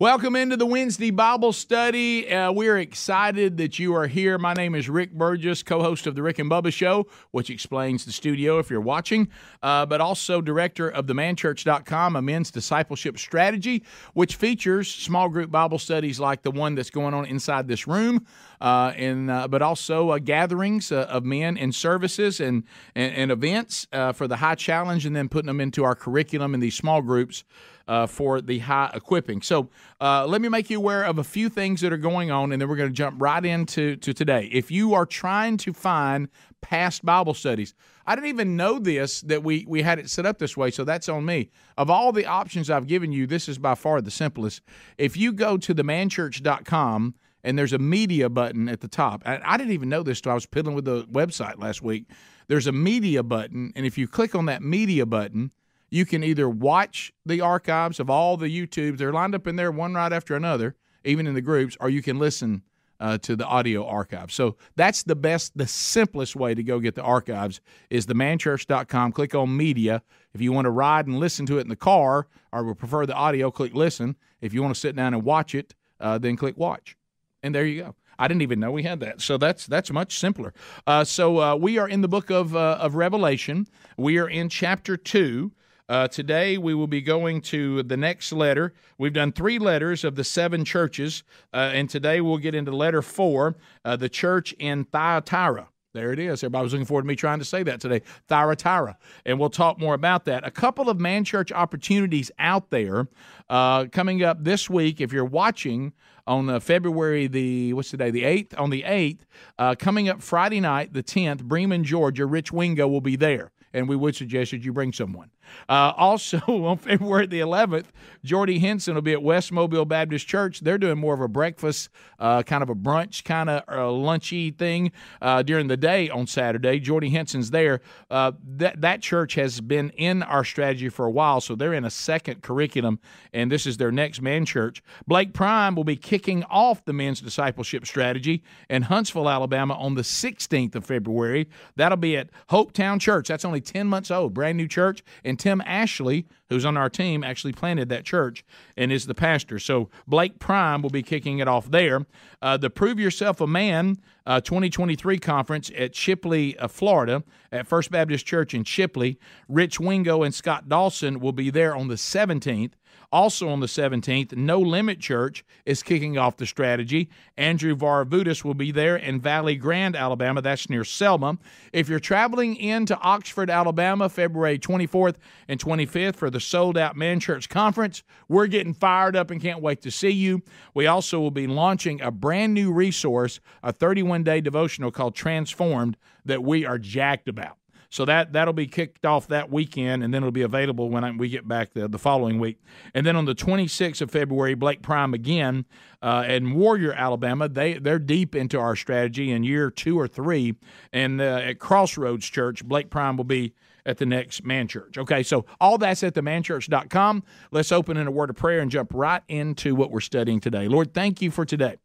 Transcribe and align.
Welcome 0.00 0.34
into 0.34 0.56
the 0.56 0.64
Wednesday 0.64 1.10
Bible 1.10 1.52
study. 1.52 2.26
Uh, 2.32 2.52
we're 2.52 2.78
excited 2.78 3.58
that 3.58 3.78
you 3.78 3.94
are 3.94 4.06
here. 4.06 4.38
My 4.38 4.54
name 4.54 4.74
is 4.74 4.88
Rick 4.88 5.12
Burgess, 5.12 5.62
co 5.62 5.82
host 5.82 6.06
of 6.06 6.14
The 6.14 6.22
Rick 6.22 6.38
and 6.38 6.50
Bubba 6.50 6.72
Show, 6.72 7.06
which 7.32 7.50
explains 7.50 8.06
the 8.06 8.12
studio 8.12 8.58
if 8.58 8.70
you're 8.70 8.80
watching, 8.80 9.28
uh, 9.62 9.84
but 9.84 10.00
also 10.00 10.40
director 10.40 10.88
of 10.88 11.04
themanchurch.com, 11.04 12.16
a 12.16 12.22
men's 12.22 12.50
discipleship 12.50 13.18
strategy, 13.18 13.84
which 14.14 14.36
features 14.36 14.90
small 14.90 15.28
group 15.28 15.50
Bible 15.50 15.78
studies 15.78 16.18
like 16.18 16.40
the 16.40 16.50
one 16.50 16.74
that's 16.74 16.88
going 16.88 17.12
on 17.12 17.26
inside 17.26 17.68
this 17.68 17.86
room, 17.86 18.24
uh, 18.62 18.94
and, 18.96 19.30
uh, 19.30 19.48
but 19.48 19.60
also 19.60 20.12
uh, 20.12 20.18
gatherings 20.18 20.90
uh, 20.92 21.08
of 21.10 21.26
men 21.26 21.58
and 21.58 21.74
services 21.74 22.40
and, 22.40 22.64
and, 22.94 23.14
and 23.14 23.30
events 23.30 23.86
for 24.14 24.26
the 24.26 24.36
high 24.36 24.54
challenge, 24.54 25.04
and 25.04 25.14
then 25.14 25.28
putting 25.28 25.48
them 25.48 25.60
into 25.60 25.84
our 25.84 25.94
curriculum 25.94 26.54
in 26.54 26.60
these 26.60 26.74
small 26.74 27.02
groups 27.02 27.44
uh, 27.90 28.06
for 28.06 28.40
the 28.40 28.60
high 28.60 28.88
equipping. 28.94 29.42
So 29.42 29.68
uh, 30.00 30.24
let 30.24 30.40
me 30.40 30.48
make 30.48 30.70
you 30.70 30.78
aware 30.78 31.02
of 31.02 31.18
a 31.18 31.24
few 31.24 31.48
things 31.48 31.80
that 31.80 31.92
are 31.92 31.96
going 31.98 32.30
on, 32.30 32.52
and 32.52 32.62
then 32.62 32.68
we're 32.68 32.76
going 32.76 32.88
to 32.88 32.94
jump 32.94 33.20
right 33.20 33.44
into 33.44 33.96
to 33.96 34.14
today. 34.14 34.48
If 34.52 34.70
you 34.70 34.94
are 34.94 35.04
trying 35.04 35.56
to 35.58 35.72
find 35.72 36.28
past 36.60 37.04
Bible 37.04 37.34
studies, 37.34 37.74
I 38.06 38.14
didn't 38.14 38.28
even 38.28 38.56
know 38.56 38.78
this 38.78 39.22
that 39.22 39.42
we 39.42 39.66
we 39.66 39.82
had 39.82 39.98
it 39.98 40.08
set 40.08 40.24
up 40.24 40.38
this 40.38 40.56
way, 40.56 40.70
so 40.70 40.84
that's 40.84 41.08
on 41.08 41.24
me. 41.24 41.50
Of 41.76 41.90
all 41.90 42.12
the 42.12 42.26
options 42.26 42.70
I've 42.70 42.86
given 42.86 43.10
you, 43.10 43.26
this 43.26 43.48
is 43.48 43.58
by 43.58 43.74
far 43.74 44.00
the 44.00 44.10
simplest. 44.12 44.62
If 44.96 45.16
you 45.16 45.32
go 45.32 45.56
to 45.56 45.74
themanchurch.com 45.74 47.16
and 47.42 47.58
there's 47.58 47.72
a 47.72 47.78
media 47.78 48.28
button 48.28 48.68
at 48.68 48.82
the 48.82 48.88
top. 48.88 49.22
I, 49.26 49.40
I 49.42 49.56
didn't 49.56 49.72
even 49.72 49.88
know 49.88 50.02
this 50.02 50.18
until 50.18 50.32
I 50.32 50.34
was 50.34 50.46
piddling 50.46 50.76
with 50.76 50.84
the 50.84 51.04
website 51.04 51.58
last 51.58 51.82
week. 51.82 52.04
There's 52.46 52.66
a 52.66 52.72
media 52.72 53.22
button, 53.22 53.72
and 53.74 53.86
if 53.86 53.96
you 53.96 54.06
click 54.06 54.34
on 54.34 54.46
that 54.46 54.62
media 54.62 55.06
button, 55.06 55.50
you 55.90 56.06
can 56.06 56.22
either 56.24 56.48
watch 56.48 57.12
the 57.26 57.40
archives 57.40 58.00
of 58.00 58.08
all 58.08 58.36
the 58.36 58.46
YouTubes, 58.46 58.98
they're 58.98 59.12
lined 59.12 59.34
up 59.34 59.46
in 59.46 59.56
there 59.56 59.70
one 59.70 59.94
right 59.94 60.12
after 60.12 60.34
another, 60.34 60.76
even 61.04 61.26
in 61.26 61.34
the 61.34 61.42
groups, 61.42 61.76
or 61.80 61.90
you 61.90 62.02
can 62.02 62.18
listen 62.18 62.62
uh, 63.00 63.18
to 63.18 63.34
the 63.34 63.46
audio 63.46 63.86
archive. 63.86 64.30
So 64.30 64.56
that's 64.76 65.02
the 65.02 65.16
best, 65.16 65.56
the 65.56 65.66
simplest 65.66 66.36
way 66.36 66.54
to 66.54 66.62
go 66.62 66.78
get 66.78 66.94
the 66.94 67.02
archives 67.02 67.60
is 67.88 68.06
themanchurch.com. 68.06 69.12
Click 69.12 69.34
on 69.34 69.56
media. 69.56 70.02
If 70.34 70.40
you 70.40 70.52
want 70.52 70.66
to 70.66 70.70
ride 70.70 71.06
and 71.06 71.18
listen 71.18 71.46
to 71.46 71.58
it 71.58 71.62
in 71.62 71.68
the 71.68 71.76
car 71.76 72.28
or 72.52 72.64
would 72.64 72.78
prefer 72.78 73.06
the 73.06 73.14
audio, 73.14 73.50
click 73.50 73.74
listen. 73.74 74.16
If 74.40 74.54
you 74.54 74.62
want 74.62 74.74
to 74.74 74.80
sit 74.80 74.94
down 74.94 75.14
and 75.14 75.24
watch 75.24 75.54
it, 75.54 75.74
uh, 75.98 76.18
then 76.18 76.36
click 76.36 76.56
watch. 76.56 76.96
And 77.42 77.54
there 77.54 77.64
you 77.64 77.82
go. 77.82 77.94
I 78.18 78.28
didn't 78.28 78.42
even 78.42 78.60
know 78.60 78.70
we 78.70 78.82
had 78.82 79.00
that. 79.00 79.22
So 79.22 79.38
that's 79.38 79.66
that's 79.66 79.90
much 79.90 80.18
simpler. 80.18 80.52
Uh, 80.86 81.04
so 81.04 81.40
uh, 81.40 81.56
we 81.56 81.78
are 81.78 81.88
in 81.88 82.02
the 82.02 82.08
book 82.08 82.30
of 82.30 82.54
uh, 82.54 82.76
of 82.78 82.94
Revelation. 82.94 83.66
We 83.96 84.18
are 84.18 84.28
in 84.28 84.50
chapter 84.50 84.98
two. 84.98 85.52
Uh, 85.90 86.06
today 86.06 86.56
we 86.56 86.72
will 86.72 86.86
be 86.86 87.00
going 87.00 87.40
to 87.40 87.82
the 87.82 87.96
next 87.96 88.32
letter. 88.32 88.72
We've 88.96 89.12
done 89.12 89.32
three 89.32 89.58
letters 89.58 90.04
of 90.04 90.14
the 90.14 90.22
seven 90.22 90.64
churches, 90.64 91.24
uh, 91.52 91.72
and 91.74 91.90
today 91.90 92.20
we'll 92.20 92.38
get 92.38 92.54
into 92.54 92.70
letter 92.70 93.02
four, 93.02 93.56
uh, 93.84 93.96
the 93.96 94.08
church 94.08 94.52
in 94.60 94.84
Thyatira. 94.84 95.66
There 95.92 96.12
it 96.12 96.20
is. 96.20 96.44
Everybody 96.44 96.62
was 96.62 96.72
looking 96.74 96.86
forward 96.86 97.02
to 97.02 97.08
me 97.08 97.16
trying 97.16 97.40
to 97.40 97.44
say 97.44 97.64
that 97.64 97.80
today. 97.80 98.02
Thyatira. 98.28 98.98
And 99.26 99.40
we'll 99.40 99.50
talk 99.50 99.80
more 99.80 99.94
about 99.94 100.26
that. 100.26 100.46
A 100.46 100.50
couple 100.52 100.88
of 100.88 101.00
man 101.00 101.24
church 101.24 101.50
opportunities 101.50 102.30
out 102.38 102.70
there 102.70 103.08
uh, 103.48 103.86
coming 103.86 104.22
up 104.22 104.44
this 104.44 104.70
week. 104.70 105.00
If 105.00 105.12
you're 105.12 105.24
watching 105.24 105.92
on 106.24 106.48
uh, 106.48 106.60
February 106.60 107.26
the, 107.26 107.72
what's 107.72 107.90
the 107.90 107.96
day? 107.96 108.12
The 108.12 108.22
8th. 108.22 108.60
On 108.60 108.70
the 108.70 108.84
8th, 108.84 109.22
uh, 109.58 109.74
coming 109.76 110.08
up 110.08 110.22
Friday 110.22 110.60
night, 110.60 110.92
the 110.92 111.02
10th, 111.02 111.42
Bremen, 111.42 111.82
Georgia, 111.82 112.26
Rich 112.26 112.52
Wingo 112.52 112.86
will 112.86 113.00
be 113.00 113.16
there 113.16 113.50
and 113.72 113.88
we 113.88 113.96
would 113.96 114.16
suggest 114.16 114.50
that 114.50 114.62
you 114.62 114.72
bring 114.72 114.92
someone. 114.92 115.30
Uh, 115.68 115.92
also, 115.96 116.38
on 116.66 116.78
February 116.78 117.26
the 117.26 117.40
11th, 117.40 117.86
Jordy 118.24 118.58
Henson 118.58 118.94
will 118.94 119.02
be 119.02 119.12
at 119.12 119.22
West 119.22 119.52
Mobile 119.52 119.84
Baptist 119.84 120.26
Church. 120.26 120.60
They're 120.60 120.78
doing 120.78 120.98
more 120.98 121.14
of 121.14 121.20
a 121.20 121.28
breakfast, 121.28 121.88
uh, 122.18 122.42
kind 122.42 122.62
of 122.62 122.70
a 122.70 122.74
brunch, 122.74 123.24
kind 123.24 123.50
of 123.50 123.62
uh, 123.68 123.90
lunchy 123.90 124.56
thing 124.56 124.92
uh, 125.20 125.42
during 125.42 125.68
the 125.68 125.76
day 125.76 126.08
on 126.10 126.26
Saturday. 126.26 126.80
Jordy 126.80 127.10
Henson's 127.10 127.50
there. 127.50 127.80
Uh, 128.10 128.32
that 128.56 128.80
that 128.80 129.00
church 129.00 129.34
has 129.34 129.60
been 129.60 129.90
in 129.90 130.22
our 130.22 130.44
strategy 130.44 130.88
for 130.88 131.06
a 131.06 131.10
while, 131.10 131.40
so 131.40 131.54
they're 131.54 131.74
in 131.74 131.84
a 131.84 131.90
second 131.90 132.42
curriculum, 132.42 132.98
and 133.32 133.50
this 133.50 133.66
is 133.66 133.76
their 133.76 133.92
next 133.92 134.20
man 134.20 134.44
church. 134.44 134.82
Blake 135.06 135.32
Prime 135.32 135.74
will 135.74 135.84
be 135.84 135.96
kicking 135.96 136.44
off 136.44 136.84
the 136.84 136.92
men's 136.92 137.20
discipleship 137.20 137.86
strategy 137.86 138.42
in 138.68 138.82
Huntsville, 138.82 139.28
Alabama, 139.28 139.74
on 139.74 139.94
the 139.94 140.02
16th 140.02 140.74
of 140.74 140.84
February. 140.84 141.48
That'll 141.76 141.96
be 141.96 142.16
at 142.16 142.30
Hopetown 142.50 143.00
Church. 143.00 143.28
That's 143.28 143.44
only 143.44 143.59
10 143.60 143.86
months 143.86 144.10
old, 144.10 144.34
brand 144.34 144.56
new 144.56 144.68
church. 144.68 145.02
And 145.24 145.38
Tim 145.38 145.60
Ashley, 145.64 146.26
who's 146.48 146.64
on 146.64 146.76
our 146.76 146.90
team, 146.90 147.22
actually 147.24 147.52
planted 147.52 147.88
that 147.88 148.04
church 148.04 148.44
and 148.76 148.92
is 148.92 149.06
the 149.06 149.14
pastor. 149.14 149.58
So 149.58 149.88
Blake 150.06 150.38
Prime 150.38 150.82
will 150.82 150.90
be 150.90 151.02
kicking 151.02 151.38
it 151.38 151.48
off 151.48 151.70
there. 151.70 152.06
Uh, 152.42 152.56
the 152.56 152.70
Prove 152.70 152.98
Yourself 152.98 153.40
a 153.40 153.46
Man 153.46 153.98
uh, 154.26 154.40
2023 154.40 155.18
conference 155.18 155.70
at 155.76 155.92
Chipley, 155.92 156.54
uh, 156.58 156.68
Florida, 156.68 157.22
at 157.50 157.66
First 157.66 157.90
Baptist 157.90 158.26
Church 158.26 158.54
in 158.54 158.64
Chipley. 158.64 159.16
Rich 159.48 159.80
Wingo 159.80 160.22
and 160.22 160.34
Scott 160.34 160.68
Dawson 160.68 161.20
will 161.20 161.32
be 161.32 161.50
there 161.50 161.74
on 161.74 161.88
the 161.88 161.96
17th. 161.96 162.72
Also 163.12 163.48
on 163.48 163.58
the 163.58 163.66
17th, 163.66 164.36
No 164.36 164.60
Limit 164.60 165.00
Church 165.00 165.44
is 165.66 165.82
kicking 165.82 166.16
off 166.16 166.36
the 166.36 166.46
strategy. 166.46 167.08
Andrew 167.36 167.74
Varavutis 167.74 168.44
will 168.44 168.54
be 168.54 168.70
there 168.70 168.96
in 168.96 169.20
Valley 169.20 169.56
Grande, 169.56 169.96
Alabama. 169.96 170.40
That's 170.40 170.70
near 170.70 170.84
Selma. 170.84 171.38
If 171.72 171.88
you're 171.88 171.98
traveling 171.98 172.54
into 172.54 172.96
Oxford, 172.98 173.50
Alabama, 173.50 174.08
February 174.08 174.60
24th 174.60 175.16
and 175.48 175.58
25th 175.58 176.14
for 176.14 176.30
the 176.30 176.38
Sold 176.38 176.78
Out 176.78 176.96
Men 176.96 177.18
Church 177.18 177.48
Conference, 177.48 178.04
we're 178.28 178.46
getting 178.46 178.74
fired 178.74 179.16
up 179.16 179.32
and 179.32 179.40
can't 179.40 179.60
wait 179.60 179.82
to 179.82 179.90
see 179.90 180.10
you. 180.10 180.42
We 180.72 180.86
also 180.86 181.18
will 181.18 181.32
be 181.32 181.48
launching 181.48 182.00
a 182.00 182.12
brand 182.12 182.54
new 182.54 182.72
resource, 182.72 183.40
a 183.64 183.72
31 183.72 184.22
day 184.22 184.40
devotional 184.40 184.92
called 184.92 185.16
Transformed, 185.16 185.96
that 186.24 186.44
we 186.44 186.64
are 186.64 186.78
jacked 186.78 187.28
about. 187.28 187.59
So 187.90 188.04
that 188.04 188.32
that'll 188.32 188.54
be 188.54 188.68
kicked 188.68 189.04
off 189.04 189.26
that 189.28 189.50
weekend, 189.50 190.04
and 190.04 190.14
then 190.14 190.22
it'll 190.22 190.30
be 190.30 190.42
available 190.42 190.88
when 190.88 191.02
I, 191.02 191.10
we 191.10 191.28
get 191.28 191.46
back 191.46 191.72
the, 191.72 191.88
the 191.88 191.98
following 191.98 192.38
week. 192.38 192.62
And 192.94 193.04
then 193.04 193.16
on 193.16 193.24
the 193.24 193.34
26th 193.34 194.00
of 194.00 194.12
February, 194.12 194.54
Blake 194.54 194.80
Prime 194.80 195.12
again 195.12 195.64
uh, 196.00 196.24
in 196.28 196.54
Warrior, 196.54 196.92
Alabama. 196.92 197.48
They 197.48 197.74
they're 197.74 197.98
deep 197.98 198.36
into 198.36 198.58
our 198.60 198.76
strategy 198.76 199.32
in 199.32 199.42
year 199.42 199.70
two 199.70 199.98
or 199.98 200.06
three, 200.06 200.54
and 200.92 201.20
uh, 201.20 201.42
at 201.42 201.58
Crossroads 201.58 202.26
Church, 202.26 202.64
Blake 202.64 202.90
Prime 202.90 203.16
will 203.16 203.24
be 203.24 203.54
at 203.84 203.98
the 203.98 204.06
next 204.06 204.44
man 204.44 204.68
church. 204.68 204.96
Okay, 204.96 205.22
so 205.24 205.44
all 205.60 205.76
that's 205.76 206.04
at 206.04 206.14
the 206.14 206.20
manchurch.com. 206.20 207.24
Let's 207.50 207.72
open 207.72 207.96
in 207.96 208.06
a 208.06 208.10
word 208.10 208.30
of 208.30 208.36
prayer 208.36 208.60
and 208.60 208.70
jump 208.70 208.92
right 208.94 209.22
into 209.26 209.74
what 209.74 209.90
we're 209.90 210.00
studying 210.00 210.38
today. 210.38 210.68
Lord, 210.68 210.94
thank 210.94 211.20
you 211.20 211.30
for 211.30 211.44
today. 211.44 211.76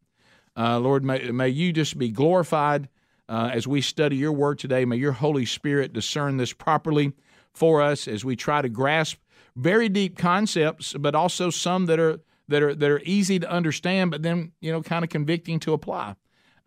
Uh, 0.57 0.79
Lord, 0.79 1.03
may, 1.03 1.31
may 1.31 1.49
you 1.49 1.73
just 1.73 1.97
be 1.97 2.09
glorified 2.09 2.89
uh, 3.27 3.49
as 3.53 3.67
we 3.67 3.81
study 3.81 4.15
your 4.15 4.31
word 4.31 4.59
today. 4.59 4.85
May 4.85 4.97
your 4.97 5.13
Holy 5.13 5.45
Spirit 5.45 5.93
discern 5.93 6.37
this 6.37 6.53
properly 6.53 7.13
for 7.53 7.81
us 7.81 8.07
as 8.07 8.23
we 8.23 8.35
try 8.35 8.61
to 8.61 8.69
grasp 8.69 9.17
very 9.55 9.89
deep 9.89 10.17
concepts, 10.17 10.93
but 10.93 11.15
also 11.15 11.49
some 11.49 11.85
that 11.85 11.99
are 11.99 12.19
that 12.47 12.61
are 12.61 12.75
that 12.75 12.91
are 12.91 13.01
easy 13.03 13.39
to 13.39 13.49
understand, 13.49 14.11
but 14.11 14.21
then 14.21 14.51
you 14.59 14.71
know 14.71 14.81
kind 14.81 15.03
of 15.03 15.09
convicting 15.09 15.59
to 15.61 15.73
apply. 15.73 16.15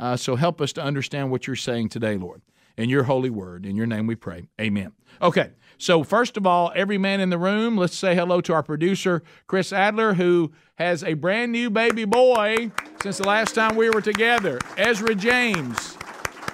Uh, 0.01 0.17
so 0.17 0.37
help 0.37 0.61
us 0.61 0.73
to 0.73 0.83
understand 0.83 1.31
what 1.31 1.47
you're 1.47 1.57
saying 1.57 1.89
today, 1.89 2.17
Lord. 2.17 2.43
In 2.77 2.89
your 2.89 3.03
holy 3.03 3.31
word, 3.31 3.67
in 3.67 3.75
your 3.75 3.87
name 3.87 4.07
we 4.07 4.15
pray. 4.15 4.49
Amen. 4.61 4.93
Okay, 5.21 5.51
so 5.79 6.05
first 6.05 6.37
of 6.37 6.47
all, 6.47 6.71
every 6.77 6.97
man 6.97 7.19
in 7.19 7.29
the 7.29 7.39
room, 7.39 7.77
let's 7.77 7.97
say 7.97 8.15
hello 8.15 8.41
to 8.43 8.53
our 8.53 8.63
producer, 8.63 9.25
Chris 9.49 9.73
Adler, 9.73 10.15
who 10.15 10.53
has 10.77 11.03
a 11.03 11.15
brand 11.15 11.51
new 11.51 11.71
baby 11.71 12.05
boy 12.05 12.71
since 13.03 13.19
the 13.19 13.27
last 13.27 13.57
time 13.57 13.75
we 13.75 13.91
were 13.91 14.01
together, 14.01 14.61
Ezra 14.77 15.17
James 15.17 15.99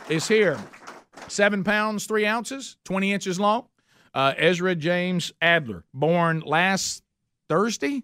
is 0.09 0.29
here. 0.29 0.59
Seven 1.29 1.65
pounds, 1.65 2.07
three 2.07 2.27
ounces, 2.27 2.77
20 2.85 3.13
inches 3.13 3.41
long. 3.41 3.67
Uh, 4.13 4.33
Ezra 4.37 4.75
James 4.75 5.33
Adler, 5.43 5.85
born 5.93 6.41
last 6.41 7.03
Thursday. 7.49 8.03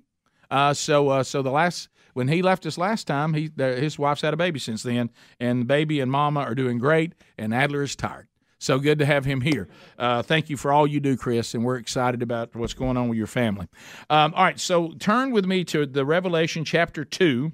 Uh, 0.50 0.74
so, 0.74 1.08
uh, 1.08 1.22
so 1.22 1.42
the 1.42 1.50
last 1.50 1.88
when 2.14 2.26
he 2.26 2.42
left 2.42 2.66
us 2.66 2.76
last 2.76 3.06
time, 3.06 3.34
he 3.34 3.50
his 3.56 3.98
wife's 3.98 4.22
had 4.22 4.34
a 4.34 4.36
baby 4.36 4.58
since 4.58 4.82
then, 4.82 5.10
and 5.38 5.60
the 5.60 5.64
baby 5.64 6.00
and 6.00 6.10
mama 6.10 6.40
are 6.40 6.56
doing 6.56 6.78
great, 6.78 7.12
and 7.38 7.54
Adler 7.54 7.82
is 7.82 7.94
tired. 7.94 8.26
So 8.58 8.78
good 8.78 8.98
to 8.98 9.06
have 9.06 9.24
him 9.24 9.40
here. 9.40 9.68
Uh, 9.98 10.22
thank 10.22 10.50
you 10.50 10.56
for 10.56 10.72
all 10.72 10.86
you 10.86 11.00
do, 11.00 11.16
Chris, 11.16 11.54
and 11.54 11.64
we're 11.64 11.76
excited 11.76 12.20
about 12.20 12.54
what's 12.54 12.74
going 12.74 12.96
on 12.96 13.08
with 13.08 13.16
your 13.16 13.26
family. 13.26 13.68
Um, 14.10 14.34
all 14.34 14.44
right, 14.44 14.60
so 14.60 14.92
turn 14.98 15.30
with 15.30 15.46
me 15.46 15.64
to 15.64 15.86
the 15.86 16.04
Revelation 16.04 16.64
chapter 16.64 17.04
two, 17.04 17.52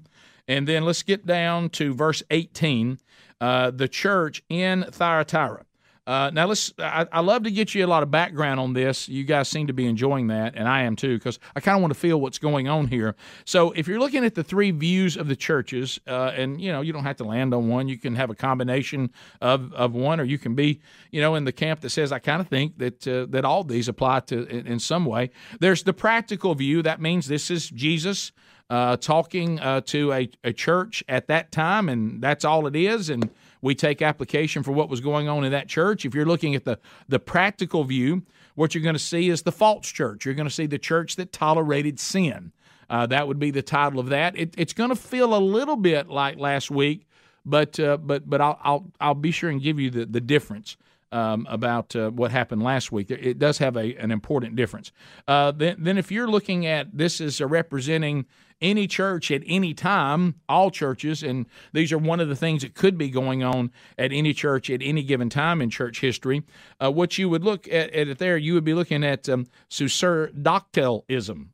and 0.48 0.66
then 0.66 0.84
let's 0.84 1.02
get 1.02 1.26
down 1.26 1.68
to 1.70 1.92
verse 1.92 2.22
eighteen 2.30 2.98
uh, 3.40 3.70
the 3.70 3.88
church 3.88 4.42
in 4.48 4.84
Thyatira. 4.90 5.66
Uh, 6.06 6.30
now 6.32 6.46
let's. 6.46 6.72
I, 6.78 7.04
I, 7.10 7.20
love 7.20 7.42
to 7.42 7.50
get 7.50 7.74
you 7.74 7.84
a 7.84 7.88
lot 7.88 8.04
of 8.04 8.12
background 8.12 8.60
on 8.60 8.74
this. 8.74 9.08
You 9.08 9.24
guys 9.24 9.48
seem 9.48 9.66
to 9.66 9.72
be 9.72 9.86
enjoying 9.86 10.28
that, 10.28 10.54
and 10.54 10.68
I 10.68 10.82
am 10.82 10.94
too, 10.94 11.18
because 11.18 11.40
I 11.56 11.60
kind 11.60 11.74
of 11.74 11.82
want 11.82 11.92
to 11.92 11.98
feel 11.98 12.20
what's 12.20 12.38
going 12.38 12.68
on 12.68 12.86
here. 12.86 13.16
So, 13.44 13.72
if 13.72 13.88
you're 13.88 13.98
looking 13.98 14.24
at 14.24 14.36
the 14.36 14.44
three 14.44 14.70
views 14.70 15.16
of 15.16 15.26
the 15.26 15.34
churches, 15.34 15.98
uh, 16.06 16.30
and 16.36 16.60
you 16.60 16.70
know, 16.70 16.80
you 16.80 16.92
don't 16.92 17.02
have 17.02 17.16
to 17.16 17.24
land 17.24 17.52
on 17.52 17.66
one. 17.66 17.88
You 17.88 17.98
can 17.98 18.14
have 18.14 18.30
a 18.30 18.36
combination 18.36 19.10
of, 19.40 19.72
of 19.74 19.94
one, 19.94 20.20
or 20.20 20.24
you 20.24 20.38
can 20.38 20.54
be, 20.54 20.80
you 21.10 21.20
know, 21.20 21.34
in 21.34 21.42
the 21.42 21.50
camp 21.50 21.80
that 21.80 21.90
says 21.90 22.12
I 22.12 22.20
kind 22.20 22.40
of 22.40 22.46
think 22.46 22.78
that 22.78 23.08
uh, 23.08 23.26
that 23.30 23.44
all 23.44 23.64
these 23.64 23.88
apply 23.88 24.20
to 24.20 24.46
in, 24.46 24.64
in, 24.68 24.78
some 24.78 25.06
way. 25.06 25.30
There's 25.58 25.82
the 25.82 25.92
practical 25.92 26.54
view. 26.54 26.82
That 26.82 27.00
means 27.00 27.26
this 27.26 27.50
is 27.50 27.68
Jesus 27.68 28.30
uh, 28.68 28.96
talking 28.96 29.60
uh, 29.60 29.80
to 29.82 30.12
a, 30.12 30.28
a 30.44 30.52
church 30.52 31.04
at 31.08 31.28
that 31.28 31.52
time, 31.52 31.88
and 31.88 32.20
that's 32.20 32.44
all 32.44 32.66
it 32.66 32.76
is. 32.76 33.10
And 33.10 33.30
we 33.60 33.74
take 33.74 34.02
application 34.02 34.62
for 34.62 34.72
what 34.72 34.88
was 34.88 35.00
going 35.00 35.28
on 35.28 35.44
in 35.44 35.52
that 35.52 35.68
church. 35.68 36.04
If 36.04 36.14
you're 36.14 36.26
looking 36.26 36.54
at 36.54 36.64
the, 36.64 36.78
the 37.08 37.18
practical 37.18 37.84
view, 37.84 38.22
what 38.54 38.74
you're 38.74 38.82
going 38.82 38.94
to 38.94 38.98
see 38.98 39.28
is 39.28 39.42
the 39.42 39.52
false 39.52 39.86
church. 39.86 40.24
You're 40.24 40.34
going 40.34 40.48
to 40.48 40.54
see 40.54 40.66
the 40.66 40.78
church 40.78 41.16
that 41.16 41.32
tolerated 41.32 42.00
sin. 42.00 42.52
Uh, 42.88 43.06
that 43.06 43.26
would 43.26 43.38
be 43.38 43.50
the 43.50 43.62
title 43.62 43.98
of 43.98 44.08
that. 44.10 44.36
It, 44.36 44.54
it's 44.56 44.72
going 44.72 44.90
to 44.90 44.96
feel 44.96 45.34
a 45.34 45.38
little 45.38 45.76
bit 45.76 46.08
like 46.08 46.38
last 46.38 46.70
week, 46.70 47.06
but 47.44 47.78
uh, 47.80 47.96
but 47.96 48.28
but 48.28 48.40
I'll, 48.40 48.58
I'll 48.62 48.86
I'll 49.00 49.14
be 49.14 49.32
sure 49.32 49.50
and 49.50 49.60
give 49.60 49.80
you 49.80 49.90
the 49.90 50.06
the 50.06 50.20
difference. 50.20 50.76
Um, 51.16 51.46
about 51.48 51.96
uh, 51.96 52.10
what 52.10 52.30
happened 52.30 52.62
last 52.62 52.92
week. 52.92 53.10
It 53.10 53.38
does 53.38 53.56
have 53.56 53.74
a, 53.78 53.94
an 53.96 54.10
important 54.10 54.54
difference. 54.54 54.92
Uh, 55.26 55.50
then, 55.50 55.76
then, 55.78 55.96
if 55.96 56.12
you're 56.12 56.28
looking 56.28 56.66
at 56.66 56.98
this 56.98 57.22
as 57.22 57.40
representing 57.40 58.26
any 58.60 58.86
church 58.86 59.30
at 59.30 59.42
any 59.46 59.72
time, 59.72 60.34
all 60.46 60.70
churches, 60.70 61.22
and 61.22 61.46
these 61.72 61.90
are 61.92 61.98
one 61.98 62.20
of 62.20 62.28
the 62.28 62.36
things 62.36 62.60
that 62.62 62.74
could 62.74 62.96
be 62.98 63.10
going 63.10 63.42
on 63.42 63.70
at 63.98 64.12
any 64.12 64.32
church 64.34 64.70
at 64.70 64.80
any 64.82 65.02
given 65.02 65.28
time 65.30 65.60
in 65.62 65.70
church 65.70 66.00
history. 66.00 66.42
Uh, 66.82 66.90
what 66.90 67.18
you 67.18 67.28
would 67.28 67.44
look 67.44 67.66
at, 67.68 67.90
at, 67.90 68.08
it 68.08 68.18
there, 68.18 68.36
you 68.36 68.54
would 68.54 68.64
be 68.64 68.74
looking 68.74 69.04
at 69.04 69.28
um, 69.28 69.46
Sacerdotalism. 69.70 71.50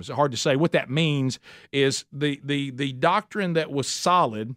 It's 0.00 0.08
hard 0.08 0.30
to 0.32 0.36
say. 0.36 0.56
What 0.56 0.72
that 0.72 0.90
means 0.90 1.38
is 1.72 2.04
the 2.12 2.40
the 2.44 2.70
the 2.70 2.92
doctrine 2.92 3.52
that 3.54 3.70
was 3.70 3.88
solid, 3.88 4.56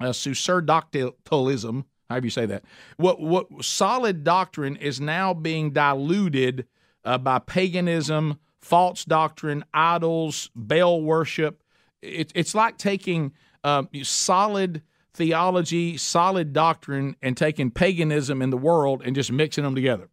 uh, 0.00 0.12
Sacerdotalism. 0.12 1.84
However 2.08 2.26
you 2.26 2.30
say 2.30 2.46
that. 2.46 2.64
What 2.96 3.20
what 3.20 3.64
solid 3.64 4.24
doctrine 4.24 4.76
is 4.76 5.00
now 5.00 5.34
being 5.34 5.70
diluted 5.70 6.66
uh, 7.04 7.18
by 7.18 7.38
paganism, 7.38 8.38
false 8.60 9.04
doctrine, 9.04 9.64
idols, 9.72 10.50
Baal 10.54 11.02
worship. 11.02 11.62
It, 12.02 12.32
it's 12.34 12.54
like 12.54 12.76
taking 12.76 13.32
um, 13.62 13.88
solid 14.02 14.82
theology, 15.14 15.96
solid 15.96 16.52
doctrine, 16.52 17.16
and 17.22 17.36
taking 17.36 17.70
paganism 17.70 18.42
in 18.42 18.50
the 18.50 18.56
world 18.56 19.02
and 19.04 19.14
just 19.14 19.32
mixing 19.32 19.64
them 19.64 19.74
together. 19.74 20.08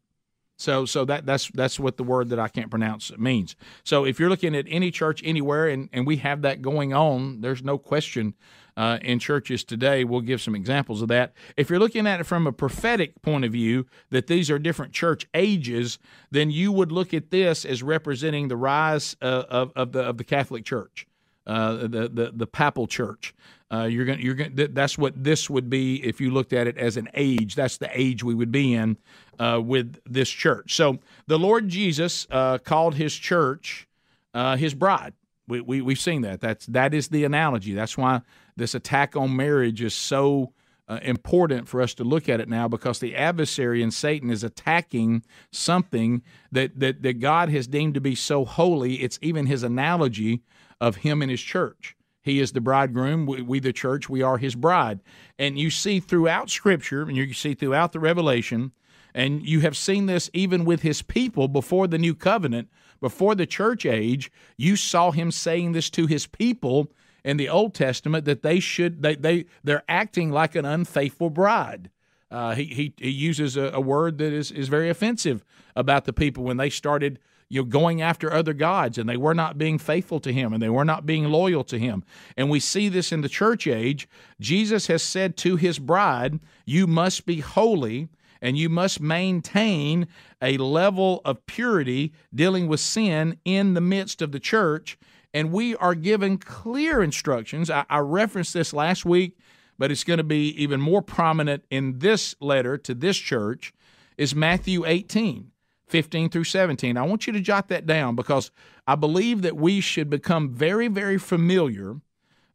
So, 0.58 0.86
so 0.86 1.06
that 1.06 1.26
that's 1.26 1.50
that's 1.56 1.80
what 1.80 1.98
the 1.98 2.04
word 2.04 2.30
that 2.30 2.40
I 2.40 2.48
can't 2.48 2.70
pronounce 2.70 3.12
means. 3.18 3.56
So, 3.84 4.06
if 4.06 4.20
you're 4.20 4.30
looking 4.30 4.56
at 4.56 4.66
any 4.70 4.92
church 4.92 5.22
anywhere, 5.26 5.68
and 5.68 5.90
and 5.92 6.06
we 6.06 6.18
have 6.18 6.44
that 6.44 6.62
going 6.62 6.94
on, 6.94 7.42
there's 7.42 7.64
no 7.64 7.80
question 7.80 8.36
uh, 8.78 9.00
in 9.02 9.20
churches 9.20 9.64
today. 9.64 10.04
We'll 10.04 10.22
give 10.22 10.42
some 10.42 10.56
examples 10.56 11.02
of 11.02 11.08
that. 11.10 11.34
If 11.58 11.70
you're 11.70 11.80
looking 11.80 12.08
at 12.08 12.20
it 12.20 12.26
from 12.26 12.48
a 12.48 12.52
prophetic 12.52 13.22
point 13.22 13.46
of 13.46 13.52
view, 13.52 13.86
that 14.10 14.28
these 14.28 14.50
are 14.50 14.60
different 14.60 14.94
church 14.94 15.28
ages, 15.34 16.00
then 16.32 16.52
you 16.52 16.72
would 16.72 16.92
look 16.92 17.14
at 17.14 17.32
this 17.32 17.66
as 17.66 17.84
representing 17.84 18.48
the 18.48 18.58
rise 18.58 19.16
uh, 19.22 19.44
of, 19.50 19.72
of 19.76 19.92
the 19.92 20.02
of 20.02 20.18
the 20.18 20.24
Catholic 20.24 20.66
Church, 20.66 21.08
uh, 21.48 21.74
the, 21.76 22.10
the 22.12 22.32
the 22.34 22.48
papal 22.48 22.88
church. 22.88 23.34
Uh, 23.72 23.84
you're 23.84 24.04
going 24.06 24.20
you're 24.20 24.36
going 24.36 24.54
that's 24.74 24.98
what 24.98 25.24
this 25.24 25.50
would 25.50 25.70
be 25.70 26.04
if 26.04 26.20
you 26.20 26.30
looked 26.30 26.52
at 26.52 26.68
it 26.68 26.78
as 26.78 26.98
an 26.98 27.08
age. 27.14 27.56
That's 27.56 27.78
the 27.78 27.90
age 27.94 28.24
we 28.24 28.34
would 28.36 28.52
be 28.52 28.74
in 28.74 28.98
uh, 29.40 29.62
with 29.64 29.98
this 30.06 30.30
church. 30.30 30.76
So 30.76 31.00
the 31.28 31.40
Lord 31.40 31.70
Jesus 31.70 32.28
uh, 32.32 32.58
called 32.58 32.96
his 32.96 33.16
church 33.16 33.88
uh, 34.34 34.56
his 34.58 34.74
bride. 34.74 35.14
We, 35.48 35.62
we 35.62 35.82
we've 35.82 36.00
seen 36.00 36.22
that. 36.22 36.42
That's 36.42 36.66
that 36.68 36.94
is 36.94 37.10
the 37.10 37.24
analogy. 37.24 37.74
That's 37.74 37.98
why 37.98 38.22
this 38.56 38.76
attack 38.76 39.16
on 39.16 39.36
marriage 39.36 39.82
is 39.82 39.94
so 39.94 40.54
uh, 40.88 41.00
important 41.04 41.68
for 41.68 41.82
us 41.82 41.94
to 41.94 42.04
look 42.04 42.28
at 42.28 42.42
it 42.42 42.50
now 42.50 42.68
because 42.68 43.00
the 43.00 43.16
adversary 43.16 43.82
and 43.82 43.94
Satan 43.94 44.30
is 44.30 44.44
attacking 44.44 45.24
something 45.52 46.22
that, 46.52 46.80
that, 46.80 47.02
that 47.04 47.20
God 47.20 47.50
has 47.50 47.68
deemed 47.68 47.94
to 47.94 48.02
be 48.02 48.16
so 48.16 48.44
holy. 48.44 48.96
It's 48.96 49.18
even 49.22 49.46
his 49.46 49.64
analogy 49.64 50.42
of 50.82 50.98
him 50.98 51.22
and 51.22 51.32
his 51.32 51.42
church. 51.42 51.96
He 52.24 52.40
is 52.40 52.52
the 52.52 52.62
bridegroom. 52.62 53.26
We, 53.26 53.42
we, 53.42 53.60
the 53.60 53.74
church, 53.74 54.10
we 54.10 54.22
are 54.22 54.38
his 54.38 54.54
bride. 54.54 55.00
And 55.40 55.58
you 55.58 55.70
see 55.70 56.00
throughout 56.00 56.50
Scripture, 56.50 57.04
and 57.04 57.16
you 57.16 57.34
see 57.34 57.54
throughout 57.54 57.94
the 57.94 58.00
Revelation, 58.00 58.74
and 59.14 59.46
you 59.46 59.62
have 59.62 59.78
seen 59.78 60.06
this 60.06 60.30
even 60.34 60.66
with 60.66 60.82
his 60.82 61.02
people 61.02 61.48
before 61.48 61.88
the 61.88 61.98
new 61.98 62.14
covenant, 62.14 62.70
before 63.00 63.34
the 63.34 63.46
church 63.46 63.86
age, 63.86 64.32
you 64.58 64.76
saw 64.76 65.12
him 65.12 65.32
saying 65.32 65.72
this 65.72 65.90
to 65.92 66.06
his 66.06 66.28
people 66.28 66.92
in 67.24 67.38
the 67.38 67.50
Old 67.50 67.74
Testament 67.74 68.26
that 68.26 68.42
they 68.42 68.60
should 68.60 69.02
they 69.02 69.16
they 69.16 69.46
they're 69.64 69.84
acting 69.88 70.32
like 70.32 70.56
an 70.56 70.66
unfaithful 70.66 71.30
bride. 71.30 71.90
Uh, 72.30 72.56
he, 72.56 72.66
he 72.66 72.94
he 72.98 73.10
uses 73.10 73.58
a, 73.58 73.72
a, 73.74 73.82
word 73.82 74.18
that 74.18 74.32
is 74.32 74.52
is 74.52 74.70
very 74.70 74.90
offensive 74.90 75.44
about 75.76 76.06
the 76.06 76.14
people 76.14 76.44
when 76.44 76.58
they 76.58 76.70
started 76.70 77.20
you 77.50 77.62
know 77.62 77.66
going 77.66 78.02
after 78.02 78.32
other 78.32 78.54
gods 78.54 78.98
and 78.98 79.10
they 79.10 79.18
were 79.18 79.34
not 79.34 79.58
being 79.58 79.78
faithful 79.78 80.20
to 80.22 80.32
him 80.32 80.54
and 80.54 80.64
they 80.64 80.70
were 80.70 80.86
not 80.86 81.06
being 81.06 81.26
loyal 81.26 81.64
to 81.66 81.78
him. 81.78 82.04
And 82.38 82.50
we 82.50 82.60
see 82.60 82.88
this 82.88 83.12
in 83.12 83.22
the 83.22 83.30
church 83.30 83.68
age. 83.68 84.08
Jesus 84.40 84.88
has 84.88 85.04
said 85.04 85.36
to 85.38 85.58
his 85.58 85.78
bride, 85.78 86.40
"You 86.66 86.88
must 86.88 87.26
be 87.26 87.40
holy." 87.40 88.10
And 88.44 88.58
you 88.58 88.70
must 88.70 89.00
maintain 89.00 90.08
a 90.42 90.58
level 90.58 91.22
of 91.24 91.46
purity 91.46 92.12
dealing 92.34 92.68
with 92.68 92.80
sin 92.80 93.38
in 93.46 93.76
the 93.76 93.82
midst 93.82 94.20
of 94.20 94.32
the 94.32 94.40
church 94.40 94.98
and 95.34 95.52
we 95.52 95.76
are 95.78 95.96
given 95.96 96.38
clear 96.38 97.02
instructions. 97.02 97.70
I, 97.70 97.86
I 97.90 98.00
referenced 98.00 98.54
this 98.54 98.74
last 98.74 99.06
week, 99.06 99.38
but 99.78 99.92
it's 99.92 100.04
going 100.04 100.18
to 100.18 100.24
be 100.24 100.50
even 100.62 100.82
more 100.82 101.02
prominent 101.02 101.64
in 101.70 102.00
this 102.00 102.36
letter 102.40 102.78
to 102.80 102.94
this 102.94 103.18
church. 103.18 103.74
Is 104.18 104.36
Matthew 104.36 104.86
18, 104.86 105.52
15 105.88 106.30
through 106.30 106.44
17. 106.44 106.96
I 106.96 107.02
want 107.04 107.26
you 107.26 107.34
to 107.34 107.40
jot 107.40 107.70
that 107.70 107.88
down 107.88 108.16
because 108.16 108.52
I 108.86 108.96
believe 108.96 109.42
that 109.42 109.56
we 109.56 109.82
should 109.82 110.10
become 110.10 110.50
very, 110.50 110.88
very 110.88 111.18
familiar 111.18 112.02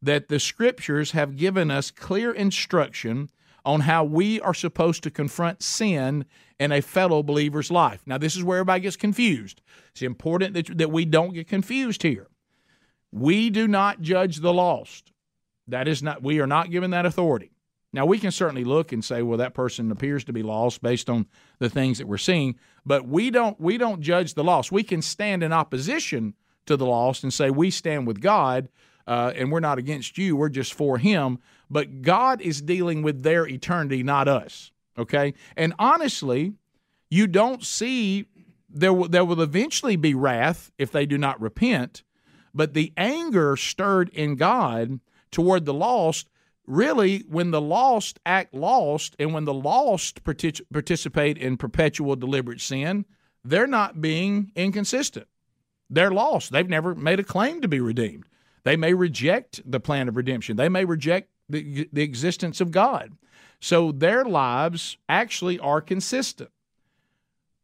that 0.01 0.29
the 0.29 0.39
scriptures 0.39 1.11
have 1.11 1.37
given 1.37 1.71
us 1.71 1.91
clear 1.91 2.33
instruction 2.33 3.31
on 3.65 3.81
how 3.81 4.05
we 4.05 4.41
are 4.41 4.55
supposed 4.55 5.03
to 5.03 5.11
confront 5.11 5.63
sin 5.63 6.25
in 6.61 6.71
a 6.71 6.81
fellow 6.81 7.23
believer's 7.23 7.71
life. 7.71 8.01
Now, 8.07 8.17
this 8.17 8.37
is 8.37 8.45
where 8.45 8.59
everybody 8.59 8.83
gets 8.83 8.97
confused. 8.97 9.61
It's 9.91 10.03
important 10.03 10.55
that, 10.55 10.79
that 10.79 10.93
we 10.93 11.05
don't 11.05 11.35
get 11.35 11.49
confused 11.49 12.05
here. 12.05 12.29
We 13.13 13.51
do 13.51 13.67
not 13.69 14.01
judge 14.01 14.39
the 14.39 14.53
lost. 14.53 15.13
That 15.69 15.89
is 15.89 16.03
not, 16.03 16.23
we 16.23 16.41
are 16.41 16.47
not 16.47 16.71
given 16.71 16.91
that 16.91 17.07
authority. 17.07 17.51
Now, 17.93 18.05
we 18.05 18.19
can 18.19 18.31
certainly 18.31 18.65
look 18.65 18.93
and 18.93 19.05
say, 19.05 19.23
well, 19.23 19.39
that 19.39 19.55
person 19.55 19.91
appears 19.91 20.25
to 20.25 20.33
be 20.33 20.43
lost 20.43 20.83
based 20.83 21.09
on 21.09 21.27
the 21.61 21.71
things 21.71 21.99
that 21.99 22.07
we're 22.07 22.19
seeing, 22.19 22.57
but 22.85 23.09
we 23.09 23.31
don't, 23.31 23.59
we 23.59 23.79
don't 23.79 24.03
judge 24.03 24.35
the 24.35 24.45
lost. 24.45 24.71
We 24.71 24.83
can 24.83 25.01
stand 25.01 25.43
in 25.43 25.53
opposition 25.53 26.35
to 26.67 26.77
the 26.77 26.85
lost 26.85 27.23
and 27.23 27.33
say, 27.33 27.49
we 27.49 27.71
stand 27.71 28.07
with 28.07 28.21
God 28.21 28.69
uh, 29.07 29.33
and 29.35 29.51
we're 29.51 29.61
not 29.61 29.79
against 29.79 30.19
you, 30.19 30.37
we're 30.37 30.49
just 30.49 30.75
for 30.75 30.99
Him. 30.99 31.39
But 31.71 32.03
God 32.03 32.41
is 32.41 32.61
dealing 32.61 33.03
with 33.03 33.23
their 33.23 33.47
eternity, 33.47 34.03
not 34.03 34.29
us. 34.29 34.73
Okay? 34.99 35.35
And 35.57 35.73
honestly, 35.79 36.55
you 37.09 37.27
don't 37.27 37.65
see 37.65 38.27
there 38.69 38.93
will, 38.93 39.09
there 39.09 39.25
will 39.25 39.41
eventually 39.41 39.97
be 39.97 40.15
wrath 40.15 40.71
if 40.77 40.91
they 40.91 41.07
do 41.07 41.17
not 41.17 41.41
repent. 41.41 42.03
But 42.57 42.73
the 42.73 42.95
anger 42.97 43.55
stirred 43.55 44.09
in 44.09 44.37
God 44.37 45.01
toward 45.31 45.67
the 45.67 45.75
lost, 45.75 46.31
really, 46.67 47.19
when 47.29 47.51
the 47.51 47.61
lost 47.61 48.19
act 48.25 48.55
lost 48.55 49.15
and 49.19 49.35
when 49.35 49.45
the 49.45 49.53
lost 49.53 50.25
partic- 50.25 50.63
participate 50.73 51.37
in 51.37 51.59
perpetual 51.59 52.17
deliberate 52.17 52.63
sin, 52.63 53.05
they're 53.45 53.67
not 53.67 54.01
being 54.01 54.53
inconsistent. 54.57 55.29
They're 55.91 56.11
lost. 56.11 56.51
They've 56.51 56.69
never 56.69 56.95
made 56.95 57.21
a 57.21 57.25
claim 57.25 57.61
to 57.61 57.69
be 57.69 57.79
redeemed. 57.79 58.25
They 58.65 58.77
may 58.77 58.95
reject 58.95 59.61
the 59.71 59.79
plan 59.79 60.09
of 60.09 60.17
redemption. 60.17 60.57
They 60.57 60.71
may 60.71 60.87
reject 60.87 61.29
the, 61.51 61.89
the 61.93 62.03
existence 62.03 62.63
of 62.63 62.71
God. 62.71 63.13
So 63.61 63.93
their 63.93 64.25
lives 64.25 64.97
actually 65.11 65.59
are 65.59 65.83
consistent 65.83 66.51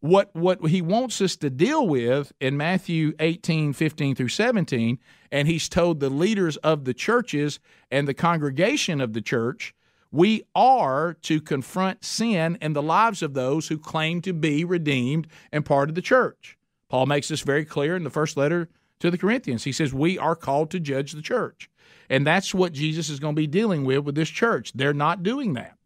what 0.02 0.34
what 0.34 0.66
he 0.66 0.82
wants 0.82 1.20
us 1.20 1.36
to 1.36 1.48
deal 1.48 1.86
with 1.86 2.32
in 2.40 2.56
Matthew 2.56 3.12
18, 3.20 3.72
15 3.72 4.16
through 4.16 4.28
17, 4.28 4.98
and 5.30 5.46
he's 5.46 5.68
told 5.68 6.00
the 6.00 6.10
leaders 6.10 6.56
of 6.58 6.84
the 6.84 6.92
churches 6.92 7.60
and 7.88 8.08
the 8.08 8.12
congregation 8.12 9.00
of 9.00 9.12
the 9.12 9.20
church, 9.22 9.76
we 10.10 10.42
are 10.56 11.14
to 11.22 11.40
confront 11.40 12.04
sin 12.04 12.58
in 12.60 12.72
the 12.72 12.82
lives 12.82 13.22
of 13.22 13.34
those 13.34 13.68
who 13.68 13.78
claim 13.78 14.20
to 14.22 14.32
be 14.32 14.64
redeemed 14.64 15.28
and 15.52 15.64
part 15.64 15.88
of 15.88 15.94
the 15.94 16.02
church. 16.02 16.58
Paul 16.88 17.06
makes 17.06 17.28
this 17.28 17.42
very 17.42 17.64
clear 17.64 17.94
in 17.94 18.02
the 18.02 18.10
first 18.10 18.36
letter 18.36 18.68
to 18.98 19.08
the 19.08 19.16
Corinthians. 19.16 19.62
He 19.62 19.72
says, 19.72 19.94
We 19.94 20.18
are 20.18 20.34
called 20.34 20.72
to 20.72 20.80
judge 20.80 21.12
the 21.12 21.22
church. 21.22 21.70
And 22.10 22.26
that's 22.26 22.52
what 22.52 22.72
Jesus 22.72 23.08
is 23.08 23.20
going 23.20 23.36
to 23.36 23.40
be 23.40 23.46
dealing 23.46 23.84
with 23.84 24.00
with 24.00 24.16
this 24.16 24.30
church. 24.30 24.72
They're 24.74 24.92
not 24.92 25.22
doing 25.22 25.52
that 25.54 25.78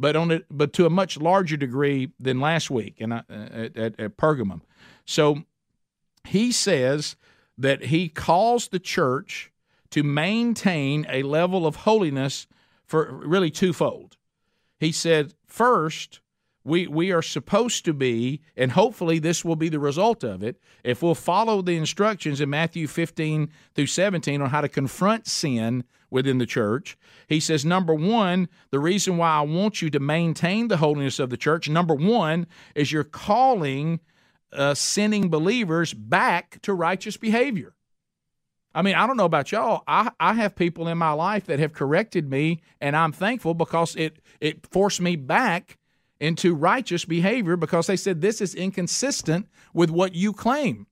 but 0.00 0.16
on 0.16 0.30
it, 0.30 0.46
but 0.50 0.72
to 0.72 0.86
a 0.86 0.90
much 0.90 1.18
larger 1.18 1.58
degree 1.58 2.10
than 2.18 2.40
last 2.40 2.70
week 2.70 2.96
and 3.00 3.12
at, 3.12 3.30
at, 3.30 4.00
at 4.00 4.16
Pergamum. 4.16 4.62
So 5.04 5.44
he 6.26 6.50
says 6.50 7.16
that 7.58 7.84
he 7.84 8.08
calls 8.08 8.68
the 8.68 8.78
church 8.78 9.52
to 9.90 10.02
maintain 10.02 11.06
a 11.10 11.22
level 11.22 11.66
of 11.66 11.76
holiness 11.76 12.46
for 12.86 13.12
really 13.12 13.50
twofold. 13.50 14.16
He 14.78 14.90
said, 14.90 15.34
first, 15.46 16.20
we 16.64 16.86
we 16.86 17.10
are 17.10 17.22
supposed 17.22 17.84
to 17.84 17.92
be 17.92 18.40
and 18.56 18.72
hopefully 18.72 19.18
this 19.18 19.44
will 19.44 19.56
be 19.56 19.68
the 19.68 19.78
result 19.78 20.22
of 20.22 20.42
it 20.42 20.60
if 20.84 21.02
we'll 21.02 21.14
follow 21.14 21.62
the 21.62 21.76
instructions 21.76 22.40
in 22.40 22.50
Matthew 22.50 22.86
15 22.86 23.50
through 23.74 23.86
17 23.86 24.42
on 24.42 24.50
how 24.50 24.60
to 24.60 24.68
confront 24.68 25.26
sin 25.26 25.84
within 26.10 26.38
the 26.38 26.46
church 26.46 26.98
he 27.28 27.40
says 27.40 27.64
number 27.64 27.94
1 27.94 28.48
the 28.70 28.80
reason 28.80 29.16
why 29.16 29.30
I 29.30 29.42
want 29.42 29.80
you 29.80 29.90
to 29.90 30.00
maintain 30.00 30.68
the 30.68 30.78
holiness 30.78 31.18
of 31.18 31.30
the 31.30 31.36
church 31.36 31.68
number 31.68 31.94
1 31.94 32.46
is 32.74 32.92
you're 32.92 33.04
calling 33.04 34.00
uh, 34.52 34.74
sinning 34.74 35.30
believers 35.30 35.94
back 35.94 36.60
to 36.62 36.74
righteous 36.74 37.16
behavior 37.16 37.74
I 38.72 38.82
mean, 38.82 38.94
I 38.94 39.08
don't 39.08 39.16
know 39.16 39.24
about 39.24 39.50
y'all. 39.50 39.82
I, 39.88 40.12
I 40.20 40.34
have 40.34 40.54
people 40.54 40.86
in 40.86 40.96
my 40.96 41.10
life 41.10 41.46
that 41.46 41.58
have 41.58 41.72
corrected 41.72 42.30
me, 42.30 42.62
and 42.80 42.96
I'm 42.96 43.10
thankful 43.10 43.52
because 43.54 43.96
it 43.96 44.20
it 44.40 44.64
forced 44.70 45.00
me 45.00 45.16
back 45.16 45.76
into 46.20 46.54
righteous 46.54 47.04
behavior 47.04 47.56
because 47.56 47.86
they 47.86 47.96
said 47.96 48.20
this 48.20 48.40
is 48.40 48.54
inconsistent 48.54 49.48
with 49.72 49.90
what 49.90 50.14
you 50.14 50.32
claim. 50.32 50.86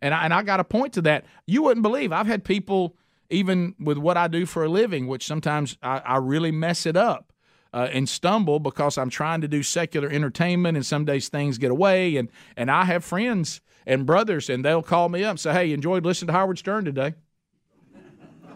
And 0.00 0.12
I, 0.12 0.24
and 0.24 0.34
I 0.34 0.42
got 0.42 0.56
to 0.56 0.64
point 0.64 0.94
to 0.94 1.02
that. 1.02 1.24
You 1.46 1.62
wouldn't 1.62 1.82
believe 1.82 2.12
I've 2.12 2.26
had 2.26 2.44
people 2.44 2.96
even 3.30 3.74
with 3.78 3.96
what 3.96 4.16
I 4.16 4.28
do 4.28 4.44
for 4.44 4.64
a 4.64 4.68
living, 4.68 5.06
which 5.06 5.24
sometimes 5.24 5.78
I, 5.82 5.98
I 5.98 6.16
really 6.16 6.50
mess 6.50 6.84
it 6.84 6.96
up. 6.96 7.32
Uh, 7.74 7.88
and 7.90 8.06
stumble 8.06 8.58
because 8.58 8.98
I'm 8.98 9.08
trying 9.08 9.40
to 9.40 9.48
do 9.48 9.62
secular 9.62 10.10
entertainment, 10.10 10.76
and 10.76 10.84
some 10.84 11.06
days 11.06 11.30
things 11.30 11.56
get 11.56 11.70
away. 11.70 12.16
And 12.16 12.28
and 12.54 12.70
I 12.70 12.84
have 12.84 13.02
friends 13.02 13.62
and 13.86 14.04
brothers, 14.04 14.50
and 14.50 14.62
they'll 14.62 14.82
call 14.82 15.08
me 15.08 15.24
up 15.24 15.30
and 15.30 15.40
say, 15.40 15.54
"Hey, 15.54 15.72
enjoyed 15.72 16.04
listening 16.04 16.26
to 16.26 16.32
Howard 16.34 16.58
Stern 16.58 16.84
today." 16.84 17.14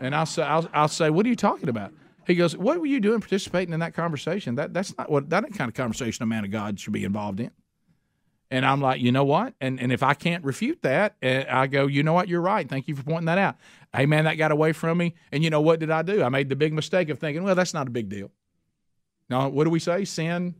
And 0.02 0.14
I'll 0.14 0.26
say, 0.26 0.42
I'll, 0.42 0.68
I'll 0.74 0.88
say, 0.88 1.08
"What 1.08 1.24
are 1.24 1.30
you 1.30 1.34
talking 1.34 1.70
about?" 1.70 1.94
He 2.26 2.34
goes, 2.34 2.56
"What 2.56 2.80
were 2.80 2.86
you 2.86 3.00
doing 3.00 3.20
participating 3.20 3.72
in 3.72 3.80
that 3.80 3.94
conversation? 3.94 4.56
That 4.56 4.74
that's 4.74 4.96
not 4.96 5.10
what 5.10 5.30
that 5.30 5.44
kind 5.54 5.68
of 5.68 5.74
conversation 5.74 6.22
a 6.22 6.26
man 6.26 6.44
of 6.44 6.50
God 6.50 6.80
should 6.80 6.92
be 6.92 7.04
involved 7.04 7.40
in." 7.40 7.50
And 8.50 8.64
I'm 8.64 8.80
like, 8.80 9.00
you 9.00 9.10
know 9.10 9.24
what? 9.24 9.54
And 9.60 9.80
and 9.80 9.92
if 9.92 10.02
I 10.02 10.14
can't 10.14 10.44
refute 10.44 10.82
that, 10.82 11.16
eh, 11.20 11.44
I 11.48 11.66
go, 11.66 11.86
you 11.86 12.02
know 12.02 12.12
what? 12.12 12.28
You're 12.28 12.40
right. 12.40 12.68
Thank 12.68 12.86
you 12.86 12.94
for 12.94 13.02
pointing 13.02 13.26
that 13.26 13.38
out. 13.38 13.56
Hey 13.94 14.06
man, 14.06 14.24
that 14.24 14.34
got 14.34 14.52
away 14.52 14.72
from 14.72 14.98
me. 14.98 15.14
And 15.32 15.42
you 15.42 15.50
know 15.50 15.60
what 15.60 15.80
did 15.80 15.90
I 15.90 16.02
do? 16.02 16.22
I 16.22 16.28
made 16.28 16.48
the 16.48 16.56
big 16.56 16.72
mistake 16.72 17.08
of 17.08 17.18
thinking, 17.18 17.42
well, 17.42 17.54
that's 17.54 17.74
not 17.74 17.88
a 17.88 17.90
big 17.90 18.08
deal. 18.08 18.30
No, 19.28 19.48
what 19.48 19.64
do 19.64 19.70
we 19.70 19.80
say? 19.80 20.04
Sin 20.04 20.54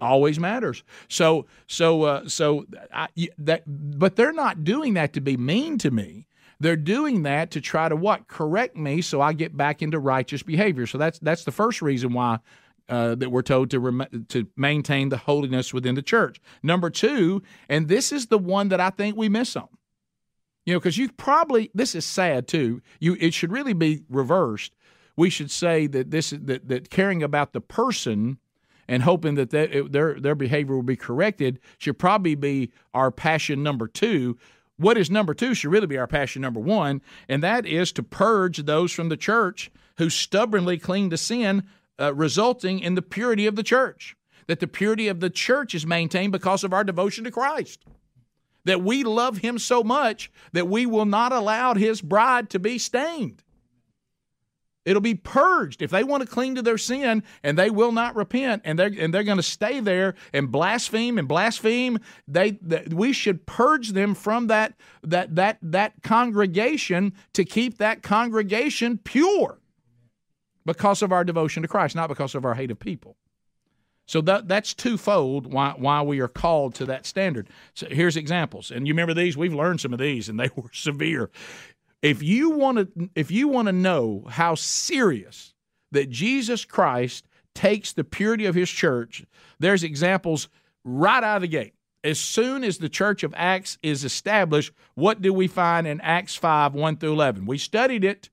always 0.00 0.38
matters. 0.38 0.82
So 1.08 1.46
so 1.66 2.02
uh, 2.02 2.28
so 2.28 2.66
I, 2.92 3.08
that, 3.38 3.62
but 3.66 4.16
they're 4.16 4.32
not 4.32 4.64
doing 4.64 4.94
that 4.94 5.14
to 5.14 5.20
be 5.20 5.36
mean 5.36 5.78
to 5.78 5.90
me. 5.90 6.26
They're 6.60 6.76
doing 6.76 7.22
that 7.22 7.52
to 7.52 7.60
try 7.60 7.88
to 7.88 7.96
what? 7.96 8.26
Correct 8.26 8.76
me 8.76 9.00
so 9.00 9.20
I 9.20 9.32
get 9.32 9.56
back 9.56 9.80
into 9.80 9.98
righteous 9.98 10.42
behavior. 10.42 10.86
So 10.86 10.98
that's 10.98 11.18
that's 11.20 11.44
the 11.44 11.52
first 11.52 11.80
reason 11.82 12.12
why 12.12 12.40
uh, 12.88 13.14
that 13.16 13.30
we're 13.30 13.42
told 13.42 13.70
to 13.70 13.80
rem- 13.80 14.26
to 14.28 14.46
maintain 14.56 15.08
the 15.08 15.18
holiness 15.18 15.72
within 15.72 15.94
the 15.94 16.02
church. 16.02 16.40
Number 16.62 16.90
two, 16.90 17.42
and 17.68 17.88
this 17.88 18.12
is 18.12 18.26
the 18.26 18.38
one 18.38 18.68
that 18.68 18.80
I 18.80 18.90
think 18.90 19.16
we 19.16 19.28
miss 19.28 19.54
on. 19.56 19.68
You 20.66 20.74
know, 20.74 20.80
because 20.80 20.98
you 20.98 21.10
probably 21.12 21.70
this 21.74 21.94
is 21.94 22.04
sad 22.04 22.48
too. 22.48 22.82
You 22.98 23.16
it 23.20 23.34
should 23.34 23.52
really 23.52 23.72
be 23.72 24.02
reversed. 24.08 24.74
We 25.16 25.30
should 25.30 25.50
say 25.50 25.86
that 25.88 26.10
this 26.10 26.30
that 26.30 26.68
that 26.68 26.90
caring 26.90 27.22
about 27.22 27.52
the 27.52 27.60
person 27.60 28.38
and 28.88 29.02
hoping 29.02 29.34
that 29.36 29.50
they, 29.50 29.82
their 29.82 30.18
their 30.18 30.34
behavior 30.34 30.74
will 30.74 30.82
be 30.82 30.96
corrected 30.96 31.60
should 31.78 31.98
probably 31.98 32.34
be 32.34 32.72
our 32.94 33.10
passion 33.10 33.62
number 33.62 33.86
two 33.86 34.38
what 34.78 34.96
is 34.96 35.10
number 35.10 35.34
two 35.34 35.54
should 35.54 35.70
really 35.70 35.86
be 35.86 35.98
our 35.98 36.06
passion 36.06 36.40
number 36.40 36.60
one, 36.60 37.02
and 37.28 37.42
that 37.42 37.66
is 37.66 37.92
to 37.92 38.02
purge 38.02 38.58
those 38.58 38.92
from 38.92 39.08
the 39.08 39.16
church 39.16 39.70
who 39.98 40.08
stubbornly 40.08 40.78
cling 40.78 41.10
to 41.10 41.16
sin, 41.16 41.64
uh, 42.00 42.14
resulting 42.14 42.78
in 42.78 42.94
the 42.94 43.02
purity 43.02 43.46
of 43.46 43.56
the 43.56 43.64
church. 43.64 44.16
That 44.46 44.60
the 44.60 44.68
purity 44.68 45.08
of 45.08 45.20
the 45.20 45.30
church 45.30 45.74
is 45.74 45.86
maintained 45.86 46.32
because 46.32 46.64
of 46.64 46.72
our 46.72 46.84
devotion 46.84 47.24
to 47.24 47.30
Christ. 47.30 47.84
That 48.64 48.82
we 48.82 49.04
love 49.04 49.38
Him 49.38 49.58
so 49.58 49.82
much 49.82 50.30
that 50.52 50.68
we 50.68 50.86
will 50.86 51.04
not 51.04 51.32
allow 51.32 51.74
His 51.74 52.00
bride 52.00 52.48
to 52.50 52.58
be 52.58 52.78
stained. 52.78 53.42
It'll 54.84 55.02
be 55.02 55.14
purged 55.14 55.82
if 55.82 55.90
they 55.90 56.02
want 56.02 56.22
to 56.22 56.28
cling 56.28 56.54
to 56.54 56.62
their 56.62 56.78
sin 56.78 57.22
and 57.42 57.58
they 57.58 57.68
will 57.68 57.92
not 57.92 58.16
repent 58.16 58.62
and 58.64 58.78
they're 58.78 58.92
and 58.98 59.12
they're 59.12 59.24
going 59.24 59.36
to 59.36 59.42
stay 59.42 59.80
there 59.80 60.14
and 60.32 60.50
blaspheme 60.50 61.18
and 61.18 61.28
blaspheme. 61.28 61.98
They, 62.26 62.52
they 62.62 62.86
we 62.90 63.12
should 63.12 63.44
purge 63.44 63.90
them 63.90 64.14
from 64.14 64.46
that 64.46 64.74
that 65.02 65.34
that 65.34 65.58
that 65.60 66.02
congregation 66.02 67.12
to 67.34 67.44
keep 67.44 67.78
that 67.78 68.02
congregation 68.02 68.98
pure 68.98 69.58
because 70.64 71.02
of 71.02 71.12
our 71.12 71.24
devotion 71.24 71.62
to 71.62 71.68
Christ, 71.68 71.94
not 71.94 72.08
because 72.08 72.34
of 72.34 72.44
our 72.44 72.54
hate 72.54 72.70
of 72.70 72.78
people. 72.78 73.16
So 74.08 74.22
that 74.22 74.48
that's 74.48 74.72
twofold 74.72 75.52
why 75.52 75.74
why 75.76 76.00
we 76.00 76.20
are 76.20 76.28
called 76.28 76.74
to 76.76 76.86
that 76.86 77.04
standard. 77.04 77.50
So 77.74 77.88
here's 77.90 78.16
examples, 78.16 78.70
and 78.70 78.88
you 78.88 78.94
remember 78.94 79.12
these? 79.12 79.36
We've 79.36 79.54
learned 79.54 79.82
some 79.82 79.92
of 79.92 79.98
these, 79.98 80.30
and 80.30 80.40
they 80.40 80.48
were 80.56 80.70
severe. 80.72 81.30
If 82.02 82.22
you 82.22 82.50
want 82.50 82.78
to 82.78 83.10
if 83.14 83.30
you 83.30 83.48
want 83.48 83.66
to 83.66 83.72
know 83.72 84.24
how 84.28 84.54
serious 84.54 85.54
that 85.90 86.10
Jesus 86.10 86.64
Christ 86.64 87.26
takes 87.54 87.92
the 87.92 88.04
purity 88.04 88.46
of 88.46 88.54
his 88.54 88.70
church, 88.70 89.24
there's 89.58 89.82
examples 89.82 90.48
right 90.84 91.24
out 91.24 91.36
of 91.36 91.42
the 91.42 91.48
gate. 91.48 91.74
As 92.04 92.20
soon 92.20 92.62
as 92.62 92.78
the 92.78 92.88
church 92.88 93.24
of 93.24 93.34
Acts 93.36 93.78
is 93.82 94.04
established, 94.04 94.72
what 94.94 95.20
do 95.20 95.32
we 95.32 95.48
find 95.48 95.86
in 95.86 96.00
Acts 96.00 96.36
5 96.36 96.74
1 96.74 96.96
through 96.96 97.12
11? 97.12 97.46
We 97.46 97.58
studied 97.58 98.04
it. 98.04 98.30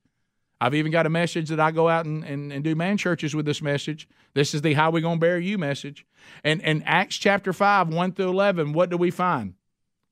I've 0.62 0.76
even 0.76 0.92
got 0.92 1.06
a 1.06 1.10
message 1.10 1.50
that 1.50 1.60
I 1.60 1.72
go 1.72 1.90
out 1.90 2.06
and, 2.06 2.24
and, 2.24 2.54
and 2.54 2.64
do 2.64 2.76
man 2.76 2.98
churches 2.98 3.36
with 3.36 3.46
this 3.46 3.62
message. 3.62 4.08
This 4.36 4.54
is 4.54 4.62
the 4.62 4.74
How 4.74 4.92
We 4.92 5.02
Gonna 5.02 5.20
Bury 5.20 5.46
You 5.46 5.58
message. 5.58 6.06
And 6.44 6.62
in 6.62 6.84
Acts 6.84 7.18
chapter 7.18 7.52
5, 7.52 7.90
1 7.90 8.12
through 8.14 8.30
11, 8.30 8.74
what 8.74 8.90
do 8.90 8.98
we 8.98 9.12
find? 9.12 9.56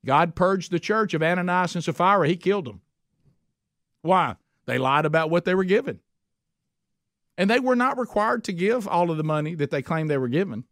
God 0.04 0.34
purged 0.34 0.70
the 0.70 0.80
church 0.80 1.14
of 1.14 1.22
Ananias 1.22 1.74
and 1.74 1.82
Sapphira. 1.82 2.28
He 2.28 2.36
killed 2.36 2.66
them. 2.66 2.82
Why? 4.04 4.36
They 4.66 4.76
lied 4.76 5.06
about 5.06 5.30
what 5.30 5.46
they 5.46 5.54
were 5.54 5.64
given. 5.64 6.00
And 7.38 7.48
they 7.48 7.58
were 7.58 7.74
not 7.74 7.98
required 7.98 8.44
to 8.44 8.52
give 8.52 8.86
all 8.86 9.10
of 9.10 9.16
the 9.16 9.24
money 9.24 9.54
that 9.54 9.70
they 9.70 9.80
claimed 9.80 10.10
they 10.10 10.18
were 10.18 10.28
given. 10.28 10.64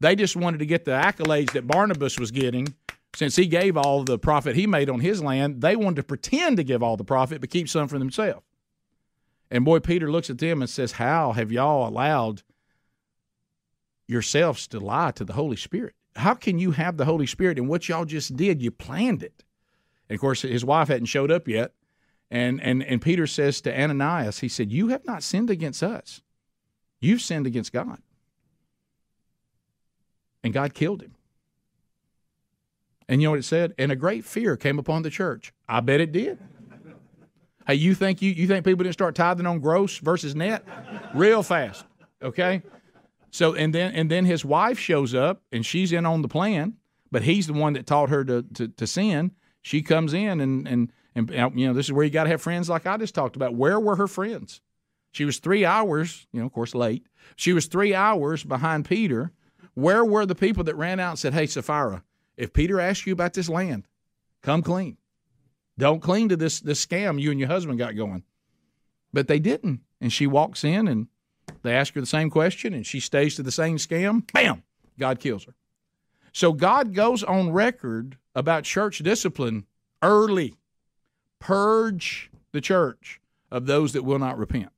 They 0.00 0.16
just 0.16 0.36
wanted 0.36 0.58
to 0.58 0.66
get 0.66 0.86
the 0.86 0.92
accolades 0.92 1.52
that 1.52 1.66
Barnabas 1.66 2.18
was 2.18 2.30
getting. 2.30 2.74
Since 3.14 3.36
he 3.36 3.46
gave 3.46 3.76
all 3.76 4.04
the 4.04 4.18
profit 4.18 4.56
he 4.56 4.66
made 4.66 4.88
on 4.88 5.00
his 5.00 5.22
land, 5.22 5.60
they 5.60 5.76
wanted 5.76 5.96
to 5.96 6.02
pretend 6.02 6.56
to 6.56 6.64
give 6.64 6.82
all 6.82 6.96
the 6.96 7.04
profit 7.04 7.42
but 7.42 7.50
keep 7.50 7.68
some 7.68 7.88
for 7.88 7.98
themselves. 7.98 8.42
And 9.50 9.66
boy, 9.66 9.80
Peter 9.80 10.10
looks 10.10 10.30
at 10.30 10.38
them 10.38 10.62
and 10.62 10.70
says, 10.70 10.92
How 10.92 11.32
have 11.32 11.52
y'all 11.52 11.86
allowed 11.86 12.42
yourselves 14.06 14.66
to 14.68 14.80
lie 14.80 15.10
to 15.10 15.24
the 15.24 15.34
Holy 15.34 15.58
Spirit? 15.58 15.94
How 16.16 16.32
can 16.32 16.58
you 16.58 16.70
have 16.70 16.96
the 16.96 17.04
Holy 17.04 17.26
Spirit 17.26 17.58
and 17.58 17.68
what 17.68 17.86
y'all 17.86 18.06
just 18.06 18.34
did? 18.34 18.62
You 18.62 18.70
planned 18.70 19.22
it. 19.22 19.44
And 20.08 20.16
of 20.16 20.22
course, 20.22 20.40
his 20.40 20.64
wife 20.64 20.88
hadn't 20.88 21.06
showed 21.06 21.30
up 21.30 21.46
yet. 21.46 21.74
And, 22.32 22.62
and, 22.62 22.82
and 22.82 23.02
Peter 23.02 23.26
says 23.26 23.60
to 23.60 23.78
Ananias, 23.78 24.38
he 24.38 24.48
said, 24.48 24.72
You 24.72 24.88
have 24.88 25.04
not 25.04 25.22
sinned 25.22 25.50
against 25.50 25.82
us. 25.82 26.22
You've 26.98 27.20
sinned 27.20 27.46
against 27.46 27.74
God. 27.74 27.98
And 30.42 30.54
God 30.54 30.72
killed 30.72 31.02
him. 31.02 31.14
And 33.06 33.20
you 33.20 33.26
know 33.26 33.32
what 33.32 33.40
it 33.40 33.44
said? 33.44 33.74
And 33.76 33.92
a 33.92 33.96
great 33.96 34.24
fear 34.24 34.56
came 34.56 34.78
upon 34.78 35.02
the 35.02 35.10
church. 35.10 35.52
I 35.68 35.80
bet 35.80 36.00
it 36.00 36.10
did. 36.10 36.38
Hey, 37.66 37.74
you 37.74 37.94
think 37.94 38.22
you, 38.22 38.30
you 38.30 38.46
think 38.46 38.64
people 38.64 38.82
didn't 38.82 38.94
start 38.94 39.14
tithing 39.14 39.46
on 39.46 39.60
gross 39.60 39.98
versus 39.98 40.34
net? 40.34 40.64
Real 41.14 41.42
fast. 41.42 41.84
Okay? 42.22 42.62
So 43.30 43.54
and 43.54 43.74
then 43.74 43.94
and 43.94 44.10
then 44.10 44.24
his 44.24 44.42
wife 44.42 44.78
shows 44.78 45.14
up 45.14 45.42
and 45.52 45.66
she's 45.66 45.92
in 45.92 46.06
on 46.06 46.22
the 46.22 46.28
plan, 46.28 46.78
but 47.10 47.24
he's 47.24 47.46
the 47.46 47.52
one 47.52 47.74
that 47.74 47.86
taught 47.86 48.08
her 48.08 48.24
to 48.24 48.42
to, 48.54 48.68
to 48.68 48.86
sin. 48.86 49.32
She 49.60 49.82
comes 49.82 50.14
in 50.14 50.40
and 50.40 50.66
and 50.66 50.92
and 51.14 51.30
uh, 51.34 51.50
you 51.54 51.66
know, 51.66 51.74
this 51.74 51.86
is 51.86 51.92
where 51.92 52.04
you 52.04 52.10
got 52.10 52.24
to 52.24 52.30
have 52.30 52.42
friends 52.42 52.68
like 52.68 52.86
I 52.86 52.96
just 52.96 53.14
talked 53.14 53.36
about. 53.36 53.54
Where 53.54 53.78
were 53.78 53.96
her 53.96 54.08
friends? 54.08 54.60
She 55.12 55.24
was 55.24 55.38
three 55.38 55.64
hours, 55.64 56.26
you 56.32 56.40
know, 56.40 56.46
of 56.46 56.52
course, 56.52 56.74
late. 56.74 57.06
She 57.36 57.52
was 57.52 57.66
three 57.66 57.94
hours 57.94 58.44
behind 58.44 58.86
Peter. 58.86 59.32
Where 59.74 60.04
were 60.04 60.26
the 60.26 60.34
people 60.34 60.64
that 60.64 60.76
ran 60.76 61.00
out 61.00 61.10
and 61.10 61.18
said, 61.18 61.34
"Hey, 61.34 61.46
Sapphira, 61.46 62.02
if 62.36 62.52
Peter 62.52 62.80
asks 62.80 63.06
you 63.06 63.12
about 63.12 63.34
this 63.34 63.48
land, 63.48 63.86
come 64.42 64.62
clean. 64.62 64.96
Don't 65.78 66.00
cling 66.00 66.28
to 66.30 66.36
this 66.36 66.60
this 66.60 66.84
scam 66.84 67.20
you 67.20 67.30
and 67.30 67.40
your 67.40 67.48
husband 67.48 67.78
got 67.78 67.96
going." 67.96 68.24
But 69.12 69.28
they 69.28 69.38
didn't, 69.38 69.80
and 70.00 70.12
she 70.12 70.26
walks 70.26 70.64
in 70.64 70.88
and 70.88 71.08
they 71.62 71.74
ask 71.74 71.94
her 71.94 72.00
the 72.00 72.06
same 72.06 72.30
question, 72.30 72.72
and 72.72 72.86
she 72.86 73.00
stays 73.00 73.36
to 73.36 73.42
the 73.42 73.52
same 73.52 73.76
scam. 73.76 74.30
Bam! 74.32 74.62
God 74.98 75.20
kills 75.20 75.44
her. 75.44 75.54
So 76.32 76.52
God 76.52 76.94
goes 76.94 77.22
on 77.22 77.52
record 77.52 78.16
about 78.34 78.64
church 78.64 78.98
discipline 78.98 79.66
early 80.00 80.54
purge 81.42 82.30
the 82.52 82.60
church 82.60 83.20
of 83.50 83.66
those 83.66 83.92
that 83.92 84.04
will 84.04 84.20
not 84.20 84.38
repent. 84.38 84.70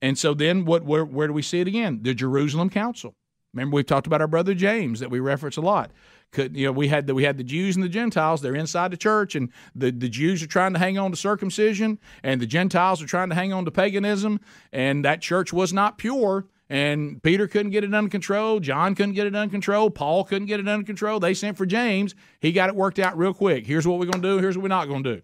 And 0.00 0.16
so 0.16 0.34
then 0.34 0.64
what 0.64 0.84
where, 0.84 1.04
where 1.04 1.26
do 1.26 1.32
we 1.32 1.42
see 1.42 1.60
it 1.60 1.68
again? 1.68 2.00
The 2.02 2.14
Jerusalem 2.14 2.70
Council. 2.70 3.14
Remember 3.52 3.74
we've 3.74 3.86
talked 3.86 4.06
about 4.06 4.20
our 4.20 4.28
brother 4.28 4.54
James 4.54 5.00
that 5.00 5.10
we 5.10 5.20
reference 5.20 5.56
a 5.56 5.60
lot. 5.60 5.90
Could, 6.30 6.56
you 6.56 6.64
know, 6.64 6.72
we 6.72 6.88
had 6.88 7.06
the 7.06 7.14
we 7.14 7.24
had 7.24 7.36
the 7.36 7.44
Jews 7.44 7.76
and 7.76 7.84
the 7.84 7.88
Gentiles. 7.88 8.40
They're 8.40 8.54
inside 8.54 8.90
the 8.90 8.96
church, 8.96 9.34
and 9.34 9.50
the, 9.74 9.90
the 9.90 10.08
Jews 10.08 10.42
are 10.42 10.46
trying 10.46 10.72
to 10.72 10.78
hang 10.78 10.96
on 10.96 11.10
to 11.10 11.16
circumcision, 11.16 11.98
and 12.22 12.40
the 12.40 12.46
Gentiles 12.46 13.02
are 13.02 13.06
trying 13.06 13.28
to 13.28 13.34
hang 13.34 13.52
on 13.52 13.66
to 13.66 13.70
paganism, 13.70 14.40
and 14.72 15.04
that 15.04 15.20
church 15.20 15.52
was 15.52 15.72
not 15.72 15.98
pure. 15.98 16.46
And 16.70 17.22
Peter 17.22 17.46
couldn't 17.46 17.72
get 17.72 17.84
it 17.84 17.92
under 17.92 18.08
control. 18.08 18.58
John 18.58 18.94
couldn't 18.94 19.12
get 19.12 19.26
it 19.26 19.36
under 19.36 19.50
control. 19.50 19.90
Paul 19.90 20.24
couldn't 20.24 20.46
get 20.46 20.58
it 20.58 20.66
under 20.66 20.86
control. 20.86 21.20
They 21.20 21.34
sent 21.34 21.58
for 21.58 21.66
James. 21.66 22.14
He 22.40 22.50
got 22.50 22.70
it 22.70 22.74
worked 22.74 22.98
out 22.98 23.18
real 23.18 23.34
quick. 23.34 23.66
Here's 23.66 23.86
what 23.86 23.98
we're 23.98 24.06
going 24.06 24.22
to 24.22 24.28
do. 24.28 24.38
Here's 24.38 24.56
what 24.56 24.62
we're 24.62 24.68
not 24.68 24.88
going 24.88 25.02
to 25.04 25.16
do. 25.16 25.22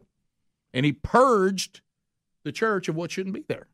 And 0.72 0.84
he 0.84 0.92
purged 0.92 1.80
the 2.44 2.52
church 2.52 2.88
of 2.88 2.96
what 2.96 3.10
shouldn't 3.10 3.34
be 3.34 3.44
there. 3.48 3.66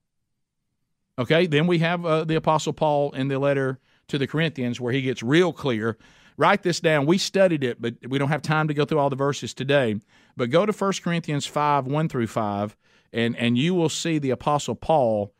Okay, 1.19 1.47
then 1.47 1.67
we 1.67 1.79
have 1.79 2.05
uh, 2.05 2.25
the 2.25 2.35
Apostle 2.35 2.73
Paul 2.73 3.13
in 3.13 3.29
the 3.29 3.39
letter 3.39 3.79
to 4.09 4.19
the 4.19 4.27
Corinthians 4.27 4.81
where 4.81 4.93
he 4.93 5.03
gets 5.03 5.23
real 5.23 5.53
clear. 5.53 5.97
Write 6.37 6.65
this 6.65 6.81
down. 6.81 7.07
We 7.07 7.19
studied 7.19 7.63
it, 7.63 7.81
but 7.81 7.95
we 8.09 8.19
don't 8.19 8.31
have 8.31 8.43
time 8.43 8.67
to 8.69 8.75
go 8.75 8.85
through 8.85 8.99
all 8.99 9.11
the 9.11 9.17
verses 9.17 9.55
today. 9.55 9.97
But 10.37 10.51
go 10.51 10.67
to 10.67 10.73
1 10.73 10.93
Corinthians 11.05 11.47
5 11.47 11.87
1 11.87 12.09
through 12.09 12.27
5, 12.27 12.77
and, 13.13 13.37
and 13.37 13.57
you 13.57 13.75
will 13.75 13.89
see 13.89 14.19
the 14.19 14.31
Apostle 14.31 14.75
Paul. 14.75 15.33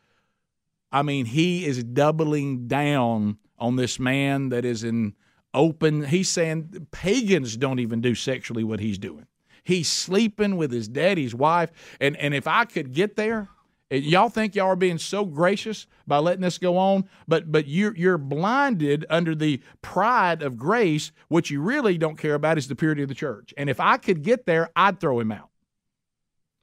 I 0.91 1.01
mean, 1.01 1.25
he 1.25 1.65
is 1.65 1.83
doubling 1.83 2.67
down 2.67 3.37
on 3.59 3.75
this 3.75 3.99
man 3.99 4.49
that 4.49 4.63
is 4.63 4.85
in 4.85 5.13
open. 5.53 6.05
He's 6.05 6.29
saying 6.29 6.87
pagans 6.91 7.57
don't 7.57 7.79
even 7.79 7.99
do 7.99 8.15
sexually 8.15 8.63
what 8.63 8.79
he's 8.79 8.97
doing. 8.97 9.27
He's 9.65 9.91
sleeping 9.91 10.57
with 10.57 10.71
his 10.71 10.87
daddy's 10.87 11.33
wife. 11.35 11.71
And, 11.99 12.15
and 12.17 12.33
if 12.33 12.47
I 12.47 12.65
could 12.65 12.93
get 12.93 13.15
there, 13.15 13.49
eh, 13.89 13.97
Y'all 13.97 14.29
think 14.29 14.55
y'all 14.55 14.67
are 14.67 14.75
being 14.75 14.99
so 14.99 15.25
gracious 15.25 15.87
by 16.05 16.19
letting 16.19 16.41
this 16.41 16.59
go 16.59 16.77
on, 16.77 17.09
but 17.27 17.51
but 17.51 17.67
you're 17.67 17.95
you're 17.97 18.19
blinded 18.19 19.05
under 19.09 19.33
the 19.33 19.61
pride 19.81 20.43
of 20.43 20.55
grace. 20.55 21.11
What 21.29 21.49
you 21.49 21.61
really 21.61 21.97
don't 21.97 22.17
care 22.17 22.35
about 22.35 22.59
is 22.59 22.67
the 22.67 22.75
purity 22.75 23.01
of 23.01 23.09
the 23.09 23.15
church. 23.15 23.53
And 23.57 23.69
if 23.69 23.79
I 23.79 23.97
could 23.97 24.21
get 24.21 24.45
there, 24.45 24.69
I'd 24.75 24.99
throw 24.99 25.19
him 25.19 25.31
out. 25.31 25.49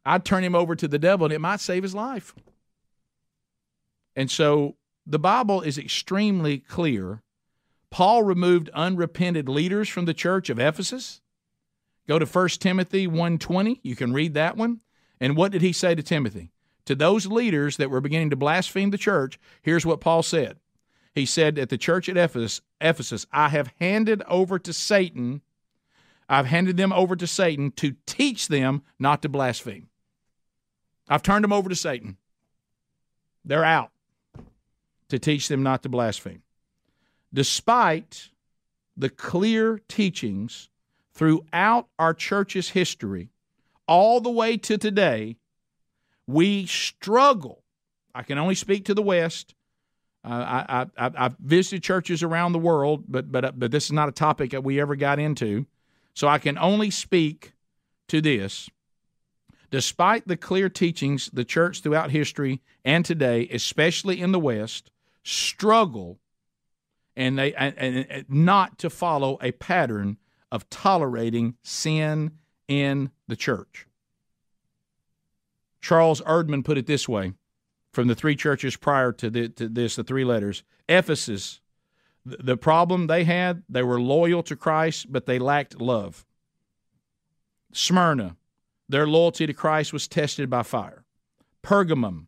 I'd 0.04 0.24
turn 0.24 0.44
him 0.44 0.54
over 0.54 0.76
to 0.76 0.86
the 0.86 0.98
devil, 0.98 1.26
and 1.26 1.34
it 1.34 1.40
might 1.40 1.60
save 1.60 1.82
his 1.82 1.94
life. 1.94 2.34
And 4.14 4.30
so 4.30 4.76
the 5.06 5.18
Bible 5.18 5.60
is 5.60 5.76
extremely 5.76 6.58
clear. 6.58 7.22
Paul 7.90 8.22
removed 8.22 8.68
unrepented 8.70 9.48
leaders 9.48 9.88
from 9.88 10.04
the 10.04 10.14
church 10.14 10.50
of 10.50 10.58
Ephesus. 10.58 11.21
Go 12.08 12.18
to 12.18 12.26
1 12.26 12.60
Timothy 12.60 13.06
1:20. 13.06 13.80
You 13.82 13.96
can 13.96 14.12
read 14.12 14.34
that 14.34 14.56
one. 14.56 14.80
And 15.20 15.36
what 15.36 15.52
did 15.52 15.62
he 15.62 15.72
say 15.72 15.94
to 15.94 16.02
Timothy? 16.02 16.52
to 16.84 16.94
those 16.94 17.26
leaders 17.26 17.76
that 17.76 17.90
were 17.90 18.00
beginning 18.00 18.30
to 18.30 18.36
blaspheme 18.36 18.90
the 18.90 18.98
church, 18.98 19.38
here's 19.62 19.86
what 19.86 20.00
Paul 20.00 20.22
said. 20.22 20.58
He 21.14 21.26
said 21.26 21.58
at 21.58 21.68
the 21.68 21.78
church 21.78 22.08
at 22.08 22.16
Ephesus, 22.16 22.60
Ephesus, 22.80 23.26
I 23.32 23.50
have 23.50 23.72
handed 23.78 24.22
over 24.26 24.58
to 24.58 24.72
Satan, 24.72 25.42
I've 26.28 26.46
handed 26.46 26.76
them 26.76 26.92
over 26.92 27.14
to 27.16 27.26
Satan 27.26 27.70
to 27.72 27.96
teach 28.06 28.48
them 28.48 28.82
not 28.98 29.22
to 29.22 29.28
blaspheme. 29.28 29.88
I've 31.08 31.22
turned 31.22 31.44
them 31.44 31.52
over 31.52 31.68
to 31.68 31.76
Satan. 31.76 32.16
They're 33.44 33.64
out 33.64 33.90
to 35.08 35.18
teach 35.18 35.48
them 35.48 35.62
not 35.62 35.82
to 35.82 35.88
blaspheme. 35.88 36.42
Despite 37.34 38.30
the 38.96 39.10
clear 39.10 39.80
teachings 39.88 40.70
throughout 41.14 41.88
our 41.98 42.14
church's 42.14 42.70
history, 42.70 43.30
all 43.86 44.20
the 44.20 44.30
way 44.30 44.56
to 44.56 44.78
today, 44.78 45.36
we 46.26 46.66
struggle. 46.66 47.62
I 48.14 48.22
can 48.22 48.38
only 48.38 48.54
speak 48.54 48.84
to 48.86 48.94
the 48.94 49.02
West. 49.02 49.54
Uh, 50.24 50.28
I, 50.68 50.86
I, 50.96 51.10
I've 51.16 51.36
visited 51.38 51.82
churches 51.82 52.22
around 52.22 52.52
the 52.52 52.58
world, 52.58 53.04
but, 53.08 53.32
but, 53.32 53.58
but 53.58 53.70
this 53.70 53.86
is 53.86 53.92
not 53.92 54.08
a 54.08 54.12
topic 54.12 54.52
that 54.52 54.64
we 54.64 54.80
ever 54.80 54.94
got 54.94 55.18
into. 55.18 55.66
So 56.14 56.28
I 56.28 56.38
can 56.38 56.58
only 56.58 56.90
speak 56.90 57.54
to 58.08 58.20
this. 58.20 58.70
Despite 59.70 60.28
the 60.28 60.36
clear 60.36 60.68
teachings, 60.68 61.30
the 61.32 61.44
church 61.44 61.80
throughout 61.80 62.10
history 62.10 62.60
and 62.84 63.04
today, 63.04 63.48
especially 63.50 64.20
in 64.20 64.30
the 64.30 64.38
West, 64.38 64.90
struggle 65.24 66.18
and 67.16 67.38
they 67.38 67.54
and, 67.54 67.76
and 67.78 68.24
not 68.28 68.78
to 68.78 68.90
follow 68.90 69.38
a 69.40 69.52
pattern 69.52 70.18
of 70.52 70.68
tolerating 70.68 71.56
sin 71.64 72.30
in 72.68 73.10
the 73.26 73.34
church. 73.34 73.88
Charles 75.80 76.20
Erdman 76.20 76.62
put 76.62 76.78
it 76.78 76.86
this 76.86 77.08
way 77.08 77.32
from 77.92 78.06
the 78.06 78.14
three 78.14 78.36
churches 78.36 78.76
prior 78.76 79.12
to, 79.12 79.30
the, 79.30 79.48
to 79.48 79.68
this, 79.68 79.96
the 79.96 80.04
three 80.04 80.24
letters 80.24 80.62
Ephesus, 80.88 81.60
the 82.24 82.56
problem 82.56 83.06
they 83.06 83.24
had, 83.24 83.62
they 83.68 83.82
were 83.82 84.00
loyal 84.00 84.42
to 84.44 84.54
Christ, 84.54 85.10
but 85.10 85.26
they 85.26 85.38
lacked 85.38 85.80
love. 85.80 86.26
Smyrna, 87.72 88.36
their 88.88 89.06
loyalty 89.06 89.46
to 89.46 89.54
Christ 89.54 89.92
was 89.92 90.06
tested 90.06 90.50
by 90.50 90.62
fire. 90.62 91.04
Pergamum, 91.62 92.26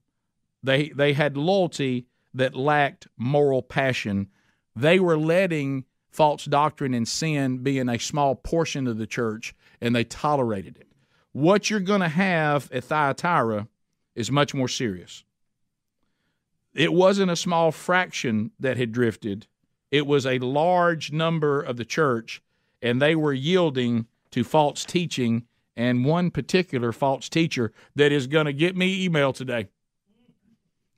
they, 0.63 0.89
they 0.89 1.13
had 1.13 1.37
loyalty 1.37 2.07
that 2.33 2.57
lacked 2.57 3.07
moral 3.19 3.63
passion. 3.63 4.29
They 4.75 4.99
were 4.99 5.19
letting 5.19 5.85
false 6.15 6.47
doctrine 6.47 6.95
and 6.95 7.07
sin 7.07 7.59
being 7.59 7.91
a 7.91 7.99
small 7.99 8.35
portion 8.35 8.87
of 8.87 8.97
the 8.97 9.07
church, 9.07 9.55
and 9.81 9.95
they 9.95 10.05
tolerated 10.05 10.79
it 10.79 10.89
what 11.35 11.69
you're 11.69 11.81
going 11.81 12.01
to 12.01 12.09
have 12.09 12.71
at 12.73 12.85
Thyatira 12.85 13.67
is 14.15 14.31
much 14.31 14.55
more 14.55 14.69
serious. 14.69 15.25
It 16.73 16.93
wasn't 16.93 17.31
a 17.31 17.37
small 17.37 17.73
fraction 17.73 18.53
that 18.59 18.77
had 18.77 18.93
drifted, 18.93 19.47
it 19.91 20.07
was 20.07 20.27
a 20.27 20.39
large 20.39 21.13
number 21.13 21.61
of 21.61 21.77
the 21.77 21.85
church, 21.85 22.41
and 22.81 23.03
they 23.03 23.15
were 23.15 23.33
yielding 23.33 24.07
to 24.31 24.43
false 24.43 24.85
teaching 24.85 25.47
and 25.77 26.05
one 26.05 26.31
particular 26.31 26.93
false 26.93 27.29
teacher 27.29 27.73
that 27.95 28.13
is 28.13 28.27
going 28.27 28.47
to 28.47 28.53
get 28.53 28.77
me 28.77 29.05
email 29.05 29.33
today. 29.33 29.69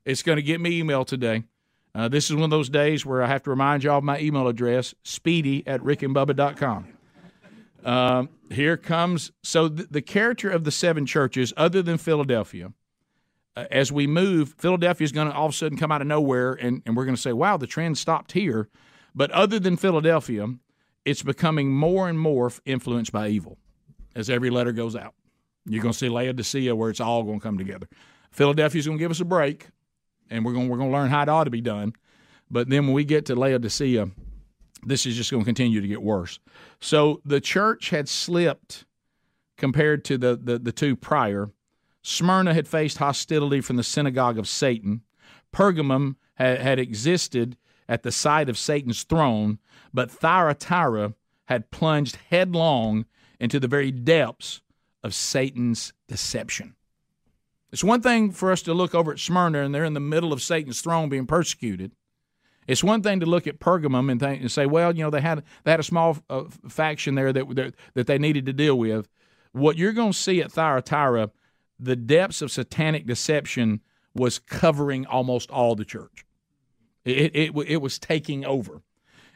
It's 0.05 0.23
going 0.23 0.37
to 0.37 0.43
get 0.43 0.61
me 0.61 0.79
email 0.79 1.03
today. 1.03 1.43
Uh, 1.97 2.07
this 2.07 2.29
is 2.29 2.35
one 2.35 2.43
of 2.43 2.51
those 2.51 2.69
days 2.69 3.07
where 3.07 3.23
I 3.23 3.27
have 3.27 3.41
to 3.43 3.49
remind 3.49 3.83
y'all 3.83 3.97
of 3.97 4.03
my 4.03 4.19
email 4.19 4.47
address, 4.47 4.93
speedy 5.03 5.65
at 5.65 5.81
rickandbubba.com. 5.81 6.87
Um, 7.83 8.29
here 8.51 8.77
comes 8.77 9.31
so 9.41 9.67
the, 9.67 9.87
the, 9.89 10.01
character 10.03 10.47
of 10.47 10.63
the 10.63 10.69
seven 10.69 11.07
churches, 11.07 11.53
other 11.57 11.81
than 11.81 11.97
Philadelphia, 11.97 12.71
uh, 13.55 13.65
as 13.71 13.91
we 13.91 14.05
move, 14.05 14.53
Philadelphia 14.59 15.05
is 15.05 15.11
going 15.11 15.27
to 15.27 15.33
all 15.33 15.47
of 15.47 15.53
a 15.53 15.55
sudden 15.55 15.75
come 15.75 15.91
out 15.91 16.01
of 16.01 16.07
nowhere, 16.07 16.53
and, 16.53 16.83
and 16.85 16.95
we're 16.95 17.05
going 17.05 17.15
to 17.15 17.21
say, 17.21 17.33
wow, 17.33 17.57
the 17.57 17.65
trend 17.65 17.97
stopped 17.97 18.33
here. 18.33 18.69
But 19.15 19.31
other 19.31 19.57
than 19.57 19.75
Philadelphia, 19.75 20.47
it's 21.03 21.23
becoming 21.23 21.71
more 21.71 22.07
and 22.07 22.19
more 22.19 22.51
influenced 22.65 23.11
by 23.11 23.29
evil 23.29 23.57
as 24.15 24.29
every 24.29 24.51
letter 24.51 24.71
goes 24.71 24.95
out. 24.95 25.15
You're 25.65 25.81
going 25.81 25.93
to 25.93 25.97
see 25.97 26.09
Laodicea 26.09 26.75
where 26.75 26.91
it's 26.91 26.99
all 26.99 27.23
going 27.23 27.39
to 27.39 27.43
come 27.43 27.57
together. 27.57 27.87
Philadelphia's 28.31 28.85
going 28.85 28.99
to 28.99 29.03
give 29.03 29.11
us 29.11 29.19
a 29.19 29.25
break, 29.25 29.69
and 30.29 30.45
we're 30.45 30.53
going 30.53 30.69
we're 30.69 30.77
going 30.77 30.89
to 30.89 30.97
learn 30.97 31.09
how 31.09 31.23
it 31.23 31.29
ought 31.29 31.45
to 31.45 31.49
be 31.49 31.61
done. 31.61 31.93
But 32.49 32.69
then 32.69 32.85
when 32.85 32.93
we 32.93 33.03
get 33.03 33.25
to 33.25 33.35
Laodicea, 33.35 34.09
this 34.83 35.05
is 35.05 35.15
just 35.15 35.31
going 35.31 35.43
to 35.43 35.45
continue 35.45 35.81
to 35.81 35.87
get 35.87 36.01
worse. 36.01 36.39
So 36.79 37.21
the 37.25 37.41
church 37.41 37.89
had 37.89 38.07
slipped 38.07 38.85
compared 39.57 40.05
to 40.05 40.17
the, 40.17 40.39
the, 40.41 40.59
the 40.59 40.71
two 40.71 40.95
prior. 40.95 41.49
Smyrna 42.03 42.53
had 42.53 42.67
faced 42.67 42.99
hostility 42.99 43.59
from 43.59 43.75
the 43.75 43.83
synagogue 43.83 44.37
of 44.37 44.47
Satan. 44.47 45.01
Pergamum 45.53 46.15
had, 46.35 46.61
had 46.61 46.79
existed 46.79 47.57
at 47.89 48.03
the 48.03 48.11
site 48.11 48.47
of 48.47 48.57
Satan's 48.57 49.03
throne, 49.03 49.59
but 49.93 50.11
Thyatira 50.11 51.15
had 51.45 51.71
plunged 51.71 52.17
headlong 52.29 53.05
into 53.39 53.59
the 53.59 53.67
very 53.67 53.91
depths 53.91 54.61
of 55.03 55.13
Satan's 55.13 55.93
deception. 56.07 56.75
It's 57.71 57.83
one 57.83 58.01
thing 58.01 58.31
for 58.31 58.51
us 58.51 58.61
to 58.63 58.73
look 58.73 58.95
over 58.95 59.11
at 59.11 59.19
Smyrna 59.19 59.61
and 59.61 59.75
they're 59.75 59.83
in 59.83 59.93
the 59.93 59.99
middle 59.99 60.31
of 60.31 60.41
Satan's 60.41 60.81
throne 60.81 61.09
being 61.09 61.27
persecuted. 61.27 61.91
It's 62.67 62.83
one 62.83 63.01
thing 63.01 63.21
to 63.21 63.25
look 63.25 63.47
at 63.47 63.59
Pergamum 63.59 64.11
and, 64.11 64.19
think, 64.19 64.41
and 64.41 64.51
say, 64.51 64.65
well, 64.65 64.93
you 64.95 65.03
know, 65.03 65.09
they 65.09 65.21
had 65.21 65.43
they 65.63 65.71
had 65.71 65.79
a 65.79 65.83
small 65.83 66.17
uh, 66.29 66.43
faction 66.67 67.15
there 67.15 67.31
that, 67.31 67.55
that 67.55 67.75
that 67.93 68.07
they 68.07 68.17
needed 68.17 68.45
to 68.45 68.53
deal 68.53 68.77
with. 68.77 69.07
What 69.53 69.77
you're 69.77 69.93
going 69.93 70.11
to 70.11 70.17
see 70.17 70.41
at 70.41 70.51
Thyatira, 70.51 71.31
the 71.79 71.95
depths 71.95 72.41
of 72.41 72.51
satanic 72.51 73.05
deception 73.05 73.81
was 74.13 74.39
covering 74.39 75.05
almost 75.05 75.49
all 75.49 75.75
the 75.75 75.85
church. 75.85 76.25
It, 77.05 77.35
it, 77.35 77.51
it 77.67 77.81
was 77.81 77.99
taking 77.99 78.45
over, 78.45 78.81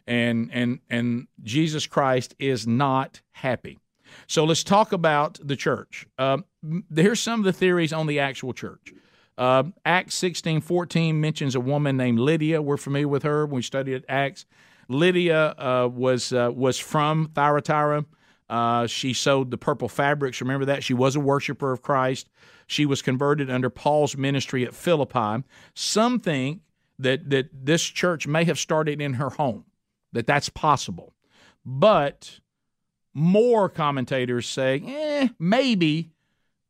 and 0.06 0.50
and 0.52 0.80
and 0.89 1.28
Jesus 1.41 1.88
Christ 1.88 2.36
is 2.38 2.67
not 2.67 3.22
happy. 3.32 3.80
So 4.28 4.44
let's 4.44 4.63
talk 4.63 4.91
about 4.91 5.39
the 5.41 5.56
church. 5.56 6.06
Um, 6.17 6.44
here's 6.93 7.19
some 7.19 7.39
of 7.39 7.45
the 7.45 7.54
theories 7.54 7.93
on 7.93 8.08
the 8.08 8.19
actual 8.19 8.54
church. 8.54 8.93
Uh, 9.38 9.63
Acts 9.86 10.15
16 10.15 10.62
14 10.62 11.19
mentions 11.19 11.56
a 11.56 11.60
woman 11.60 11.97
named 11.97 12.19
Lydia. 12.19 12.62
We're 12.62 12.78
familiar 12.78 13.08
with 13.08 13.24
her 13.24 13.45
when 13.45 13.56
we 13.56 13.62
studied 13.62 14.06
Acts. 14.08 14.45
Lydia 14.88 15.56
uh, 15.58 15.89
was, 15.91 16.34
uh, 16.34 16.52
was 16.54 16.78
from 16.78 17.32
Thyatira. 17.34 18.06
Uh, 18.50 18.86
she 18.86 19.13
sewed 19.13 19.50
the 19.50 19.58
purple 19.58 19.88
fabrics. 19.88 20.41
Remember 20.41 20.65
that? 20.65 20.84
She 20.84 20.93
was 20.93 21.15
a 21.15 21.21
worshiper 21.21 21.71
of 21.71 21.82
Christ. 21.82 22.30
She 22.67 22.86
was 22.86 23.02
converted 23.02 23.50
under 23.50 23.69
Paul's 23.69 24.17
ministry 24.17 24.65
at 24.65 24.76
Philippi. 24.76 25.43
Some 25.74 26.19
think 26.19 26.62
that, 27.00 27.30
that 27.30 27.50
this 27.54 27.82
church 27.82 28.28
may 28.28 28.43
have 28.43 28.60
started 28.60 29.02
in 29.02 29.13
her 29.13 29.30
home, 29.30 29.65
that 30.12 30.28
that's 30.28 30.50
possible. 30.50 31.13
But 31.65 32.41
more 33.13 33.69
commentators 33.69 34.47
say, 34.47 34.84
eh, 34.86 35.30
maybe 35.39 36.12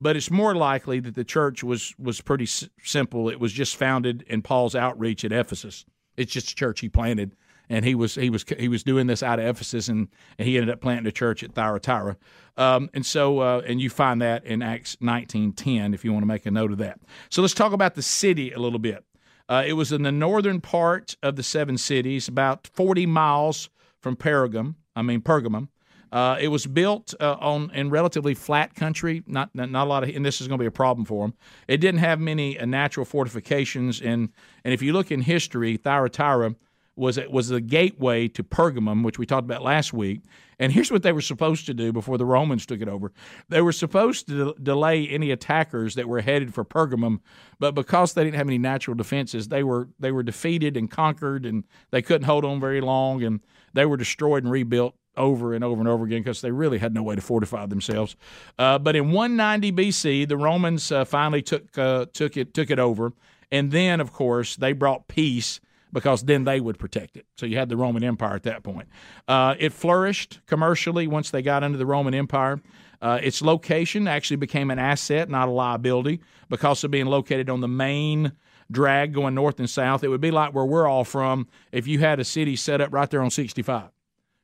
but 0.01 0.17
it's 0.17 0.31
more 0.31 0.55
likely 0.55 0.99
that 0.99 1.15
the 1.15 1.23
church 1.23 1.63
was 1.63 1.93
was 1.99 2.19
pretty 2.19 2.45
s- 2.45 2.67
simple. 2.83 3.29
It 3.29 3.39
was 3.39 3.53
just 3.53 3.75
founded 3.75 4.23
in 4.23 4.41
Paul's 4.41 4.75
outreach 4.75 5.23
at 5.23 5.31
Ephesus. 5.31 5.85
It's 6.17 6.33
just 6.33 6.51
a 6.51 6.55
church 6.55 6.81
he 6.81 6.89
planted, 6.89 7.35
and 7.69 7.85
he 7.85 7.95
was 7.95 8.15
he 8.15 8.29
was 8.29 8.43
he 8.57 8.67
was 8.67 8.83
doing 8.83 9.07
this 9.07 9.23
out 9.23 9.39
of 9.39 9.45
Ephesus, 9.45 9.87
and, 9.87 10.09
and 10.37 10.47
he 10.47 10.57
ended 10.57 10.73
up 10.73 10.81
planting 10.81 11.07
a 11.07 11.11
church 11.11 11.43
at 11.43 11.53
Thyatira. 11.53 12.17
Um, 12.57 12.89
and 12.93 13.05
so, 13.05 13.39
uh, 13.39 13.61
and 13.65 13.79
you 13.79 13.89
find 13.89 14.21
that 14.21 14.43
in 14.45 14.61
Acts 14.61 14.97
nineteen 14.99 15.53
ten, 15.53 15.93
if 15.93 16.03
you 16.03 16.11
want 16.11 16.23
to 16.23 16.27
make 16.27 16.45
a 16.45 16.51
note 16.51 16.71
of 16.71 16.79
that. 16.79 16.99
So 17.29 17.41
let's 17.41 17.53
talk 17.53 17.71
about 17.71 17.95
the 17.95 18.01
city 18.01 18.51
a 18.51 18.59
little 18.59 18.79
bit. 18.79 19.05
Uh, 19.47 19.63
it 19.65 19.73
was 19.73 19.91
in 19.91 20.03
the 20.03 20.11
northern 20.11 20.61
part 20.61 21.15
of 21.23 21.35
the 21.35 21.43
seven 21.43 21.77
cities, 21.77 22.27
about 22.27 22.67
forty 22.67 23.05
miles 23.05 23.69
from 24.01 24.15
Pergamum. 24.15 24.75
I 24.95 25.01
mean 25.01 25.21
Pergamum. 25.21 25.69
Uh, 26.11 26.37
it 26.41 26.49
was 26.49 26.65
built 26.65 27.13
uh, 27.21 27.37
on 27.39 27.71
in 27.73 27.89
relatively 27.89 28.33
flat 28.33 28.75
country, 28.75 29.23
not, 29.27 29.49
not, 29.53 29.69
a 29.69 29.89
lot 29.89 30.03
of, 30.03 30.09
and 30.09 30.25
this 30.25 30.41
is 30.41 30.47
going 30.47 30.57
to 30.57 30.63
be 30.63 30.67
a 30.67 30.71
problem 30.71 31.05
for 31.05 31.25
them. 31.25 31.33
It 31.67 31.77
didn't 31.77 32.01
have 32.01 32.19
many 32.19 32.59
uh, 32.59 32.65
natural 32.65 33.05
fortifications, 33.05 34.01
and 34.01 34.29
and 34.65 34.73
if 34.73 34.81
you 34.81 34.91
look 34.91 35.11
in 35.11 35.21
history, 35.21 35.77
Thyatira 35.77 36.55
was 36.97 37.17
was 37.29 37.47
the 37.47 37.61
gateway 37.61 38.27
to 38.27 38.43
Pergamum, 38.43 39.05
which 39.05 39.17
we 39.17 39.25
talked 39.25 39.45
about 39.45 39.63
last 39.63 39.93
week. 39.93 40.21
And 40.59 40.71
here's 40.71 40.91
what 40.91 41.01
they 41.01 41.13
were 41.13 41.21
supposed 41.21 41.65
to 41.65 41.73
do 41.73 41.91
before 41.91 42.17
the 42.17 42.25
Romans 42.25 42.65
took 42.65 42.81
it 42.81 42.89
over: 42.89 43.13
they 43.47 43.61
were 43.61 43.71
supposed 43.71 44.27
to 44.27 44.53
de- 44.53 44.61
delay 44.61 45.07
any 45.07 45.31
attackers 45.31 45.95
that 45.95 46.09
were 46.09 46.19
headed 46.19 46.53
for 46.53 46.65
Pergamum, 46.65 47.21
but 47.57 47.73
because 47.73 48.13
they 48.13 48.25
didn't 48.25 48.35
have 48.35 48.47
any 48.47 48.57
natural 48.57 48.95
defenses, 48.95 49.47
they 49.47 49.63
were 49.63 49.87
they 49.97 50.11
were 50.11 50.23
defeated 50.23 50.75
and 50.75 50.91
conquered, 50.91 51.45
and 51.45 51.63
they 51.91 52.01
couldn't 52.01 52.25
hold 52.25 52.43
on 52.43 52.59
very 52.59 52.81
long, 52.81 53.23
and 53.23 53.39
they 53.73 53.85
were 53.85 53.95
destroyed 53.95 54.43
and 54.43 54.51
rebuilt 54.51 54.93
over 55.17 55.53
and 55.53 55.63
over 55.63 55.79
and 55.79 55.87
over 55.87 56.05
again 56.05 56.19
because 56.21 56.41
they 56.41 56.51
really 56.51 56.77
had 56.77 56.93
no 56.93 57.03
way 57.03 57.15
to 57.15 57.21
fortify 57.21 57.65
themselves. 57.65 58.15
Uh, 58.57 58.79
but 58.79 58.95
in 58.95 59.11
190 59.11 59.71
BC, 59.71 60.27
the 60.27 60.37
Romans 60.37 60.91
uh, 60.91 61.05
finally 61.05 61.41
took 61.41 61.77
uh, 61.77 62.05
took 62.13 62.37
it 62.37 62.53
took 62.53 62.69
it 62.69 62.79
over, 62.79 63.13
and 63.51 63.71
then 63.71 63.99
of 63.99 64.13
course 64.13 64.55
they 64.55 64.73
brought 64.73 65.07
peace 65.07 65.59
because 65.93 66.23
then 66.23 66.45
they 66.45 66.59
would 66.59 66.79
protect 66.79 67.17
it. 67.17 67.25
So 67.35 67.45
you 67.45 67.57
had 67.57 67.69
the 67.69 67.75
Roman 67.75 68.03
Empire 68.03 68.35
at 68.35 68.43
that 68.43 68.63
point. 68.63 68.87
Uh, 69.27 69.55
it 69.59 69.73
flourished 69.73 70.39
commercially 70.45 71.05
once 71.05 71.31
they 71.31 71.41
got 71.41 71.63
into 71.63 71.77
the 71.77 71.85
Roman 71.85 72.13
Empire. 72.13 72.61
Uh, 73.01 73.19
its 73.21 73.41
location 73.41 74.07
actually 74.07 74.37
became 74.37 74.71
an 74.71 74.79
asset, 74.79 75.29
not 75.29 75.49
a 75.49 75.51
liability, 75.51 76.21
because 76.49 76.83
of 76.83 76.91
being 76.91 77.07
located 77.07 77.49
on 77.49 77.59
the 77.59 77.67
main 77.67 78.31
drag 78.71 79.13
going 79.13 79.35
north 79.35 79.59
and 79.59 79.69
south. 79.69 80.03
It 80.03 80.07
would 80.07 80.21
be 80.21 80.31
like 80.31 80.53
where 80.53 80.65
we're 80.65 80.87
all 80.87 81.03
from 81.03 81.47
if 81.71 81.87
you 81.87 81.99
had 81.99 82.19
a 82.19 82.23
city 82.23 82.55
set 82.55 82.79
up 82.79 82.93
right 82.93 83.09
there 83.09 83.21
on 83.21 83.31
65 83.31 83.89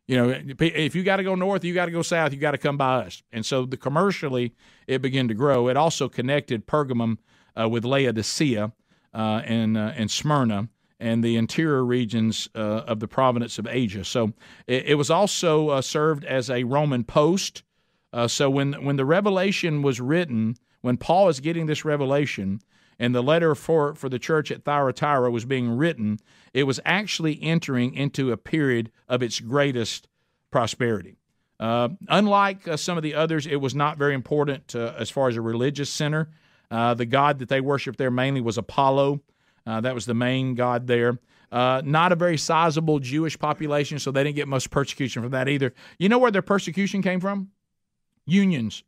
you 0.07 0.15
know, 0.15 0.41
if 0.59 0.95
you 0.95 1.03
got 1.03 1.17
to 1.17 1.23
go 1.23 1.35
north, 1.35 1.65
you 1.65 1.73
got 1.73 1.85
to 1.85 1.91
go 1.91 2.01
south, 2.01 2.31
you 2.31 2.39
got 2.39 2.51
to 2.51 2.57
come 2.57 2.77
by 2.77 3.05
us. 3.05 3.21
And 3.33 3.45
so 3.45 3.65
the 3.65 3.75
commercially, 3.75 4.53
it 4.87 5.01
began 5.01 5.27
to 5.27 5.33
grow. 5.33 5.67
It 5.67 5.75
also 5.75 6.07
connected 6.07 6.65
Pergamum 6.65 7.17
uh, 7.59 7.67
with 7.67 7.83
Laodicea 7.83 8.71
uh, 9.13 9.41
and 9.45 9.77
uh, 9.77 9.93
and 9.95 10.09
Smyrna 10.09 10.69
and 10.99 11.23
the 11.23 11.35
interior 11.35 11.85
regions 11.85 12.49
uh, 12.55 12.83
of 12.87 12.99
the 12.99 13.07
province 13.07 13.59
of 13.59 13.67
Asia. 13.67 14.03
So 14.03 14.33
it, 14.65 14.85
it 14.87 14.95
was 14.95 15.11
also 15.11 15.69
uh, 15.69 15.81
served 15.81 16.23
as 16.25 16.49
a 16.49 16.63
Roman 16.63 17.03
post. 17.03 17.63
Uh, 18.13 18.27
so 18.27 18.49
when 18.49 18.73
when 18.85 18.95
the 18.95 19.05
revelation 19.05 19.81
was 19.81 19.99
written, 19.99 20.55
when 20.81 20.95
Paul 20.95 21.27
is 21.27 21.41
getting 21.41 21.65
this 21.65 21.83
revelation, 21.83 22.61
and 22.99 23.13
the 23.13 23.23
letter 23.23 23.55
for, 23.55 23.93
for 23.95 24.09
the 24.09 24.19
church 24.19 24.51
at 24.51 24.63
Thyatira 24.63 25.29
was 25.29 25.45
being 25.45 25.69
written, 25.69 26.19
it 26.53 26.63
was 26.63 26.79
actually 26.85 27.41
entering 27.41 27.93
into 27.93 28.31
a 28.31 28.37
period 28.37 28.91
of 29.07 29.21
its 29.21 29.39
greatest 29.39 30.07
prosperity. 30.51 31.17
Uh, 31.59 31.89
unlike 32.09 32.67
uh, 32.67 32.77
some 32.77 32.97
of 32.97 33.03
the 33.03 33.15
others, 33.15 33.47
it 33.47 33.57
was 33.57 33.73
not 33.73 33.97
very 33.97 34.13
important 34.13 34.75
uh, 34.75 34.93
as 34.97 35.09
far 35.09 35.27
as 35.27 35.35
a 35.35 35.41
religious 35.41 35.89
center. 35.89 36.29
Uh, 36.69 36.93
the 36.93 37.05
god 37.05 37.39
that 37.39 37.49
they 37.49 37.61
worshiped 37.61 37.97
there 37.97 38.11
mainly 38.11 38.41
was 38.41 38.57
Apollo. 38.57 39.21
Uh, 39.65 39.81
that 39.81 39.95
was 39.95 40.05
the 40.05 40.13
main 40.13 40.55
god 40.55 40.87
there. 40.87 41.19
Not 41.51 42.11
a 42.11 42.15
very 42.15 42.37
sizable 42.37 42.99
Jewish 42.99 43.39
population, 43.39 43.99
so 43.99 44.11
they 44.11 44.23
didn't 44.23 44.35
get 44.35 44.47
much 44.47 44.69
persecution 44.69 45.21
from 45.21 45.31
that 45.31 45.47
either. 45.47 45.73
You 45.97 46.09
know 46.09 46.17
where 46.17 46.31
their 46.31 46.41
persecution 46.41 47.01
came 47.01 47.19
from? 47.19 47.51
Unions 48.25 48.83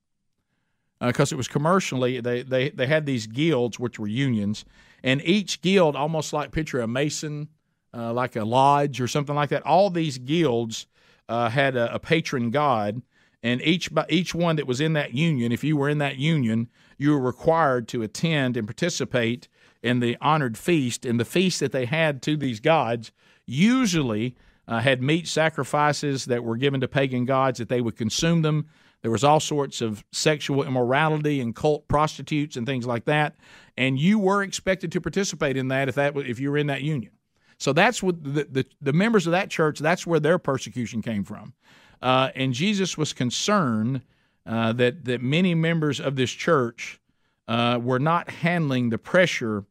because 1.02 1.32
uh, 1.32 1.36
it 1.36 1.38
was 1.38 1.48
commercially 1.48 2.20
they, 2.20 2.42
they 2.42 2.70
they 2.70 2.88
had 2.88 3.06
these 3.06 3.28
guilds 3.28 3.80
which 3.80 4.00
were 4.00 4.08
unions 4.08 4.66
and 5.04 5.22
each 5.24 5.62
guild 5.62 5.96
almost 5.96 6.34
like 6.34 6.52
picture 6.52 6.82
a 6.82 6.88
mason 6.88 7.48
uh, 7.94 8.14
like 8.14 8.36
a 8.36 8.44
lodge 8.44 9.02
or 9.02 9.08
something 9.08 9.36
like 9.36 9.50
that. 9.50 9.66
All 9.66 9.90
these 9.90 10.18
guilds 10.18 10.88
uh, 11.28 11.50
had 11.50 11.76
a, 11.76 11.94
a, 11.94 12.00
patron 12.00 12.52
god 12.52 13.02
and 13.44 13.62
each 13.62 13.90
each 14.10 14.34
one 14.34 14.56
that 14.56 14.68
was 14.68 14.82
in 14.82 14.94
that 14.94 15.14
union 15.14 15.52
if 15.52 15.64
you 15.64 15.78
were 15.78 15.88
in 15.88 16.00
that 16.00 16.18
union 16.18 16.68
you 16.98 17.12
were 17.12 17.20
required 17.20 17.88
to 17.88 18.02
attend 18.02 18.58
and 18.58 18.68
participate 18.68 19.48
in 19.84 20.00
the 20.00 20.18
honored 20.22 20.58
feast 20.58 21.06
and 21.06 21.20
the 21.20 21.26
feast 21.26 21.60
that 21.60 21.72
they 21.72 21.86
had 21.86 22.22
to 22.22 22.36
these 22.36 22.60
gods 22.60 23.12
usually 23.46 24.36
uh, 24.68 24.80
had 24.80 25.02
meat 25.02 25.28
sacrifices 25.28 26.26
that 26.26 26.44
were 26.44 26.58
given 26.58 26.82
to 26.82 26.88
pagan 26.88 27.26
gods 27.26 27.60
that 27.60 27.70
they 27.70 27.82
would 27.82 27.96
consume 27.96 28.42
them 28.42 28.68
there 29.02 29.12
was 29.12 29.24
all 29.24 29.40
sorts 29.40 29.82
of 29.82 30.04
sexual 30.12 30.64
immorality 30.64 31.40
and 31.40 31.56
cult 31.56 31.88
prostitutes 31.88 32.58
and 32.58 32.66
things 32.66 32.86
like 32.86 33.06
that, 33.06 33.36
and 33.78 34.00
you 34.00 34.20
were 34.20 34.44
expected 34.44 34.92
to 34.92 35.02
participate 35.02 35.56
in 35.56 35.70
that 35.70 35.88
if 35.88 35.96
that 35.96 36.18
if 36.18 36.40
you 36.40 36.52
were 36.52 36.58
in 36.58 36.68
that 36.68 36.82
union. 36.82 37.12
So 37.58 37.74
that's 37.74 38.04
what 38.04 38.24
the 38.24 38.46
the, 38.50 38.66
the 38.82 38.94
members 38.94 39.26
of 39.26 39.32
that 39.32 39.50
church. 39.50 39.80
That's 39.80 40.06
where 40.06 40.20
their 40.20 40.38
persecution 40.38 41.02
came 41.02 41.24
from, 41.24 41.54
uh, 42.02 42.32
and 42.36 42.54
Jesus 42.54 42.98
was 42.98 43.14
concerned 43.14 44.02
uh, 44.46 44.74
that 44.74 45.06
that 45.06 45.22
many 45.22 45.56
members 45.56 46.00
of 46.00 46.16
this 46.16 46.32
church 46.32 47.00
uh, 47.48 47.80
were 47.82 48.00
not 48.00 48.30
handling 48.30 48.90
the 48.90 48.98
pressure 48.98 49.66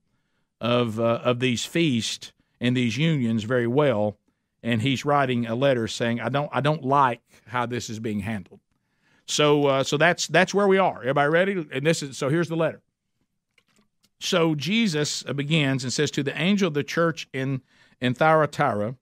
of 0.60 0.98
uh, 0.98 1.20
of 1.22 1.40
these 1.40 1.64
feasts 1.64 2.32
and 2.60 2.76
these 2.76 2.96
unions 2.96 3.44
very 3.44 3.66
well, 3.66 4.16
and 4.62 4.80
he's 4.82 5.04
writing 5.04 5.46
a 5.46 5.54
letter 5.54 5.86
saying, 5.86 6.20
"I 6.20 6.30
don't 6.30 6.50
I 6.52 6.60
don't 6.62 6.82
like 6.82 7.20
how 7.46 7.66
this 7.66 7.90
is 7.90 7.98
being 7.98 8.20
handled." 8.20 8.60
So 9.28 9.66
uh, 9.66 9.84
so 9.84 9.96
that's 9.96 10.26
that's 10.26 10.54
where 10.54 10.66
we 10.66 10.78
are. 10.78 11.00
Everybody 11.00 11.28
ready? 11.28 11.66
And 11.70 11.86
this 11.86 12.02
is 12.02 12.16
so 12.16 12.28
here's 12.30 12.48
the 12.48 12.56
letter. 12.56 12.82
So 14.20 14.54
Jesus 14.54 15.22
begins 15.22 15.84
and 15.84 15.92
says 15.92 16.10
to 16.12 16.22
the 16.22 16.36
angel 16.40 16.68
of 16.68 16.74
the 16.74 16.82
church 16.82 17.28
in 17.32 17.62
in 18.00 18.14
Thyatira, 18.14 18.96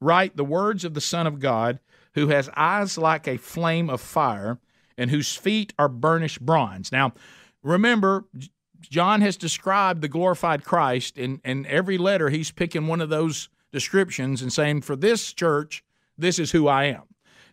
write 0.00 0.36
the 0.36 0.44
words 0.44 0.84
of 0.84 0.94
the 0.94 1.00
Son 1.00 1.26
of 1.26 1.40
God, 1.40 1.80
who 2.14 2.28
has 2.28 2.50
eyes 2.56 2.98
like 2.98 3.26
a 3.26 3.38
flame 3.38 3.88
of 3.88 4.00
fire, 4.00 4.58
and 4.98 5.10
whose 5.10 5.34
feet 5.34 5.72
are 5.78 5.88
burnished 5.88 6.40
bronze. 6.40 6.92
Now, 6.92 7.14
remember, 7.62 8.26
John 8.80 9.22
has 9.22 9.36
described 9.36 10.02
the 10.02 10.08
glorified 10.08 10.64
Christ, 10.64 11.16
and 11.16 11.40
in 11.44 11.64
every 11.66 11.96
letter 11.96 12.28
he's 12.28 12.50
picking 12.50 12.86
one 12.86 13.00
of 13.00 13.08
those 13.08 13.48
descriptions 13.72 14.42
and 14.42 14.52
saying, 14.52 14.82
For 14.82 14.96
this 14.96 15.32
church, 15.32 15.84
this 16.18 16.38
is 16.38 16.50
who 16.50 16.68
I 16.68 16.84
am. 16.84 17.09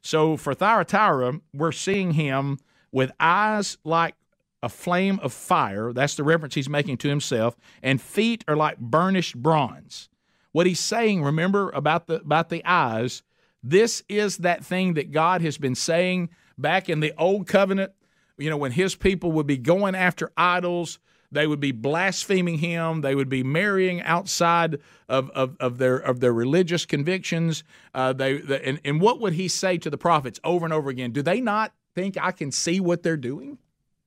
So 0.08 0.38
for 0.38 0.54
Thyatira, 0.54 1.41
we're 1.54 1.74
seeing 1.74 2.12
him 2.12 2.60
with 2.93 3.12
eyes 3.20 3.78
like 3.84 4.15
a 4.63 4.70
flame 4.70 5.20
of 5.22 5.34
fire. 5.34 5.91
That's 5.91 6.15
the 6.15 6.24
reference 6.24 6.56
he's 6.56 6.70
making 6.70 7.00
to 7.00 7.10
himself. 7.10 7.58
And 7.84 8.02
feet 8.02 8.46
are 8.48 8.56
like 8.56 8.78
burnished 8.80 9.36
bronze. 9.36 10.08
What 10.54 10.65
he's 10.65 10.80
saying, 10.80 11.24
remember 11.24 11.72
about 11.72 12.08
the 12.08 12.22
about 12.22 12.48
the 12.48 12.63
eyes, 12.63 13.22
this 13.62 14.02
is 14.08 14.38
that 14.38 14.63
thing 14.63 14.93
that 14.93 15.12
God 15.12 15.41
has 15.41 15.58
been 15.58 15.76
saying 15.76 16.30
back 16.58 16.88
in 16.88 17.02
the 17.02 17.13
old 17.17 17.46
covenant, 17.46 17.91
you 18.38 18.50
know, 18.50 18.56
when 18.56 18.72
his 18.72 18.96
people 18.96 19.34
would 19.34 19.46
be 19.46 19.58
going 19.58 19.93
after 19.93 20.32
idols, 20.38 21.00
they 21.31 21.47
would 21.47 21.59
be 21.59 21.71
blaspheming 21.71 22.59
him. 22.59 23.01
They 23.01 23.15
would 23.15 23.29
be 23.29 23.43
marrying 23.43 24.01
outside 24.01 24.79
of, 25.09 25.29
of, 25.31 25.57
of 25.59 25.77
their 25.77 25.97
of 25.97 26.19
their 26.19 26.33
religious 26.33 26.85
convictions. 26.85 27.63
Uh, 27.93 28.13
they, 28.13 28.37
the, 28.37 28.65
and, 28.65 28.79
and 28.85 29.01
what 29.01 29.19
would 29.19 29.33
he 29.33 29.47
say 29.47 29.77
to 29.79 29.89
the 29.89 29.97
prophets 29.97 30.39
over 30.43 30.65
and 30.65 30.73
over 30.73 30.89
again? 30.89 31.11
Do 31.11 31.21
they 31.21 31.41
not 31.41 31.73
think 31.95 32.17
I 32.19 32.31
can 32.31 32.51
see 32.51 32.79
what 32.79 33.03
they're 33.03 33.17
doing? 33.17 33.57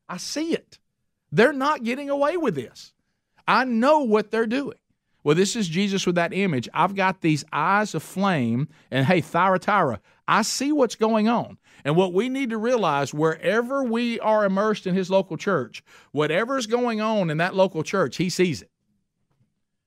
I 0.09 0.16
see 0.16 0.54
it. 0.54 0.78
They're 1.30 1.52
not 1.52 1.85
getting 1.85 2.11
away 2.11 2.37
with 2.37 2.54
this. 2.54 2.92
I 3.46 3.64
know 3.64 4.00
what 4.00 4.30
they're 4.30 4.46
doing. 4.46 4.78
Well, 5.22 5.37
this 5.37 5.54
is 5.54 5.68
Jesus 5.68 6.06
with 6.06 6.14
that 6.14 6.33
image. 6.33 6.68
I've 6.72 6.94
got 6.94 7.20
these 7.20 7.44
eyes 7.52 7.94
of 7.94 8.02
flame, 8.02 8.68
and 8.90 9.06
hey, 9.06 9.20
Thyatira, 9.20 10.00
I 10.31 10.43
see 10.43 10.71
what's 10.71 10.95
going 10.95 11.29
on. 11.29 11.59
And 11.85 11.97
what 11.97 12.12
we 12.14 12.29
need 12.29 12.51
to 12.51 12.57
realize 12.57 13.12
wherever 13.12 13.83
we 13.83 14.21
are 14.21 14.45
immersed 14.45 14.87
in 14.87 14.95
his 14.95 15.11
local 15.11 15.37
church, 15.37 15.83
whatever's 16.12 16.69
going 16.69 17.01
on 17.01 17.31
in 17.31 17.38
that 17.38 17.57
local 17.57 17.83
church, 17.83 18.16
he 18.16 18.31
sees 18.31 18.62
it. 18.62 18.71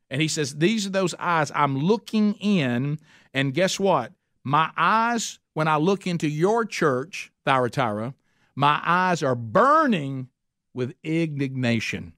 And 0.10 0.22
he 0.22 0.28
says, 0.28 0.56
These 0.56 0.86
are 0.86 0.90
those 0.90 1.16
eyes. 1.18 1.50
I'm 1.56 1.78
looking 1.78 2.34
in. 2.34 3.00
And 3.34 3.54
guess 3.54 3.80
what? 3.80 4.12
My 4.44 4.70
eyes, 4.76 5.40
when 5.54 5.70
I 5.70 5.78
look 5.78 6.08
into 6.08 6.28
your 6.28 6.66
church, 6.66 7.32
Thyatira, 7.46 8.14
my 8.54 8.82
eyes 8.84 9.24
are 9.24 9.36
burning 9.36 10.28
with 10.74 10.94
indignation. 11.04 12.12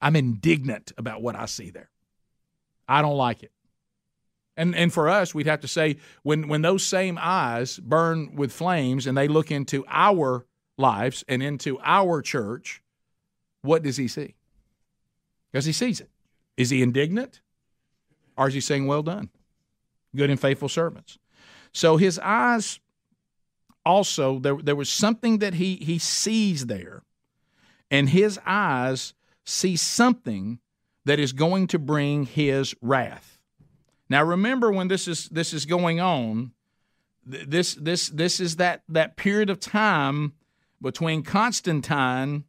I'm 0.00 0.16
indignant 0.16 0.92
about 0.96 1.20
what 1.20 1.36
I 1.36 1.44
see 1.44 1.68
there. 1.68 1.90
I 2.88 3.02
don't 3.02 3.18
like 3.18 3.42
it. 3.42 3.52
And 4.56 4.74
and 4.74 4.92
for 4.92 5.08
us, 5.08 5.34
we'd 5.34 5.46
have 5.46 5.60
to 5.60 5.68
say 5.68 5.96
when 6.22 6.48
when 6.48 6.62
those 6.62 6.84
same 6.84 7.18
eyes 7.20 7.78
burn 7.78 8.34
with 8.36 8.52
flames 8.52 9.06
and 9.06 9.16
they 9.16 9.28
look 9.28 9.50
into 9.50 9.84
our 9.88 10.46
lives 10.78 11.24
and 11.28 11.42
into 11.42 11.78
our 11.82 12.22
church, 12.22 12.82
what 13.62 13.82
does 13.82 13.96
he 13.96 14.08
see? 14.08 14.34
Because 15.52 15.66
he 15.66 15.72
sees 15.72 16.00
it. 16.00 16.10
Is 16.56 16.70
he 16.70 16.82
indignant? 16.82 17.40
Or 18.36 18.48
is 18.48 18.54
he 18.54 18.60
saying, 18.60 18.86
Well 18.86 19.02
done? 19.02 19.30
good 20.16 20.30
and 20.30 20.40
faithful 20.40 20.68
servants. 20.68 21.18
So 21.72 21.98
his 21.98 22.18
eyes 22.18 22.80
also 23.84 24.38
there 24.40 24.56
there 24.56 24.74
was 24.74 24.88
something 24.88 25.38
that 25.38 25.54
he 25.54 25.76
he 25.76 25.98
sees 25.98 26.66
there, 26.66 27.02
and 27.90 28.08
his 28.08 28.40
eyes 28.44 29.14
see 29.44 29.76
something 29.76 30.58
that 31.04 31.20
is 31.20 31.32
going 31.32 31.68
to 31.68 31.78
bring 31.78 32.24
his 32.24 32.74
wrath. 32.80 33.35
Now 34.08 34.22
remember 34.22 34.70
when 34.70 34.88
this 34.88 35.08
is 35.08 35.28
this 35.28 35.52
is 35.52 35.66
going 35.66 36.00
on, 36.00 36.52
this 37.24 37.74
this 37.74 38.08
this 38.08 38.40
is 38.40 38.56
that 38.56 38.82
that 38.88 39.16
period 39.16 39.50
of 39.50 39.60
time 39.60 40.34
between 40.80 41.22
Constantine 41.22 42.44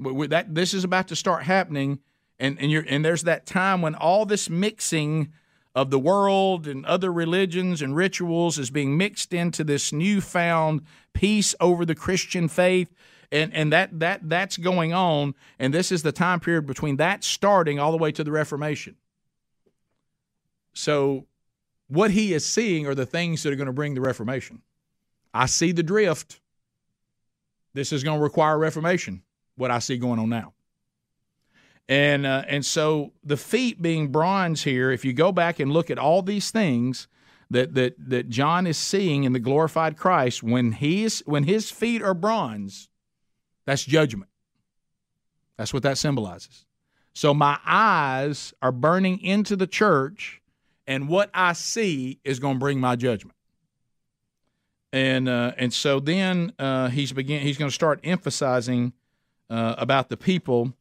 that 0.00 0.54
this 0.54 0.74
is 0.74 0.84
about 0.84 1.08
to 1.08 1.16
start 1.16 1.44
happening 1.44 2.00
and 2.38 2.58
and 2.60 2.70
you're 2.70 2.84
and 2.88 3.04
there's 3.04 3.24
that 3.24 3.46
time 3.46 3.82
when 3.82 3.94
all 3.94 4.26
this 4.26 4.48
mixing 4.50 5.32
of 5.74 5.90
the 5.90 5.98
world 5.98 6.66
and 6.66 6.84
other 6.86 7.12
religions 7.12 7.82
and 7.82 7.94
rituals 7.94 8.58
is 8.58 8.70
being 8.70 8.96
mixed 8.96 9.32
into 9.32 9.62
this 9.62 9.92
newfound 9.92 10.82
peace 11.12 11.54
over 11.60 11.84
the 11.84 11.94
Christian 11.94 12.48
faith 12.48 12.92
and 13.30 13.52
and 13.54 13.72
that 13.72 13.98
that 14.00 14.28
that's 14.28 14.56
going 14.56 14.92
on 14.92 15.34
and 15.58 15.72
this 15.72 15.92
is 15.92 16.02
the 16.02 16.12
time 16.12 16.40
period 16.40 16.66
between 16.66 16.96
that 16.96 17.22
starting 17.22 17.78
all 17.78 17.92
the 17.92 17.98
way 17.98 18.10
to 18.10 18.24
the 18.24 18.32
reformation 18.32 18.96
so 20.78 21.26
what 21.88 22.10
he 22.10 22.32
is 22.32 22.44
seeing 22.44 22.86
are 22.86 22.94
the 22.94 23.06
things 23.06 23.42
that 23.42 23.52
are 23.52 23.56
going 23.56 23.66
to 23.66 23.72
bring 23.72 23.94
the 23.94 24.00
reformation 24.00 24.62
i 25.34 25.46
see 25.46 25.72
the 25.72 25.82
drift 25.82 26.40
this 27.74 27.92
is 27.92 28.04
going 28.04 28.18
to 28.18 28.22
require 28.22 28.58
reformation 28.58 29.22
what 29.56 29.70
i 29.70 29.78
see 29.78 29.96
going 29.96 30.18
on 30.18 30.28
now 30.28 30.52
and 31.88 32.26
uh, 32.26 32.44
and 32.46 32.64
so 32.64 33.12
the 33.24 33.36
feet 33.36 33.80
being 33.80 34.08
bronze 34.08 34.62
here, 34.62 34.90
if 34.90 35.04
you 35.04 35.12
go 35.14 35.32
back 35.32 35.58
and 35.58 35.72
look 35.72 35.90
at 35.90 35.98
all 35.98 36.20
these 36.20 36.50
things 36.50 37.08
that 37.50 37.74
that 37.74 37.94
that 38.10 38.28
John 38.28 38.66
is 38.66 38.76
seeing 38.76 39.24
in 39.24 39.32
the 39.32 39.38
glorified 39.38 39.96
Christ, 39.96 40.42
when 40.42 40.72
he's 40.72 41.20
when 41.20 41.44
his 41.44 41.70
feet 41.70 42.02
are 42.02 42.14
bronze, 42.14 42.90
that's 43.64 43.84
judgment. 43.84 44.30
That's 45.56 45.72
what 45.72 45.82
that 45.82 45.96
symbolizes. 45.96 46.66
So 47.14 47.32
my 47.32 47.58
eyes 47.66 48.52
are 48.60 48.70
burning 48.70 49.20
into 49.20 49.56
the 49.56 49.66
church, 49.66 50.40
and 50.88 51.06
what 51.06 51.30
I 51.34 51.52
see 51.52 52.18
is 52.24 52.40
going 52.40 52.54
to 52.54 52.58
bring 52.58 52.80
my 52.80 52.96
judgment. 52.96 53.36
And 54.90 55.28
uh, 55.28 55.52
and 55.58 55.72
so 55.72 56.00
then 56.00 56.54
uh, 56.58 56.88
he's 56.88 57.12
begin 57.12 57.42
he's 57.42 57.58
going 57.58 57.68
to 57.68 57.74
start 57.74 58.00
emphasizing 58.02 58.94
uh, 59.50 59.74
about 59.76 60.08
the 60.08 60.16
people 60.16 60.72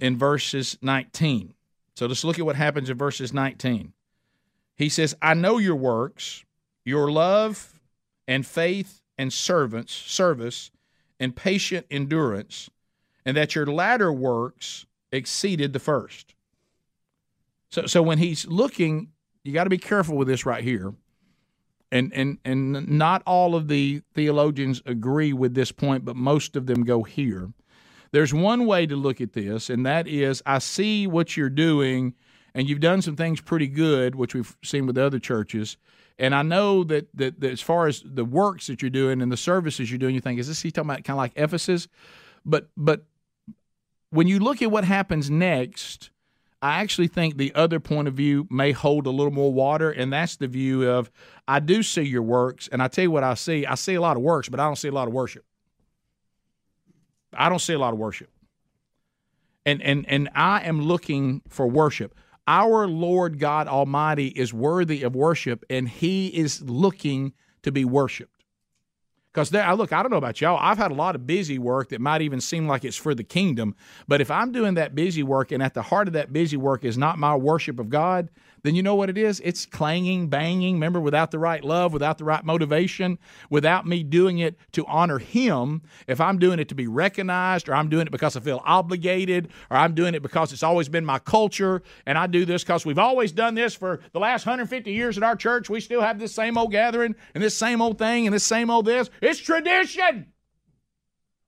in 0.00 0.18
verses 0.18 0.76
19. 0.82 1.54
So 1.94 2.06
let's 2.06 2.24
look 2.24 2.40
at 2.40 2.44
what 2.44 2.56
happens 2.56 2.90
in 2.90 2.98
verses 2.98 3.32
19. 3.32 3.92
He 4.76 4.88
says, 4.88 5.14
I 5.22 5.34
know 5.34 5.58
your 5.58 5.76
works, 5.76 6.44
your 6.84 7.12
love 7.12 7.80
and 8.26 8.44
faith 8.44 9.02
and 9.16 9.32
servants, 9.32 9.92
service 9.92 10.72
and 11.20 11.36
patient 11.36 11.86
endurance, 11.92 12.70
and 13.24 13.36
that 13.36 13.54
your 13.54 13.66
latter 13.66 14.12
works 14.12 14.86
exceeded 15.12 15.72
the 15.72 15.78
first. 15.78 16.34
So, 17.70 17.86
so 17.86 18.02
when 18.02 18.18
he's 18.18 18.46
looking, 18.48 19.12
you 19.44 19.52
got 19.52 19.64
to 19.64 19.70
be 19.70 19.78
careful 19.78 20.16
with 20.16 20.26
this 20.26 20.44
right 20.44 20.64
here. 20.64 20.94
And, 21.92 22.12
and, 22.12 22.38
and 22.44 22.88
not 22.88 23.22
all 23.24 23.54
of 23.54 23.68
the 23.68 24.02
theologians 24.14 24.82
agree 24.84 25.32
with 25.32 25.54
this 25.54 25.70
point, 25.70 26.04
but 26.04 26.16
most 26.16 26.56
of 26.56 26.66
them 26.66 26.82
go 26.82 27.04
here. 27.04 27.52
There's 28.10 28.34
one 28.34 28.66
way 28.66 28.86
to 28.86 28.96
look 28.96 29.20
at 29.20 29.32
this, 29.32 29.70
and 29.70 29.84
that 29.86 30.08
is 30.08 30.42
I 30.44 30.58
see 30.58 31.06
what 31.06 31.36
you're 31.36 31.50
doing, 31.50 32.14
and 32.54 32.68
you've 32.68 32.80
done 32.80 33.02
some 33.02 33.16
things 33.16 33.40
pretty 33.40 33.68
good, 33.68 34.14
which 34.14 34.34
we've 34.34 34.56
seen 34.64 34.86
with 34.86 34.98
other 34.98 35.18
churches. 35.18 35.76
And 36.18 36.34
I 36.34 36.42
know 36.42 36.84
that, 36.84 37.08
that, 37.14 37.40
that 37.40 37.50
as 37.50 37.60
far 37.60 37.86
as 37.86 38.02
the 38.04 38.24
works 38.24 38.68
that 38.68 38.82
you're 38.82 38.90
doing 38.90 39.20
and 39.20 39.30
the 39.30 39.36
services 39.36 39.90
you're 39.90 39.98
doing, 39.98 40.14
you 40.14 40.20
think, 40.20 40.38
is 40.38 40.48
this 40.48 40.62
he 40.62 40.70
talking 40.70 40.90
about 40.90 41.04
kind 41.04 41.16
of 41.16 41.18
like 41.18 41.32
Ephesus? 41.36 41.88
But 42.44 42.68
but 42.76 43.04
when 44.10 44.28
you 44.28 44.38
look 44.38 44.62
at 44.62 44.70
what 44.70 44.84
happens 44.84 45.30
next, 45.30 46.10
I 46.64 46.80
actually 46.80 47.08
think 47.08 47.36
the 47.36 47.54
other 47.54 47.78
point 47.78 48.08
of 48.08 48.14
view 48.14 48.48
may 48.50 48.72
hold 48.72 49.06
a 49.06 49.10
little 49.10 49.30
more 49.30 49.52
water, 49.52 49.90
and 49.90 50.10
that's 50.10 50.36
the 50.36 50.48
view 50.48 50.88
of 50.88 51.10
I 51.46 51.60
do 51.60 51.82
see 51.82 52.00
your 52.00 52.22
works, 52.22 52.70
and 52.72 52.82
I 52.82 52.88
tell 52.88 53.02
you 53.02 53.10
what 53.10 53.22
I 53.22 53.34
see. 53.34 53.66
I 53.66 53.74
see 53.74 53.92
a 53.96 54.00
lot 54.00 54.16
of 54.16 54.22
works, 54.22 54.48
but 54.48 54.58
I 54.58 54.64
don't 54.64 54.76
see 54.76 54.88
a 54.88 54.92
lot 54.92 55.06
of 55.06 55.12
worship. 55.12 55.44
I 57.34 57.50
don't 57.50 57.58
see 57.58 57.74
a 57.74 57.78
lot 57.78 57.92
of 57.92 57.98
worship. 57.98 58.30
And 59.66 59.82
and 59.82 60.06
and 60.08 60.30
I 60.34 60.62
am 60.62 60.80
looking 60.80 61.42
for 61.50 61.66
worship. 61.66 62.14
Our 62.48 62.88
Lord 62.88 63.38
God 63.38 63.68
Almighty 63.68 64.28
is 64.28 64.54
worthy 64.54 65.02
of 65.02 65.14
worship, 65.14 65.66
and 65.68 65.86
He 65.86 66.28
is 66.28 66.62
looking 66.62 67.34
to 67.62 67.72
be 67.72 67.84
worshiped. 67.84 68.33
Because 69.34 69.52
look, 69.52 69.92
I 69.92 70.00
don't 70.00 70.12
know 70.12 70.16
about 70.16 70.40
y'all. 70.40 70.58
I've 70.60 70.78
had 70.78 70.92
a 70.92 70.94
lot 70.94 71.16
of 71.16 71.26
busy 71.26 71.58
work 71.58 71.88
that 71.88 72.00
might 72.00 72.22
even 72.22 72.40
seem 72.40 72.68
like 72.68 72.84
it's 72.84 72.96
for 72.96 73.16
the 73.16 73.24
kingdom. 73.24 73.74
But 74.06 74.20
if 74.20 74.30
I'm 74.30 74.52
doing 74.52 74.74
that 74.74 74.94
busy 74.94 75.24
work, 75.24 75.50
and 75.50 75.60
at 75.60 75.74
the 75.74 75.82
heart 75.82 76.06
of 76.06 76.14
that 76.14 76.32
busy 76.32 76.56
work 76.56 76.84
is 76.84 76.96
not 76.96 77.18
my 77.18 77.34
worship 77.34 77.80
of 77.80 77.90
God, 77.90 78.28
then 78.64 78.74
you 78.74 78.82
know 78.82 78.94
what 78.94 79.10
it 79.10 79.18
is? 79.18 79.40
It's 79.44 79.66
clanging, 79.66 80.28
banging. 80.28 80.76
Remember, 80.76 80.98
without 80.98 81.30
the 81.30 81.38
right 81.38 81.62
love, 81.62 81.92
without 81.92 82.16
the 82.16 82.24
right 82.24 82.42
motivation, 82.42 83.18
without 83.50 83.86
me 83.86 84.02
doing 84.02 84.38
it 84.38 84.58
to 84.72 84.86
honor 84.86 85.18
Him, 85.18 85.82
if 86.06 86.18
I'm 86.18 86.38
doing 86.38 86.58
it 86.58 86.70
to 86.70 86.74
be 86.74 86.86
recognized, 86.86 87.68
or 87.68 87.74
I'm 87.74 87.90
doing 87.90 88.06
it 88.06 88.10
because 88.10 88.36
I 88.36 88.40
feel 88.40 88.62
obligated, 88.64 89.50
or 89.70 89.76
I'm 89.76 89.94
doing 89.94 90.14
it 90.14 90.22
because 90.22 90.50
it's 90.50 90.62
always 90.62 90.88
been 90.88 91.04
my 91.04 91.18
culture, 91.18 91.82
and 92.06 92.16
I 92.16 92.26
do 92.26 92.46
this 92.46 92.64
because 92.64 92.86
we've 92.86 92.98
always 92.98 93.32
done 93.32 93.54
this 93.54 93.74
for 93.74 94.00
the 94.12 94.18
last 94.18 94.46
150 94.46 94.90
years 94.90 95.18
at 95.18 95.22
our 95.22 95.36
church, 95.36 95.68
we 95.68 95.80
still 95.80 96.00
have 96.00 96.18
this 96.18 96.34
same 96.34 96.56
old 96.56 96.72
gathering, 96.72 97.14
and 97.34 97.44
this 97.44 97.54
same 97.54 97.82
old 97.82 97.98
thing, 97.98 98.26
and 98.26 98.34
this 98.34 98.44
same 98.44 98.70
old 98.70 98.86
this. 98.86 99.10
It's 99.20 99.40
tradition. 99.40 100.32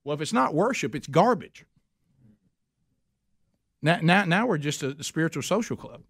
Well, 0.03 0.13
if 0.13 0.21
it's 0.21 0.33
not 0.33 0.53
worship, 0.53 0.93
it's 0.93 1.07
garbage. 1.07 1.65
Now, 3.81 3.97
now, 4.03 4.25
now 4.25 4.45
we're 4.45 4.59
just 4.59 4.83
a 4.83 5.03
spiritual 5.03 5.41
social 5.41 5.75
club. 5.75 6.03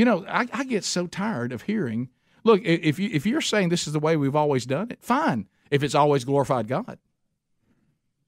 You 0.00 0.06
know, 0.06 0.24
I, 0.26 0.48
I 0.50 0.64
get 0.64 0.84
so 0.84 1.06
tired 1.06 1.52
of 1.52 1.60
hearing. 1.60 2.08
Look, 2.42 2.62
if 2.64 2.98
you 2.98 3.10
if 3.12 3.26
you're 3.26 3.42
saying 3.42 3.68
this 3.68 3.86
is 3.86 3.92
the 3.92 3.98
way 4.00 4.16
we've 4.16 4.34
always 4.34 4.64
done 4.64 4.90
it, 4.90 5.02
fine. 5.02 5.46
If 5.70 5.82
it's 5.82 5.94
always 5.94 6.24
glorified 6.24 6.68
God, 6.68 6.96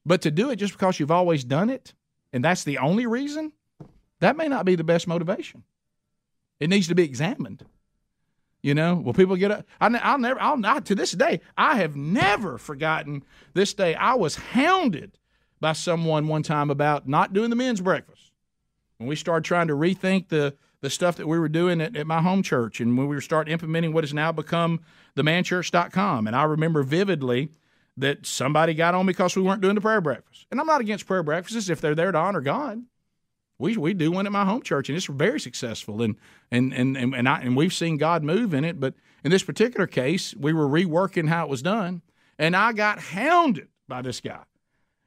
but 0.05 0.21
to 0.21 0.29
do 0.29 0.51
it 0.51 0.57
just 0.57 0.73
because 0.73 0.99
you've 0.99 1.09
always 1.09 1.43
done 1.43 1.71
it, 1.71 1.95
and 2.31 2.45
that's 2.45 2.63
the 2.63 2.77
only 2.77 3.07
reason, 3.07 3.53
that 4.19 4.37
may 4.37 4.47
not 4.47 4.65
be 4.65 4.75
the 4.75 4.83
best 4.83 5.07
motivation. 5.07 5.63
It 6.59 6.69
needs 6.69 6.89
to 6.89 6.93
be 6.93 7.05
examined. 7.05 7.65
You 8.61 8.75
know, 8.75 8.93
well, 8.93 9.15
people 9.15 9.35
get 9.35 9.49
up. 9.49 9.65
I, 9.81 9.87
will 9.87 10.19
never, 10.19 10.39
I'll 10.39 10.57
not 10.57 10.85
to 10.85 10.93
this 10.93 11.13
day, 11.13 11.41
I 11.57 11.77
have 11.77 11.95
never 11.95 12.59
forgotten 12.59 13.23
this 13.55 13.73
day. 13.73 13.95
I 13.95 14.13
was 14.13 14.35
hounded 14.35 15.17
by 15.59 15.73
someone 15.73 16.27
one 16.27 16.43
time 16.43 16.69
about 16.69 17.07
not 17.07 17.33
doing 17.33 17.49
the 17.49 17.55
men's 17.55 17.81
breakfast. 17.81 18.29
When 18.97 19.09
we 19.09 19.15
started 19.15 19.43
trying 19.43 19.69
to 19.69 19.73
rethink 19.73 20.27
the 20.27 20.55
the 20.83 20.89
stuff 20.89 21.15
that 21.15 21.27
we 21.27 21.39
were 21.39 21.47
doing 21.47 21.79
at, 21.79 21.95
at 21.95 22.05
my 22.05 22.21
home 22.21 22.43
church 22.43 22.81
and 22.81 22.97
when 22.97 23.07
we 23.07 23.15
were 23.15 23.21
starting 23.21 23.53
implementing 23.53 23.93
what 23.93 24.03
has 24.03 24.13
now 24.13 24.33
become 24.33 24.81
themanchurch.com. 25.15 26.27
And 26.27 26.35
I 26.35 26.43
remember 26.43 26.83
vividly 26.83 27.51
that 27.95 28.25
somebody 28.25 28.73
got 28.73 28.93
on 28.93 29.05
because 29.05 29.33
we 29.33 29.41
weren't 29.41 29.61
doing 29.61 29.75
the 29.75 29.81
prayer 29.81 30.01
breakfast. 30.01 30.45
And 30.51 30.59
I'm 30.59 30.67
not 30.67 30.81
against 30.81 31.07
prayer 31.07 31.23
breakfasts 31.23 31.69
if 31.69 31.79
they're 31.79 31.95
there 31.95 32.11
to 32.11 32.17
honor 32.17 32.41
God. 32.41 32.83
We, 33.57 33.77
we 33.77 33.93
do 33.93 34.11
one 34.11 34.25
at 34.25 34.33
my 34.33 34.43
home 34.43 34.61
church 34.61 34.89
and 34.89 34.97
it's 34.97 35.05
very 35.05 35.39
successful 35.39 36.01
and 36.01 36.17
and 36.51 36.73
and 36.73 36.97
and, 36.97 37.15
and, 37.15 37.29
I, 37.29 37.39
and 37.39 37.55
we've 37.55 37.73
seen 37.73 37.95
God 37.95 38.21
move 38.21 38.53
in 38.53 38.65
it. 38.65 38.81
But 38.81 38.93
in 39.23 39.31
this 39.31 39.43
particular 39.43 39.87
case, 39.87 40.35
we 40.35 40.51
were 40.51 40.67
reworking 40.67 41.29
how 41.29 41.45
it 41.45 41.49
was 41.49 41.61
done, 41.61 42.01
and 42.37 42.57
I 42.57 42.73
got 42.73 42.99
hounded 42.99 43.69
by 43.87 44.01
this 44.01 44.19
guy. 44.19 44.43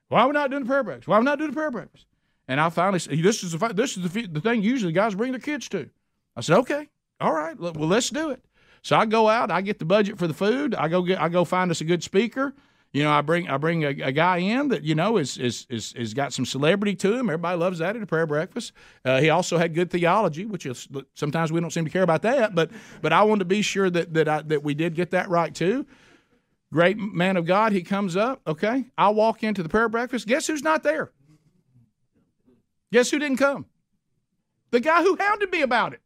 Why 0.09 0.23
are 0.23 0.29
we 0.29 0.33
not 0.33 0.49
doing 0.49 0.63
the 0.63 0.69
prayer 0.69 0.83
breakfast? 0.83 1.07
Why 1.07 1.17
are 1.17 1.21
we 1.21 1.27
not 1.27 1.37
doing 1.37 1.51
the 1.51 1.57
prayer 1.57 1.71
breakfast? 1.71 2.07
And 2.49 2.61
I 2.61 2.69
finally 2.71 2.99
said, 2.99 3.19
"This 3.23 3.43
is 3.43 3.53
the 3.53 3.69
this 3.69 3.97
is 3.97 4.09
the, 4.09 4.27
the 4.27 4.41
thing. 4.41 4.63
Usually, 4.63 4.93
guys 4.93 5.15
bring 5.15 5.33
their 5.33 5.41
kids 5.41 5.69
to." 5.71 5.91
I 6.37 6.41
said, 6.41 6.59
"Okay, 6.59 6.89
all 7.21 7.33
right, 7.33 7.59
well, 7.59 7.73
let's 7.73 8.11
do 8.11 8.31
it." 8.31 8.45
So 8.83 8.97
I 8.97 9.05
go 9.05 9.29
out, 9.29 9.51
I 9.51 9.63
get 9.63 9.81
the 9.81 9.85
budget 9.85 10.17
for 10.17 10.29
the 10.29 10.35
food. 10.35 10.75
I 10.75 10.87
go 10.87 11.03
get, 11.03 11.21
I 11.21 11.29
go 11.29 11.45
find 11.45 11.73
us 11.73 11.81
a 11.81 11.85
good 11.85 12.05
speaker. 12.05 12.55
You 12.93 13.03
know, 13.03 13.11
I 13.11 13.21
bring 13.21 13.49
I 13.49 13.57
bring 13.57 13.85
a, 13.85 13.89
a 13.89 14.13
guy 14.13 14.39
in 14.39 14.69
that 14.69 14.85
you 14.85 14.95
know 14.95 15.17
is 15.17 15.37
is 15.39 15.67
is 15.69 15.93
is 15.95 16.15
got 16.15 16.33
some 16.33 16.47
celebrity 16.47 16.95
to 16.97 17.15
him. 17.15 17.29
Everybody 17.29 17.59
loves 17.59 17.81
that 17.81 17.97
at 17.97 18.03
a 18.03 18.07
prayer 18.07 18.27
breakfast. 18.27 18.73
Uh, 19.05 19.21
he 19.21 19.29
also 19.29 19.59
had 19.59 19.75
good 19.75 19.91
theology, 19.91 20.47
which 20.47 20.67
is 20.67 20.89
sometimes 21.15 21.51
we 21.51 21.61
don't 21.61 21.73
seem 21.73 21.85
to 21.85 21.91
care 21.91 22.05
about 22.05 22.23
that, 22.23 22.55
but 22.55 22.71
but 23.03 23.13
I 23.13 23.25
wanted 23.25 23.41
to 23.41 23.45
be 23.47 23.61
sure 23.61 23.91
that 23.91 24.15
that 24.15 24.29
I, 24.29 24.43
that 24.43 24.63
we 24.63 24.73
did 24.73 24.95
get 24.95 25.11
that 25.11 25.29
right 25.29 25.55
too. 25.55 25.85
Great 26.73 26.97
man 26.97 27.37
of 27.37 27.45
God, 27.45 27.73
he 27.73 27.83
comes 27.83 28.17
up. 28.17 28.41
Okay, 28.47 28.87
I 28.97 29.09
walk 29.09 29.43
into 29.43 29.63
the 29.63 29.69
prayer 29.69 29.89
breakfast. 29.89 30.27
Guess 30.27 30.47
who's 30.47 30.63
not 30.63 30.83
there? 30.83 31.11
Guess 32.93 33.11
who 33.11 33.19
didn't 33.19 33.39
come? 33.39 33.67
The 34.71 34.81
guy 34.81 35.03
who 35.03 35.17
hounded 35.17 35.51
me 35.51 35.63
about 35.63 35.93
it. 35.93 36.01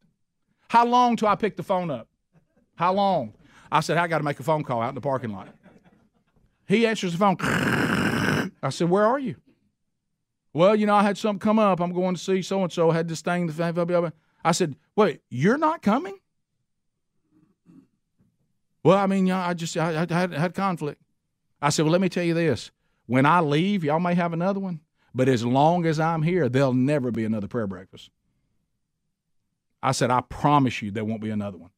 How 0.68 0.84
long 0.84 1.16
till 1.16 1.28
I 1.28 1.34
pick 1.34 1.56
the 1.56 1.62
phone 1.62 1.90
up? 1.90 2.08
How 2.76 2.92
long? 2.92 3.34
I 3.72 3.80
said, 3.80 3.98
I 3.98 4.06
got 4.06 4.18
to 4.18 4.24
make 4.24 4.40
a 4.40 4.42
phone 4.42 4.62
call 4.62 4.82
out 4.82 4.90
in 4.90 4.94
the 4.94 5.00
parking 5.00 5.32
lot. 5.32 5.48
He 6.66 6.86
answers 6.86 7.12
the 7.12 7.18
phone. 7.18 7.36
I 8.62 8.70
said, 8.70 8.88
Where 8.88 9.04
are 9.04 9.18
you? 9.18 9.36
Well, 10.52 10.74
you 10.74 10.86
know, 10.86 10.94
I 10.94 11.02
had 11.02 11.18
something 11.18 11.40
come 11.40 11.58
up. 11.58 11.80
I'm 11.80 11.92
going 11.92 12.14
to 12.14 12.20
see 12.20 12.42
so 12.42 12.62
and 12.62 12.72
so. 12.72 12.90
Had 12.90 13.08
this 13.08 13.22
thing. 13.22 13.52
I 14.44 14.52
said, 14.52 14.76
Wait, 14.96 15.20
you're 15.28 15.58
not 15.58 15.82
coming? 15.82 16.18
Well, 18.82 18.96
I 18.96 19.06
mean, 19.06 19.30
I 19.30 19.54
just 19.54 19.76
I, 19.76 20.06
I 20.08 20.14
had, 20.14 20.32
had 20.32 20.54
conflict. 20.54 21.02
I 21.60 21.68
said, 21.70 21.84
well, 21.84 21.92
let 21.92 22.00
me 22.00 22.08
tell 22.08 22.24
you 22.24 22.34
this. 22.34 22.70
When 23.06 23.26
I 23.26 23.40
leave, 23.40 23.84
y'all 23.84 24.00
may 24.00 24.14
have 24.14 24.32
another 24.32 24.60
one, 24.60 24.80
but 25.14 25.28
as 25.28 25.44
long 25.44 25.86
as 25.86 25.98
I'm 26.00 26.22
here, 26.22 26.48
there'll 26.48 26.74
never 26.74 27.10
be 27.10 27.24
another 27.24 27.48
prayer 27.48 27.66
breakfast. 27.66 28.10
I 29.82 29.92
said, 29.92 30.10
I 30.10 30.20
promise 30.20 30.82
you 30.82 30.90
there 30.90 31.04
won't 31.04 31.22
be 31.22 31.30
another 31.30 31.58
one. 31.58 31.70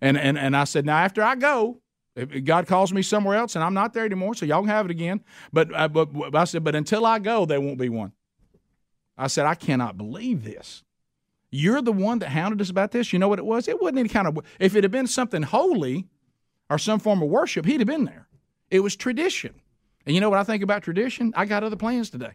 And 0.00 0.18
and 0.18 0.38
and 0.38 0.56
I 0.56 0.64
said, 0.64 0.84
now 0.84 0.98
after 0.98 1.22
I 1.22 1.34
go, 1.36 1.80
if 2.14 2.44
God 2.44 2.66
calls 2.66 2.92
me 2.92 3.02
somewhere 3.02 3.36
else 3.36 3.54
and 3.54 3.64
I'm 3.64 3.74
not 3.74 3.94
there 3.94 4.04
anymore, 4.04 4.34
so 4.34 4.44
y'all 4.44 4.60
can 4.60 4.68
have 4.68 4.84
it 4.84 4.90
again. 4.90 5.22
But, 5.52 5.74
uh, 5.74 5.88
but, 5.88 6.12
but 6.12 6.34
I 6.34 6.44
said, 6.44 6.62
but 6.62 6.74
until 6.74 7.06
I 7.06 7.18
go, 7.18 7.46
there 7.46 7.60
won't 7.60 7.78
be 7.78 7.88
one. 7.88 8.12
I 9.16 9.28
said, 9.28 9.46
I 9.46 9.54
cannot 9.54 9.96
believe 9.96 10.44
this. 10.44 10.82
You're 11.50 11.82
the 11.82 11.92
one 11.92 12.18
that 12.18 12.28
hounded 12.28 12.60
us 12.60 12.70
about 12.70 12.90
this. 12.90 13.12
You 13.12 13.18
know 13.18 13.28
what 13.28 13.38
it 13.38 13.44
was? 13.44 13.68
It 13.68 13.80
wasn't 13.80 13.98
any 13.98 14.08
kind 14.08 14.26
of, 14.26 14.38
if 14.58 14.74
it 14.74 14.84
had 14.84 14.90
been 14.90 15.06
something 15.06 15.42
holy 15.42 16.06
or 16.68 16.78
some 16.78 16.98
form 16.98 17.22
of 17.22 17.28
worship, 17.28 17.64
he'd 17.64 17.80
have 17.80 17.86
been 17.86 18.04
there. 18.04 18.26
It 18.70 18.80
was 18.80 18.96
tradition. 18.96 19.54
And 20.04 20.14
you 20.14 20.20
know 20.20 20.30
what 20.30 20.38
I 20.38 20.44
think 20.44 20.62
about 20.62 20.82
tradition? 20.82 21.32
I 21.36 21.44
got 21.44 21.62
other 21.62 21.76
plans 21.76 22.10
today. 22.10 22.32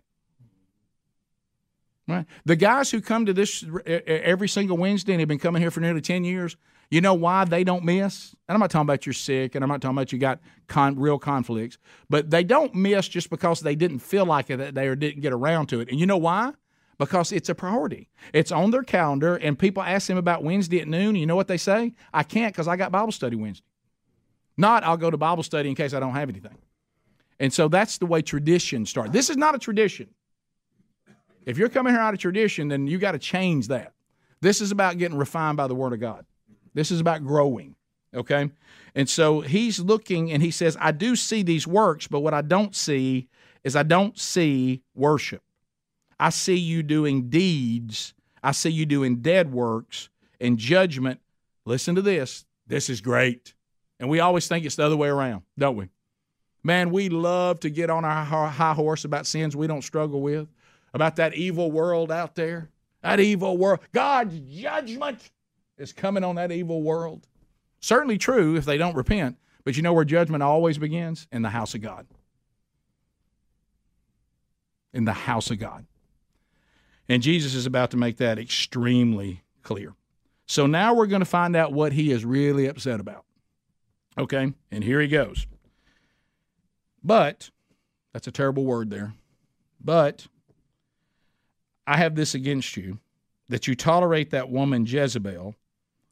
Right? 2.08 2.26
The 2.46 2.56
guys 2.56 2.90
who 2.90 3.02
come 3.02 3.26
to 3.26 3.34
this 3.34 3.66
every 3.86 4.48
single 4.48 4.78
Wednesday 4.78 5.14
and 5.14 5.20
have 5.20 5.28
been 5.28 5.40
coming 5.40 5.62
here 5.62 5.72
for 5.72 5.82
nearly 5.82 6.00
10 6.00 6.24
years, 6.24 6.56
you 6.90 7.02
know 7.02 7.14
why 7.14 7.44
they 7.44 7.66
don't 7.66 7.84
miss? 7.84 8.34
And 8.48 8.56
I'm 8.56 8.62
not 8.62 8.72
talking 8.72 8.86
about 8.86 9.06
you're 9.06 9.14
sick 9.14 9.56
and 9.56 9.64
I'm 9.64 9.70
not 9.70 9.82
talking 9.82 9.98
about 9.98 10.14
you 10.14 10.20
got 10.20 10.40
con- 10.68 10.98
real 10.98 11.20
conflicts, 11.20 11.78
but 12.10 12.30
they 12.30 12.46
don't 12.46 12.74
miss 12.74 13.10
just 13.10 13.30
because 13.30 13.60
they 13.60 13.76
didn't 13.76 14.00
feel 14.00 14.26
like 14.26 14.50
it 14.50 14.58
that 14.58 14.74
day 14.74 14.88
or 14.88 14.96
didn't 14.96 15.22
get 15.22 15.34
around 15.34 15.68
to 15.68 15.82
it. 15.82 15.90
And 15.90 16.00
you 16.00 16.06
know 16.06 16.18
why? 16.18 16.54
Because 16.98 17.34
it's 17.34 17.50
a 17.50 17.56
priority. 17.56 18.08
It's 18.34 18.52
on 18.52 18.72
their 18.72 18.84
calendar, 18.84 19.36
and 19.36 19.60
people 19.60 19.84
ask 19.84 20.08
them 20.08 20.18
about 20.18 20.44
Wednesday 20.44 20.80
at 20.80 20.88
noon. 20.88 21.16
you 21.16 21.28
know 21.28 21.36
what 21.36 21.48
they 21.48 21.58
say? 21.58 21.94
I 22.14 22.24
can't 22.24 22.54
because 22.54 22.68
I 22.68 22.76
got 22.76 22.92
Bible 22.92 23.12
study 23.12 23.36
Wednesday. 23.36 23.66
Not 24.56 24.84
I'll 24.84 24.98
go 24.98 25.12
to 25.12 25.18
Bible 25.18 25.44
study 25.44 25.70
in 25.70 25.76
case 25.76 25.94
I 25.94 26.00
don't 26.00 26.14
have 26.14 26.30
anything. 26.30 26.58
And 27.40 27.54
so 27.54 27.68
that's 27.68 28.00
the 28.00 28.08
way 28.08 28.24
tradition 28.24 28.86
starts. 28.86 29.12
This 29.12 29.30
is 29.30 29.38
not 29.38 29.54
a 29.54 29.60
tradition. 29.60 30.10
If 31.48 31.58
you're 31.58 31.70
coming 31.70 31.94
here 31.94 32.02
out 32.02 32.14
of 32.14 32.20
tradition, 32.20 32.68
then 32.68 32.88
you 32.88 32.98
got 32.98 33.14
to 33.14 33.20
change 33.20 33.70
that. 33.70 33.94
This 34.42 34.60
is 34.60 34.72
about 34.72 34.98
getting 34.98 35.18
refined 35.18 35.56
by 35.56 35.68
the 35.68 35.74
Word 35.74 35.94
of 35.94 36.02
God. 36.02 36.26
This 36.74 36.92
is 36.92 37.00
about 37.00 37.24
growing. 37.24 37.76
Okay? 38.14 38.52
And 38.94 39.10
so 39.10 39.40
he's 39.40 39.80
looking 39.80 40.30
and 40.30 40.44
he 40.44 40.52
says, 40.52 40.78
I 40.80 40.92
do 40.92 41.16
see 41.16 41.44
these 41.44 41.66
works, 41.66 42.06
but 42.06 42.20
what 42.20 42.34
I 42.34 42.42
don't 42.42 42.76
see 42.76 43.30
is 43.64 43.78
I 43.78 43.84
don't 43.84 44.20
see 44.20 44.84
worship. 44.94 45.42
I 46.20 46.32
see 46.32 46.58
you 46.58 46.84
doing 46.84 47.30
deeds. 47.30 48.14
I 48.44 48.52
see 48.52 48.70
you 48.70 48.86
doing 48.86 49.18
dead 49.18 49.54
works 49.54 50.10
and 50.42 50.58
judgment. 50.58 51.22
Listen 51.64 51.96
to 51.96 52.02
this. 52.02 52.46
This 52.68 52.90
is 52.90 53.00
great. 53.00 53.54
And 54.02 54.10
we 54.10 54.20
always 54.20 54.50
think 54.50 54.66
it's 54.66 54.76
the 54.76 54.86
other 54.86 54.98
way 54.98 55.08
around, 55.08 55.44
don't 55.58 55.78
we? 55.78 55.88
Man, 56.62 56.92
we 56.92 57.08
love 57.08 57.62
to 57.62 57.70
get 57.70 57.90
on 57.90 58.04
our 58.04 58.26
high 58.26 58.74
horse 58.74 59.06
about 59.06 59.26
sins 59.26 59.56
we 59.56 59.68
don't 59.68 59.82
struggle 59.82 60.22
with 60.22 60.50
about 60.98 61.16
that 61.16 61.34
evil 61.36 61.72
world 61.72 62.12
out 62.12 62.36
there. 62.36 62.70
That 63.02 63.20
evil 63.22 63.58
world. 63.58 63.80
God's 63.94 64.38
judgment 64.40 65.30
is 65.78 65.94
coming 65.94 66.24
on 66.24 66.36
that 66.36 66.52
evil 66.52 66.82
world. 66.82 67.26
Certainly 67.80 68.18
true 68.18 68.56
if 68.56 68.66
they 68.66 68.78
don't 68.78 68.96
repent, 68.96 69.38
but 69.64 69.78
you 69.78 69.84
know 69.84 69.94
where 69.94 70.04
judgment 70.04 70.44
always 70.44 70.78
begins? 70.78 71.28
In 71.32 71.44
the 71.44 71.50
house 71.50 71.74
of 71.76 71.82
God. 71.82 72.08
In 74.94 75.06
the 75.06 75.14
house 75.14 75.52
of 75.52 75.60
God. 75.60 75.86
And 77.08 77.22
Jesus 77.24 77.54
is 77.54 77.66
about 77.66 77.92
to 77.92 77.98
make 77.98 78.18
that 78.18 78.40
extremely 78.40 79.44
clear. 79.62 79.94
So 80.48 80.66
now 80.66 80.94
we're 80.94 81.08
going 81.08 81.22
to 81.22 81.26
find 81.26 81.56
out 81.56 81.72
what 81.72 81.94
he 81.94 82.12
is 82.12 82.26
really 82.26 82.66
upset 82.66 83.00
about. 83.00 83.24
Okay? 84.18 84.54
And 84.72 84.84
here 84.84 85.00
he 85.00 85.08
goes. 85.08 85.46
But, 87.04 87.52
that's 88.12 88.28
a 88.28 88.32
terrible 88.32 88.66
word 88.66 88.90
there. 88.90 89.14
But 89.80 90.28
I 91.88 91.98
have 91.98 92.16
this 92.16 92.36
against 92.36 92.76
you 92.76 93.00
that 93.48 93.66
you 93.66 93.74
tolerate 93.74 94.30
that 94.32 94.50
woman 94.50 94.86
Jezebel, 94.86 95.56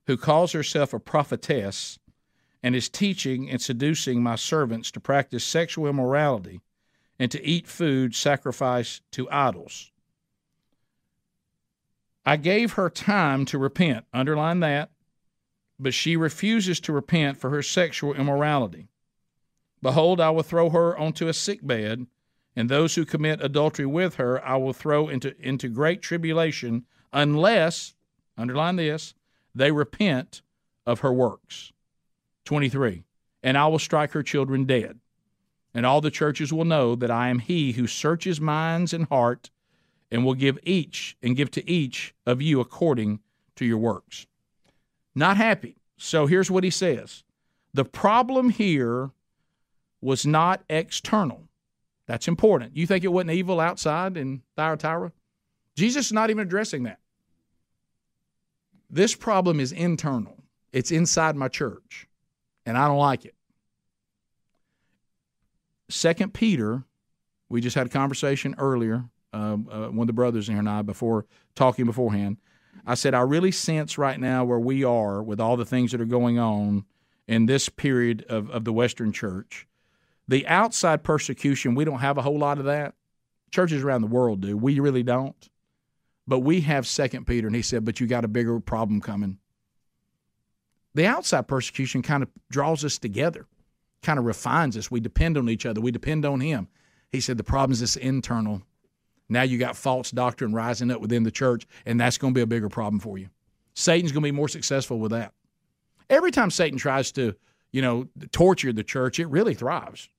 who 0.08 0.18
calls 0.18 0.54
herself 0.54 0.94
a 0.94 1.00
prophetess 1.00 2.00
and 2.64 2.74
is 2.74 2.88
teaching 2.88 3.50
and 3.50 3.62
seducing 3.62 4.24
my 4.24 4.38
servants 4.38 4.90
to 4.92 5.02
practice 5.02 5.44
sexual 5.44 5.88
immorality 5.88 6.62
and 7.20 7.30
to 7.32 7.46
eat 7.46 7.68
food 7.68 8.16
sacrificed 8.16 9.04
to 9.12 9.30
idols. 9.30 9.92
I 12.26 12.38
gave 12.38 12.74
her 12.74 12.90
time 12.90 13.46
to 13.46 13.58
repent, 13.58 14.06
underline 14.14 14.62
that, 14.62 14.92
but 15.78 15.94
she 15.94 16.16
refuses 16.16 16.80
to 16.82 16.94
repent 16.94 17.38
for 17.38 17.50
her 17.50 17.62
sexual 17.62 18.14
immorality. 18.14 18.88
Behold, 19.82 20.22
I 20.22 20.30
will 20.30 20.42
throw 20.42 20.70
her 20.70 20.98
onto 20.98 21.28
a 21.28 21.34
sick 21.34 21.60
bed 21.62 22.08
and 22.56 22.70
those 22.70 22.96
who 22.96 23.06
commit 23.06 23.44
adultery 23.44 23.86
with 23.86 24.16
her 24.16 24.44
I 24.46 24.56
will 24.58 24.74
throw 24.74 25.08
into, 25.10 25.36
into 25.40 25.68
great 25.68 26.02
tribulation 26.02 26.86
unless, 27.12 27.94
underline 28.38 28.78
this, 28.78 29.14
they 29.54 29.72
repent 29.72 30.42
of 30.86 31.00
her 31.00 31.12
works. 31.12 31.72
23. 32.46 33.04
And 33.44 33.58
I 33.58 33.68
will 33.68 33.80
strike 33.80 34.12
her 34.12 34.24
children 34.24 34.66
dead. 34.66 35.00
And 35.74 35.86
all 35.86 36.02
the 36.02 36.12
churches 36.12 36.54
will 36.54 36.66
know 36.66 36.96
that 36.96 37.12
I 37.12 37.30
am 37.30 37.40
he 37.40 37.74
who 37.74 37.88
searches 37.88 38.40
minds 38.40 38.94
and 38.94 39.08
heart 39.08 39.50
and 40.10 40.24
will 40.24 40.34
give 40.34 40.58
each 40.64 41.18
and 41.22 41.36
give 41.36 41.52
to 41.52 41.70
each 41.70 42.14
of 42.26 42.42
you 42.42 42.60
according 42.60 43.20
to 43.58 43.66
your 43.66 43.78
works. 43.78 44.28
Not 45.14 45.38
happy. 45.38 45.76
So 45.98 46.28
here's 46.28 46.52
what 46.52 46.64
he 46.64 46.70
says. 46.70 47.24
The 47.74 47.86
problem 47.86 48.50
here 48.50 49.12
was 50.02 50.26
not 50.26 50.64
external. 50.70 51.45
That's 52.08 52.28
important. 52.28 52.76
You 52.76 52.86
think 52.86 53.04
it 53.04 53.10
wasn't 53.10 53.32
evil 53.32 53.60
outside 53.60 54.18
in 54.18 54.44
Thyatira? 54.56 55.12
Jesus 55.76 56.08
is 56.08 56.14
not 56.14 56.30
even 56.30 56.46
addressing 56.46 56.84
that. 56.84 57.00
This 58.90 59.16
problem 59.16 59.60
is 59.60 59.72
internal. 59.72 60.38
It's 60.72 60.92
inside 60.92 61.36
my 61.36 61.48
church, 61.48 62.08
and 62.66 62.78
I 62.78 62.88
don't 62.88 62.98
like 62.98 63.26
it. 63.26 63.36
Second 65.90 66.34
Peter, 66.34 66.84
we 67.50 67.62
just 67.62 67.76
had 67.76 67.88
a 67.88 67.90
conversation 67.90 68.56
earlier, 68.58 69.06
uh, 69.34 69.58
uh, 69.70 69.88
one 69.88 70.02
of 70.02 70.08
the 70.08 70.14
brothers 70.14 70.48
in 70.48 70.56
here 70.56 70.60
and 70.60 70.70
I, 70.70 70.82
before 70.82 71.26
talking 71.56 71.86
beforehand. 71.86 72.38
I 72.86 72.96
said, 72.96 73.14
I 73.14 73.22
really 73.22 73.52
sense 73.52 73.98
right 73.98 74.20
now 74.20 74.46
where 74.46 74.60
we 74.60 74.84
are 74.84 75.24
with 75.24 75.40
all 75.40 75.58
the 75.58 75.66
things 75.66 75.92
that 75.92 76.02
are 76.02 76.06
going 76.06 76.38
on 76.38 76.86
in 77.28 77.46
this 77.46 77.70
period 77.70 78.26
of, 78.30 78.50
of 78.50 78.66
the 78.66 78.74
Western 78.74 79.12
church 79.12 79.68
the 80.28 80.48
outside 80.48 81.04
persecution, 81.04 81.76
we 81.76 81.86
don't 81.86 82.00
have 82.00 82.18
a 82.18 82.22
whole 82.22 82.40
lot 82.40 82.60
of 82.60 82.66
that. 82.66 82.96
Churches 83.52 83.84
around 83.84 84.02
the 84.02 84.08
world 84.08 84.42
do. 84.42 84.58
We 84.58 84.80
really 84.80 85.04
don't. 85.04 85.50
But 86.28 86.40
we 86.40 86.62
have 86.62 86.88
Second 86.88 87.28
Peter, 87.28 87.48
and 87.48 87.56
he 87.56 87.62
said, 87.62 87.86
but 87.86 88.00
you 88.00 88.08
got 88.08 88.26
a 88.26 88.28
bigger 88.28 88.60
problem 88.60 89.00
coming. 89.02 89.38
The 90.96 91.06
outside 91.06 91.48
persecution 91.48 92.02
kind 92.02 92.24
of 92.24 92.30
draws 92.50 92.84
us 92.84 92.98
together, 92.98 93.46
kind 94.02 94.18
of 94.18 94.26
refines 94.26 94.78
us. 94.78 94.90
We 94.90 95.00
depend 95.00 95.38
on 95.38 95.50
each 95.50 95.66
other. 95.66 95.82
We 95.82 95.92
depend 95.92 96.26
on 96.26 96.40
him. 96.40 96.68
He 97.12 97.20
said 97.20 97.38
the 97.38 97.44
problem 97.44 97.74
is 97.74 97.82
this 97.82 97.96
internal. 97.96 98.64
Now 99.30 99.44
you 99.44 99.58
got 99.58 99.76
false 99.76 100.12
doctrine 100.12 100.54
rising 100.54 100.92
up 100.92 101.02
within 101.02 101.24
the 101.24 101.32
church, 101.32 101.68
and 101.86 102.00
that's 102.00 102.18
going 102.18 102.34
to 102.34 102.38
be 102.38 102.42
a 102.42 102.48
bigger 102.48 102.70
problem 102.70 103.00
for 103.00 103.18
you. 103.18 103.30
Satan's 103.74 104.12
going 104.12 104.24
to 104.24 104.28
be 104.28 104.32
more 104.32 104.48
successful 104.48 105.00
with 105.00 105.12
that. 105.12 105.34
Every 106.10 106.32
time 106.32 106.50
Satan 106.50 106.78
tries 106.78 107.12
to, 107.14 107.36
you 107.72 107.82
know, 107.82 108.08
torture 108.32 108.72
the 108.72 108.84
church, 108.84 109.20
it 109.20 109.28
really 109.28 109.54
thrives. 109.54 110.10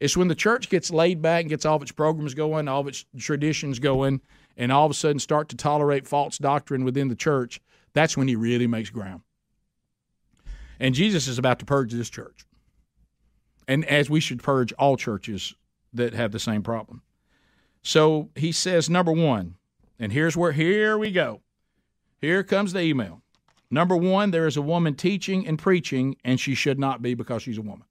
It's 0.00 0.16
when 0.16 0.28
the 0.28 0.34
church 0.34 0.68
gets 0.68 0.90
laid 0.90 1.22
back 1.22 1.42
and 1.42 1.50
gets 1.50 1.64
all 1.64 1.76
of 1.76 1.82
its 1.82 1.92
programs 1.92 2.34
going, 2.34 2.68
all 2.68 2.80
of 2.80 2.88
its 2.88 3.04
traditions 3.18 3.78
going, 3.78 4.20
and 4.56 4.70
all 4.70 4.84
of 4.84 4.90
a 4.90 4.94
sudden 4.94 5.18
start 5.18 5.48
to 5.50 5.56
tolerate 5.56 6.06
false 6.06 6.38
doctrine 6.38 6.84
within 6.84 7.08
the 7.08 7.16
church. 7.16 7.60
That's 7.92 8.16
when 8.16 8.28
he 8.28 8.36
really 8.36 8.66
makes 8.66 8.90
ground. 8.90 9.22
And 10.80 10.94
Jesus 10.94 11.28
is 11.28 11.38
about 11.38 11.60
to 11.60 11.64
purge 11.64 11.92
this 11.92 12.10
church. 12.10 12.44
And 13.66 13.84
as 13.84 14.10
we 14.10 14.20
should 14.20 14.42
purge 14.42 14.72
all 14.74 14.96
churches 14.96 15.54
that 15.92 16.12
have 16.12 16.32
the 16.32 16.40
same 16.40 16.62
problem. 16.62 17.02
So 17.82 18.30
he 18.34 18.52
says, 18.52 18.90
number 18.90 19.12
one, 19.12 19.56
and 19.98 20.12
here's 20.12 20.36
where, 20.36 20.52
here 20.52 20.98
we 20.98 21.10
go. 21.12 21.40
Here 22.20 22.42
comes 22.42 22.72
the 22.72 22.80
email. 22.80 23.22
Number 23.70 23.96
one, 23.96 24.30
there 24.30 24.46
is 24.46 24.56
a 24.56 24.62
woman 24.62 24.94
teaching 24.94 25.46
and 25.46 25.58
preaching, 25.58 26.16
and 26.24 26.38
she 26.38 26.54
should 26.54 26.78
not 26.78 27.02
be 27.02 27.14
because 27.14 27.42
she's 27.42 27.58
a 27.58 27.62
woman. 27.62 27.86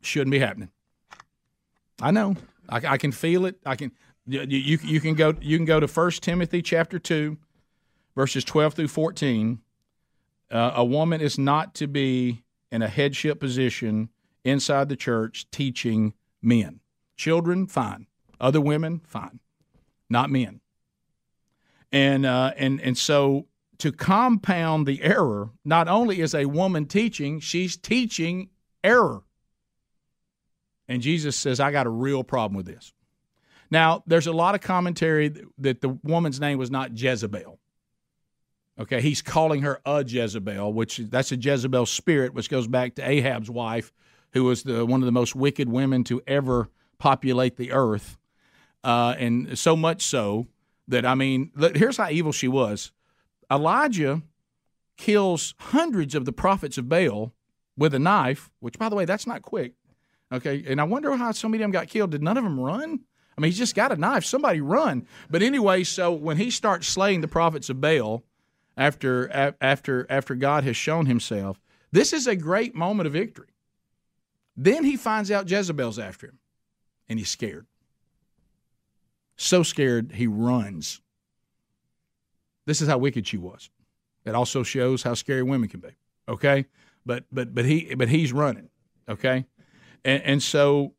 Shouldn't 0.00 0.30
be 0.30 0.38
happening. 0.38 0.70
I 2.00 2.10
know. 2.10 2.36
I, 2.68 2.76
I 2.76 2.98
can 2.98 3.12
feel 3.12 3.46
it. 3.46 3.56
I 3.66 3.76
can. 3.76 3.92
You, 4.26 4.42
you, 4.42 4.78
you 4.82 5.00
can 5.00 5.14
go. 5.14 5.34
You 5.40 5.56
can 5.56 5.66
go 5.66 5.80
to 5.80 5.88
First 5.88 6.22
Timothy 6.22 6.62
chapter 6.62 6.98
two, 6.98 7.38
verses 8.14 8.44
twelve 8.44 8.74
through 8.74 8.88
fourteen. 8.88 9.60
Uh, 10.50 10.72
a 10.76 10.84
woman 10.84 11.20
is 11.20 11.38
not 11.38 11.74
to 11.74 11.86
be 11.86 12.42
in 12.70 12.82
a 12.82 12.88
headship 12.88 13.40
position 13.40 14.08
inside 14.44 14.88
the 14.88 14.96
church 14.96 15.50
teaching 15.50 16.14
men. 16.40 16.80
Children, 17.16 17.66
fine. 17.66 18.06
Other 18.40 18.60
women, 18.60 19.00
fine. 19.04 19.40
Not 20.08 20.30
men. 20.30 20.60
And 21.90 22.24
uh, 22.24 22.52
and 22.56 22.80
and 22.80 22.96
so 22.96 23.46
to 23.78 23.92
compound 23.92 24.86
the 24.86 25.02
error, 25.02 25.50
not 25.64 25.88
only 25.88 26.20
is 26.20 26.34
a 26.34 26.44
woman 26.46 26.86
teaching, 26.86 27.40
she's 27.40 27.76
teaching 27.76 28.50
error. 28.84 29.22
And 30.88 31.02
Jesus 31.02 31.36
says, 31.36 31.60
I 31.60 31.70
got 31.70 31.86
a 31.86 31.90
real 31.90 32.24
problem 32.24 32.56
with 32.56 32.66
this. 32.66 32.92
Now, 33.70 34.02
there's 34.06 34.26
a 34.26 34.32
lot 34.32 34.54
of 34.54 34.62
commentary 34.62 35.34
that 35.58 35.80
the 35.80 35.90
woman's 36.02 36.40
name 36.40 36.58
was 36.58 36.70
not 36.70 36.98
Jezebel. 36.98 37.58
Okay, 38.80 39.00
he's 39.00 39.20
calling 39.20 39.62
her 39.62 39.80
a 39.84 40.04
Jezebel, 40.06 40.72
which 40.72 40.98
that's 40.98 41.32
a 41.32 41.36
Jezebel 41.36 41.84
spirit, 41.84 42.32
which 42.32 42.48
goes 42.48 42.66
back 42.66 42.94
to 42.94 43.08
Ahab's 43.08 43.50
wife, 43.50 43.92
who 44.32 44.44
was 44.44 44.62
the 44.62 44.86
one 44.86 45.02
of 45.02 45.06
the 45.06 45.12
most 45.12 45.34
wicked 45.34 45.68
women 45.68 46.04
to 46.04 46.22
ever 46.26 46.68
populate 46.98 47.56
the 47.56 47.72
earth, 47.72 48.16
uh, 48.84 49.14
and 49.18 49.58
so 49.58 49.74
much 49.74 50.02
so 50.02 50.46
that 50.86 51.04
I 51.04 51.16
mean, 51.16 51.50
here's 51.74 51.96
how 51.96 52.08
evil 52.08 52.32
she 52.32 52.48
was. 52.48 52.92
Elijah 53.50 54.22
kills 54.96 55.54
hundreds 55.58 56.14
of 56.14 56.24
the 56.24 56.32
prophets 56.32 56.78
of 56.78 56.88
Baal 56.88 57.32
with 57.76 57.94
a 57.94 57.98
knife, 57.98 58.50
which, 58.60 58.78
by 58.78 58.88
the 58.88 58.96
way, 58.96 59.04
that's 59.04 59.26
not 59.26 59.42
quick. 59.42 59.72
Okay, 60.32 60.64
and 60.66 60.80
I 60.80 60.84
wonder 60.84 61.16
how 61.16 61.32
so 61.32 61.48
many 61.48 61.62
of 61.62 61.64
them 61.64 61.72
got 61.72 61.88
killed. 61.88 62.10
Did 62.10 62.22
none 62.22 62.36
of 62.36 62.44
them 62.44 62.60
run? 62.60 63.00
I 63.36 63.40
mean, 63.40 63.50
he's 63.50 63.58
just 63.58 63.74
got 63.74 63.92
a 63.92 63.96
knife. 63.96 64.24
Somebody 64.24 64.60
run. 64.60 65.06
But 65.30 65.42
anyway, 65.42 65.84
so 65.84 66.12
when 66.12 66.36
he 66.36 66.50
starts 66.50 66.88
slaying 66.88 67.20
the 67.20 67.28
prophets 67.28 67.70
of 67.70 67.80
Baal 67.80 68.24
after 68.76 69.30
after 69.60 70.06
after 70.10 70.34
God 70.34 70.64
has 70.64 70.76
shown 70.76 71.06
Himself, 71.06 71.60
this 71.92 72.12
is 72.12 72.26
a 72.26 72.36
great 72.36 72.74
moment 72.74 73.06
of 73.06 73.12
victory. 73.12 73.48
Then 74.56 74.84
he 74.84 74.96
finds 74.96 75.30
out 75.30 75.48
Jezebel's 75.48 76.00
after 76.00 76.26
him, 76.26 76.38
and 77.08 77.18
he's 77.18 77.30
scared. 77.30 77.66
So 79.36 79.62
scared 79.62 80.12
he 80.16 80.26
runs. 80.26 81.00
This 82.66 82.82
is 82.82 82.88
how 82.88 82.98
wicked 82.98 83.26
she 83.26 83.38
was. 83.38 83.70
It 84.24 84.34
also 84.34 84.64
shows 84.64 85.04
how 85.04 85.14
scary 85.14 85.44
women 85.44 85.68
can 85.68 85.80
be. 85.80 85.90
Okay, 86.28 86.66
but 87.06 87.24
but 87.30 87.54
but 87.54 87.64
he 87.64 87.94
but 87.94 88.08
he's 88.08 88.32
running. 88.32 88.68
Okay, 89.08 89.46
and, 90.04 90.22
and 90.22 90.42
so 90.42 90.94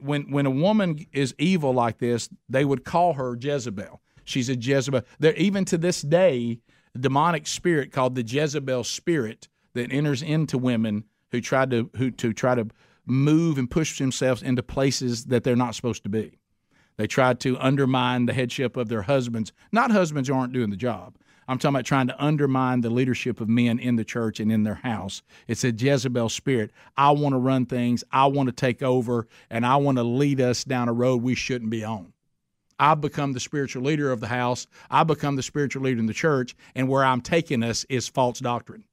when 0.00 0.30
when 0.30 0.46
a 0.46 0.50
woman 0.50 1.06
is 1.12 1.34
evil 1.38 1.72
like 1.72 1.98
this, 1.98 2.28
they 2.48 2.64
would 2.64 2.84
call 2.84 3.14
her 3.14 3.36
Jezebel. 3.38 4.00
She's 4.24 4.48
a 4.48 4.56
Jezebel. 4.56 5.02
There 5.18 5.34
even 5.34 5.64
to 5.66 5.78
this 5.78 6.02
day, 6.02 6.60
demonic 6.98 7.46
spirit 7.46 7.92
called 7.92 8.14
the 8.14 8.22
Jezebel 8.22 8.84
spirit 8.84 9.48
that 9.74 9.92
enters 9.92 10.22
into 10.22 10.58
women 10.58 11.04
who 11.30 11.40
try 11.40 11.66
to 11.66 11.90
who 11.96 12.10
to 12.12 12.32
try 12.32 12.54
to 12.54 12.66
move 13.04 13.58
and 13.58 13.70
push 13.70 13.98
themselves 13.98 14.42
into 14.42 14.62
places 14.62 15.26
that 15.26 15.44
they're 15.44 15.56
not 15.56 15.74
supposed 15.74 16.02
to 16.02 16.08
be. 16.08 16.38
They 16.96 17.06
try 17.06 17.34
to 17.34 17.58
undermine 17.58 18.26
the 18.26 18.32
headship 18.32 18.76
of 18.76 18.88
their 18.88 19.02
husbands. 19.02 19.52
Not 19.70 19.90
husbands 19.90 20.30
aren't 20.30 20.54
doing 20.54 20.70
the 20.70 20.76
job. 20.76 21.16
I'm 21.48 21.58
talking 21.58 21.76
about 21.76 21.84
trying 21.84 22.08
to 22.08 22.24
undermine 22.24 22.80
the 22.80 22.90
leadership 22.90 23.40
of 23.40 23.48
men 23.48 23.78
in 23.78 23.96
the 23.96 24.04
church 24.04 24.40
and 24.40 24.50
in 24.50 24.64
their 24.64 24.74
house. 24.74 25.22
It's 25.46 25.64
a 25.64 25.70
Jezebel 25.70 26.28
spirit. 26.28 26.72
I 26.96 27.12
want 27.12 27.34
to 27.34 27.38
run 27.38 27.66
things, 27.66 28.02
I 28.10 28.26
want 28.26 28.48
to 28.48 28.54
take 28.54 28.82
over, 28.82 29.26
and 29.50 29.64
I 29.64 29.76
want 29.76 29.98
to 29.98 30.04
lead 30.04 30.40
us 30.40 30.64
down 30.64 30.88
a 30.88 30.92
road 30.92 31.22
we 31.22 31.34
shouldn't 31.34 31.70
be 31.70 31.84
on. 31.84 32.12
I've 32.78 33.00
become 33.00 33.32
the 33.32 33.40
spiritual 33.40 33.84
leader 33.84 34.12
of 34.12 34.20
the 34.20 34.26
house. 34.26 34.66
I 34.90 35.04
become 35.04 35.36
the 35.36 35.42
spiritual 35.42 35.82
leader 35.82 35.98
in 35.98 36.06
the 36.06 36.12
church, 36.12 36.54
and 36.74 36.88
where 36.88 37.04
I'm 37.04 37.22
taking 37.22 37.62
us 37.62 37.84
is 37.88 38.08
false 38.08 38.38
doctrine. 38.38 38.84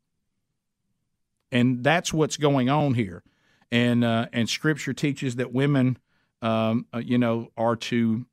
And 1.51 1.83
that's 1.83 2.13
what's 2.13 2.37
going 2.37 2.69
on 2.69 2.93
here. 2.93 3.23
And 3.71 4.03
uh, 4.03 4.27
and 4.31 4.47
Scripture 4.49 4.93
teaches 4.93 5.35
that 5.35 5.51
women 5.51 5.97
um, 6.43 6.85
uh, 6.93 6.97
you 6.99 7.17
know, 7.17 7.49
are 7.57 7.77
to 7.77 8.25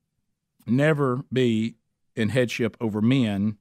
never 0.67 1.23
be 1.31 1.75
in 2.15 2.29
headship 2.29 2.75
over 2.81 3.01
men. 3.01 3.57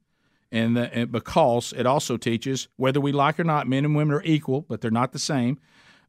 And, 0.52 0.76
the, 0.76 0.92
and, 0.92 1.12
because 1.12 1.72
it 1.76 1.86
also 1.86 2.16
teaches 2.16 2.68
whether 2.76 3.00
we 3.00 3.12
like 3.12 3.38
or 3.38 3.44
not, 3.44 3.68
men 3.68 3.84
and 3.84 3.94
women 3.94 4.14
are 4.14 4.22
equal, 4.24 4.62
but 4.62 4.80
they're 4.80 4.90
not 4.90 5.12
the 5.12 5.18
same. 5.18 5.58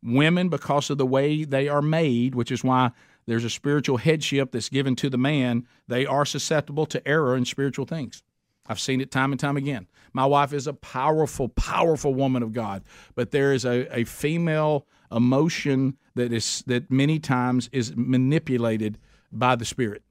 Women, 0.03 0.49
because 0.49 0.89
of 0.89 0.97
the 0.97 1.05
way 1.05 1.43
they 1.43 1.67
are 1.67 1.81
made, 1.81 2.33
which 2.33 2.51
is 2.51 2.63
why 2.63 2.91
there's 3.27 3.43
a 3.43 3.49
spiritual 3.51 3.97
headship 3.97 4.51
that's 4.51 4.69
given 4.69 4.95
to 4.95 5.09
the 5.09 5.17
man, 5.17 5.67
they 5.87 6.05
are 6.07 6.25
susceptible 6.25 6.87
to 6.87 7.07
error 7.07 7.37
in 7.37 7.45
spiritual 7.45 7.85
things. 7.85 8.23
I've 8.67 8.79
seen 8.79 9.01
it 9.01 9.11
time 9.11 9.31
and 9.31 9.39
time 9.39 9.57
again. 9.57 9.87
My 10.13 10.25
wife 10.25 10.53
is 10.53 10.67
a 10.67 10.73
powerful, 10.73 11.49
powerful 11.49 12.13
woman 12.13 12.43
of 12.43 12.53
God, 12.53 12.83
but 13.15 13.31
there 13.31 13.53
is 13.53 13.65
a, 13.65 13.87
a 13.95 14.03
female 14.05 14.87
emotion 15.11 15.97
that 16.15 16.31
is 16.31 16.63
that 16.67 16.89
many 16.89 17.19
times 17.19 17.69
is 17.71 17.93
manipulated 17.95 18.97
by 19.31 19.55
the 19.55 19.65
spirit 19.65 20.03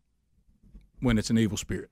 when 1.01 1.19
it's 1.19 1.31
an 1.31 1.39
evil 1.39 1.57
spirit. 1.57 1.91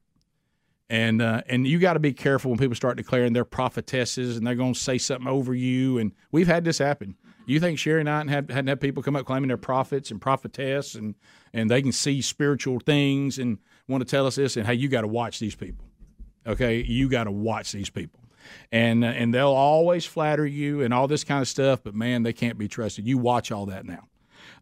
And 0.90 1.20
uh, 1.20 1.42
and 1.46 1.66
you 1.66 1.78
got 1.78 1.94
to 1.94 2.00
be 2.00 2.12
careful 2.12 2.50
when 2.50 2.58
people 2.58 2.74
start 2.74 2.96
declaring 2.96 3.34
they're 3.34 3.44
prophetesses 3.44 4.36
and 4.36 4.46
they're 4.46 4.54
going 4.54 4.72
to 4.72 4.80
say 4.80 4.96
something 4.96 5.28
over 5.28 5.54
you. 5.54 5.98
And 5.98 6.12
we've 6.32 6.46
had 6.46 6.64
this 6.64 6.78
happen. 6.78 7.16
You 7.44 7.60
think 7.60 7.78
Sherri 7.78 8.00
and 8.00 8.08
I 8.08 8.18
had 8.26 8.50
hadn't 8.50 8.68
had 8.68 8.80
people 8.80 9.02
come 9.02 9.16
up 9.16 9.26
claiming 9.26 9.48
they're 9.48 9.56
prophets 9.56 10.10
and 10.10 10.20
prophetess 10.20 10.94
and 10.94 11.14
and 11.52 11.70
they 11.70 11.82
can 11.82 11.92
see 11.92 12.22
spiritual 12.22 12.80
things 12.80 13.38
and 13.38 13.58
want 13.86 14.02
to 14.02 14.10
tell 14.10 14.26
us 14.26 14.36
this 14.36 14.56
and 14.56 14.66
hey, 14.66 14.74
you 14.74 14.88
got 14.88 15.02
to 15.02 15.08
watch 15.08 15.38
these 15.38 15.54
people. 15.54 15.84
Okay, 16.46 16.82
you 16.82 17.10
got 17.10 17.24
to 17.24 17.30
watch 17.30 17.72
these 17.72 17.90
people 17.90 18.20
and 18.72 19.04
uh, 19.04 19.08
and 19.08 19.32
they'll 19.32 19.48
always 19.48 20.04
flatter 20.04 20.46
you 20.46 20.82
and 20.82 20.92
all 20.92 21.08
this 21.08 21.24
kind 21.24 21.40
of 21.40 21.48
stuff. 21.48 21.80
But 21.82 21.94
man, 21.94 22.22
they 22.22 22.32
can't 22.32 22.58
be 22.58 22.68
trusted. 22.68 23.06
You 23.06 23.18
watch 23.18 23.50
all 23.52 23.66
that 23.66 23.84
now, 23.84 24.08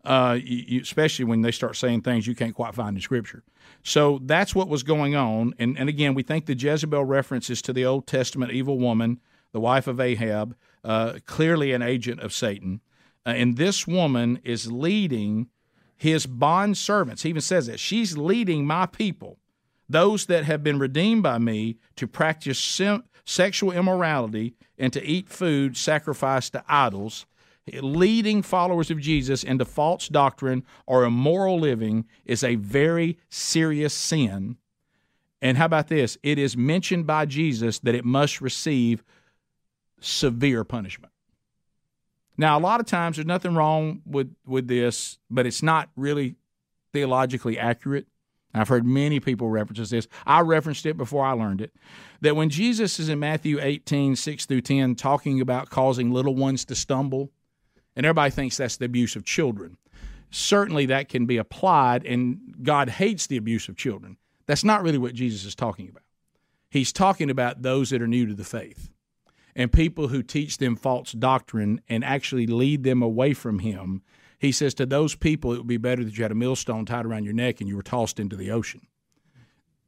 uh, 0.05 0.39
you, 0.43 0.81
especially 0.81 1.25
when 1.25 1.43
they 1.43 1.53
start 1.53 1.77
saying 1.77 2.03
things 2.03 2.27
you 2.27 2.35
can't 2.35 2.55
quite 2.55 2.75
find 2.75 2.97
in 2.97 3.03
Scripture. 3.03 3.43
So 3.83 4.21
that's 4.23 4.55
what 4.55 4.69
was 4.69 4.83
going 4.83 5.15
on. 5.15 5.55
And 5.59 5.79
and 5.79 5.89
again, 5.89 6.15
we 6.15 6.23
think 6.23 6.47
the 6.47 6.57
Jezebel 6.57 7.05
references 7.05 7.63
to 7.63 7.73
the 7.73 7.85
Old 7.85 8.07
Testament 8.07 8.53
evil 8.53 8.79
woman, 8.79 9.21
the 9.53 9.61
wife 9.61 9.87
of 9.87 10.01
Ahab, 10.01 10.57
uh, 10.85 11.19
clearly 11.27 11.73
an 11.73 11.83
agent 11.83 12.21
of 12.21 12.33
Satan. 12.33 12.81
Uh, 13.25 13.31
and 13.31 13.57
this 13.57 13.87
woman 13.87 14.41
is 14.45 14.71
leading 14.71 15.49
his 15.97 16.27
bond 16.27 16.77
servants. 16.77 17.23
He 17.23 17.31
even 17.31 17.43
says 17.43 17.67
that 17.67 17.81
she's 17.81 18.17
leading 18.17 18.67
my 18.67 18.87
people, 18.87 19.39
those 19.89 20.27
that 20.27 20.45
have 20.45 20.63
been 20.63 20.79
redeemed 20.79 21.23
by 21.23 21.39
me, 21.39 21.79
to 21.97 22.07
practice 22.07 22.59
sim- 22.59 23.05
sexual 23.25 23.73
immorality, 23.73 24.55
and 24.79 24.93
to 24.93 25.03
eat 25.05 25.29
food 25.29 25.77
sacrificed 25.77 26.53
to 26.53 26.65
idols. 26.69 27.27
Leading 27.73 28.43
followers 28.43 28.91
of 28.91 29.01
Jesus 29.01 29.43
into 29.43 29.65
false 29.65 30.09
doctrine 30.09 30.65
or 30.87 31.05
immoral 31.05 31.59
living 31.59 32.05
is 32.25 32.45
a 32.45 32.55
very 32.55 33.19
serious 33.29 33.93
sin. 33.93 34.57
And 35.43 35.59
how 35.59 35.67
about 35.67 35.89
this? 35.89 36.17
It 36.23 36.39
is 36.39 36.57
mentioned 36.57 37.07
by 37.07 37.27
Jesus 37.27 37.81
that 37.81 37.95
it 37.95 38.05
must 38.05 38.41
receive 38.41 39.03
severe 40.01 40.63
punishment. 40.63 41.13
Now, 42.39 42.59
a 42.59 42.61
lot 42.61 42.81
of 42.81 42.87
times 42.87 43.17
there's 43.17 43.27
nothing 43.27 43.55
wrong 43.55 44.03
with, 44.05 44.35
with 44.47 44.69
this, 44.69 45.19
but 45.31 45.47
it's 45.47 45.63
not 45.63 45.89
really 45.97 46.37
theologically 46.93 47.59
accurate. 47.59 48.07
I've 48.55 48.69
heard 48.69 48.87
many 48.87 49.21
people 49.21 49.51
reference 49.51 49.91
this. 49.91 50.09
I 50.25 50.41
referenced 50.41 50.87
it 50.87 50.97
before 50.97 51.25
I 51.25 51.33
learned 51.33 51.61
it. 51.61 51.75
That 52.23 52.37
when 52.37 52.49
Jesus 52.49 52.99
is 52.99 53.09
in 53.09 53.19
Matthew 53.19 53.59
18, 53.61 54.17
6 54.17 54.47
through 54.47 54.63
10, 54.63 54.95
talking 54.95 55.41
about 55.41 55.69
causing 55.69 56.11
little 56.11 56.35
ones 56.35 56.65
to 56.67 56.75
stumble, 56.75 57.33
and 57.97 58.07
everybody 58.07 58.31
thinks 58.31 58.57
that's 58.57 58.77
the 58.77 58.85
abuse 58.85 59.17
of 59.17 59.25
children. 59.25 59.77
Certainly 60.31 60.87
that 60.87 61.09
can 61.09 61.27
be 61.27 61.39
applied, 61.39 62.05
and 62.05 62.55
God 62.63 62.91
hates 62.91 63.27
the 63.27 63.37
abuse 63.37 63.69
of 63.69 63.77
children. 63.77 64.17
That's 64.47 64.65
not 64.65 64.83
really 64.83 64.99
what 64.99 65.15
Jesus 65.15 65.45
is 65.45 65.55
talking 65.55 65.89
about. 65.89 66.03
He's 66.69 66.93
talking 66.93 67.31
about 67.31 67.63
those 67.63 67.91
that 67.91 68.03
are 68.03 68.07
new 68.07 68.27
to 68.27 68.35
the 68.35 68.45
faith 68.45 68.91
and 69.55 69.73
people 69.73 70.09
who 70.09 70.23
teach 70.23 70.59
them 70.59 70.77
false 70.77 71.13
doctrine 71.13 71.81
and 71.89 72.05
actually 72.05 72.47
lead 72.47 72.85
them 72.85 73.03
away 73.03 73.33
from 73.33 73.61
Him 73.61 74.03
he 74.39 74.53
says 74.53 74.75
to 74.75 74.87
those 74.87 75.15
people, 75.15 75.53
it 75.53 75.59
would 75.59 75.67
be 75.67 75.77
better 75.77 76.05
that 76.05 76.17
you 76.17 76.23
had 76.23 76.33
a 76.33 76.37
millstone 76.37 76.85
tied 76.85 77.07
around 77.07 77.25
your 77.25 77.35
neck 77.35 77.61
and 77.61 77.69
you 77.69 77.77
were 77.77 77.83
tossed 77.83 78.21
into 78.21 78.37
the 78.37 78.51
ocean. 78.51 78.87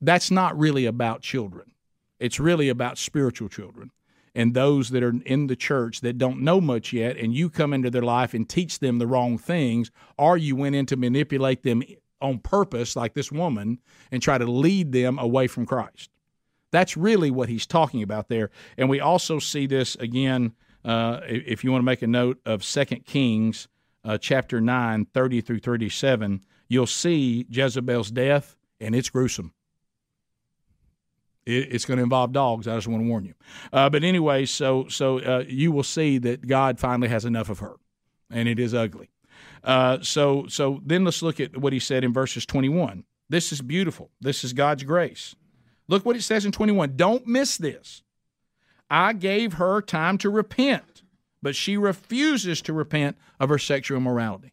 That's 0.01 0.31
not 0.31 0.59
really 0.59 0.87
about 0.87 1.23
children. 1.23 1.73
It's 2.19 2.41
really 2.41 2.69
about 2.69 2.99
spiritual 2.99 3.49
children 3.49 3.91
and 4.35 4.55
those 4.55 4.91
that 4.91 5.03
are 5.03 5.15
in 5.25 5.47
the 5.47 5.57
church 5.57 6.01
that 6.01 6.19
don't 6.19 6.41
know 6.41 6.61
much 6.61 6.93
yet, 6.93 7.17
and 7.17 7.35
you 7.35 7.51
come 7.51 7.73
into 7.73 7.91
their 7.91 8.03
life 8.03 8.35
and 8.35 8.49
teach 8.49 8.79
them 8.79 8.99
the 8.99 9.07
wrong 9.07 9.39
things, 9.39 9.91
or 10.17 10.37
you 10.37 10.57
went 10.57 10.75
in 10.75 10.87
to 10.87 10.97
manipulate 10.97 11.63
them 11.63 11.83
on 12.21 12.39
purpose, 12.39 12.97
like 12.97 13.15
this 13.15 13.31
woman, 13.31 13.79
and 14.11 14.23
try 14.23 14.39
to 14.39 14.47
lead 14.47 14.93
them 14.93 15.19
away 15.19 15.47
from 15.47 15.67
Christ. 15.67 16.11
That's 16.71 16.97
really 16.97 17.31
what 17.31 17.49
he's 17.49 17.67
talking 17.67 18.03
about 18.03 18.29
there. 18.29 18.51
And 18.77 18.89
we 18.89 19.01
also 19.01 19.39
see 19.39 19.67
this 19.67 19.95
again, 19.97 20.53
uh, 20.85 21.21
if 21.27 21.65
you 21.65 21.73
want 21.73 21.83
to 21.83 21.87
make 21.87 22.03
a 22.03 22.07
note 22.07 22.41
of 22.45 22.65
Second 22.65 23.07
Kings 23.07 23.69
uh, 24.05 24.19
chapter 24.19 24.61
9, 24.61 25.07
30 25.07 25.41
through 25.41 25.61
37, 25.61 26.43
you'll 26.69 26.87
see 26.87 27.47
Jezebel's 27.49 28.11
death, 28.11 28.57
and 28.81 28.95
it's 28.95 29.11
gruesome. 29.11 29.53
It, 31.49 31.73
it's 31.73 31.85
going 31.87 31.97
to 31.97 32.03
involve 32.03 32.33
dogs. 32.33 32.69
I 32.69 32.75
just 32.75 32.87
want 32.87 33.03
to 33.03 33.09
warn 33.09 33.25
you. 33.25 33.35
Uh, 33.73 33.89
but 33.89 34.05
anyway, 34.05 34.45
so 34.45 34.87
so 34.89 35.19
uh, 35.21 35.45
you 35.49 35.73
will 35.73 35.83
see 35.83 36.19
that 36.19 36.47
God 36.47 36.79
finally 36.79 37.09
has 37.09 37.25
enough 37.25 37.49
of 37.49 37.61
her, 37.61 37.77
and 38.31 38.49
it 38.49 38.59
is 38.59 38.75
ugly. 38.75 39.11
Uh, 39.65 39.99
so 40.03 40.47
so 40.49 40.81
then 40.85 41.05
let's 41.05 41.23
look 41.23 41.41
at 41.41 41.57
what 41.57 41.73
he 41.73 41.79
said 41.79 42.05
in 42.05 42.13
verses 42.13 42.45
21. 42.45 43.05
This 43.31 43.53
is 43.53 43.61
beautiful. 43.63 44.11
This 44.21 44.45
is 44.45 44.53
God's 44.53 44.85
grace. 44.85 45.35
Look 45.89 46.05
what 46.05 46.17
it 46.17 46.23
says 46.23 46.45
in 46.45 46.53
21. 46.53 46.97
Don't 46.97 47.27
miss 47.27 47.57
this. 47.57 48.03
I 48.91 49.13
gave 49.13 49.55
her 49.55 49.81
time 49.83 50.19
to 50.19 50.31
repent, 50.31 51.03
but 51.43 51.57
she 51.57 51.77
refuses 51.77 52.63
to 52.63 52.73
repent 52.73 53.17
of 53.41 53.49
her 53.49 53.59
sexual 53.59 53.99
immorality. 53.99 54.53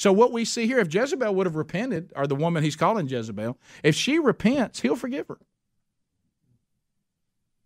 So, 0.00 0.14
what 0.14 0.32
we 0.32 0.46
see 0.46 0.66
here, 0.66 0.78
if 0.78 0.94
Jezebel 0.94 1.34
would 1.34 1.46
have 1.46 1.56
repented, 1.56 2.10
or 2.16 2.26
the 2.26 2.34
woman 2.34 2.64
he's 2.64 2.74
calling 2.74 3.06
Jezebel, 3.06 3.58
if 3.82 3.94
she 3.94 4.18
repents, 4.18 4.80
he'll 4.80 4.96
forgive 4.96 5.28
her. 5.28 5.36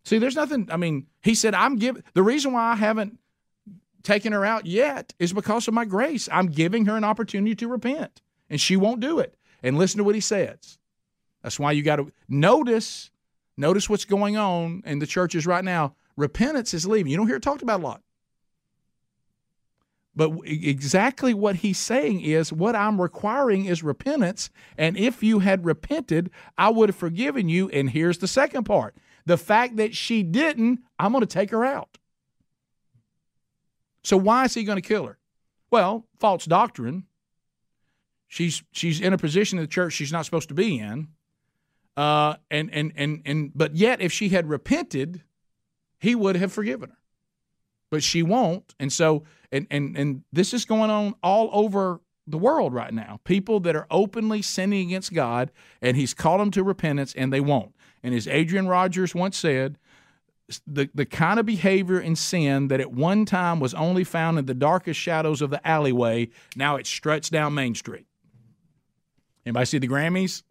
See, 0.04 0.18
there's 0.18 0.34
nothing, 0.34 0.68
I 0.68 0.76
mean, 0.76 1.06
he 1.22 1.36
said, 1.36 1.54
I'm 1.54 1.76
giving, 1.76 2.02
the 2.12 2.24
reason 2.24 2.52
why 2.52 2.72
I 2.72 2.74
haven't 2.74 3.20
taken 4.02 4.32
her 4.32 4.44
out 4.44 4.66
yet 4.66 5.14
is 5.20 5.32
because 5.32 5.68
of 5.68 5.74
my 5.74 5.84
grace. 5.84 6.28
I'm 6.32 6.48
giving 6.48 6.86
her 6.86 6.96
an 6.96 7.04
opportunity 7.04 7.54
to 7.54 7.68
repent, 7.68 8.20
and 8.50 8.60
she 8.60 8.76
won't 8.76 8.98
do 8.98 9.20
it. 9.20 9.36
And 9.62 9.78
listen 9.78 9.98
to 9.98 10.04
what 10.04 10.16
he 10.16 10.20
says. 10.20 10.80
That's 11.44 11.60
why 11.60 11.70
you 11.70 11.84
got 11.84 11.96
to 11.96 12.10
notice, 12.28 13.12
notice 13.56 13.88
what's 13.88 14.06
going 14.06 14.36
on 14.36 14.82
in 14.84 14.98
the 14.98 15.06
churches 15.06 15.46
right 15.46 15.64
now. 15.64 15.94
Repentance 16.16 16.74
is 16.74 16.84
leaving. 16.84 17.12
You 17.12 17.16
don't 17.16 17.28
hear 17.28 17.36
it 17.36 17.44
talked 17.44 17.62
about 17.62 17.78
a 17.78 17.84
lot. 17.84 18.02
But 20.16 20.32
exactly 20.44 21.34
what 21.34 21.56
he's 21.56 21.78
saying 21.78 22.20
is 22.20 22.52
what 22.52 22.76
I'm 22.76 23.00
requiring 23.00 23.64
is 23.64 23.82
repentance. 23.82 24.48
And 24.78 24.96
if 24.96 25.22
you 25.22 25.40
had 25.40 25.64
repented, 25.64 26.30
I 26.56 26.70
would 26.70 26.88
have 26.88 26.96
forgiven 26.96 27.48
you. 27.48 27.68
And 27.70 27.90
here's 27.90 28.18
the 28.18 28.28
second 28.28 28.64
part 28.64 28.94
the 29.26 29.36
fact 29.36 29.76
that 29.76 29.94
she 29.94 30.22
didn't, 30.22 30.80
I'm 30.98 31.12
going 31.12 31.22
to 31.22 31.26
take 31.26 31.50
her 31.50 31.64
out. 31.64 31.98
So 34.02 34.16
why 34.16 34.44
is 34.44 34.54
he 34.54 34.64
going 34.64 34.80
to 34.80 34.86
kill 34.86 35.06
her? 35.06 35.18
Well, 35.70 36.06
false 36.20 36.44
doctrine. 36.44 37.04
She's 38.28 38.62
she's 38.72 39.00
in 39.00 39.12
a 39.12 39.18
position 39.18 39.58
in 39.58 39.64
the 39.64 39.68
church 39.68 39.92
she's 39.92 40.12
not 40.12 40.24
supposed 40.24 40.48
to 40.48 40.54
be 40.54 40.78
in. 40.78 41.08
Uh, 41.96 42.34
and 42.50 42.72
and 42.72 42.92
and 42.96 43.22
and 43.24 43.52
but 43.54 43.76
yet 43.76 44.00
if 44.00 44.12
she 44.12 44.28
had 44.28 44.48
repented, 44.48 45.22
he 45.98 46.14
would 46.14 46.36
have 46.36 46.52
forgiven 46.52 46.90
her. 46.90 46.98
But 47.90 48.02
she 48.02 48.22
won't. 48.22 48.74
And 48.78 48.92
so 48.92 49.24
and 49.54 49.66
and 49.70 49.96
and 49.96 50.24
this 50.32 50.52
is 50.52 50.64
going 50.64 50.90
on 50.90 51.14
all 51.22 51.48
over 51.52 52.00
the 52.26 52.38
world 52.38 52.74
right 52.74 52.92
now. 52.92 53.20
People 53.24 53.60
that 53.60 53.76
are 53.76 53.86
openly 53.90 54.42
sinning 54.42 54.88
against 54.88 55.12
God, 55.12 55.50
and 55.80 55.96
He's 55.96 56.14
called 56.14 56.40
them 56.40 56.50
to 56.52 56.62
repentance, 56.62 57.14
and 57.14 57.32
they 57.32 57.40
won't. 57.40 57.74
And 58.02 58.14
as 58.14 58.28
Adrian 58.28 58.68
Rogers 58.68 59.14
once 59.14 59.36
said, 59.36 59.78
the, 60.66 60.90
the 60.94 61.06
kind 61.06 61.40
of 61.40 61.46
behavior 61.46 61.98
and 61.98 62.18
sin 62.18 62.68
that 62.68 62.80
at 62.80 62.92
one 62.92 63.24
time 63.24 63.60
was 63.60 63.72
only 63.74 64.04
found 64.04 64.38
in 64.38 64.46
the 64.46 64.54
darkest 64.54 65.00
shadows 65.00 65.40
of 65.40 65.50
the 65.50 65.66
alleyway, 65.66 66.28
now 66.54 66.76
it 66.76 66.86
struts 66.86 67.30
down 67.30 67.54
Main 67.54 67.74
Street. 67.74 68.06
Anybody 69.46 69.66
see 69.66 69.78
the 69.78 69.88
Grammys? 69.88 70.42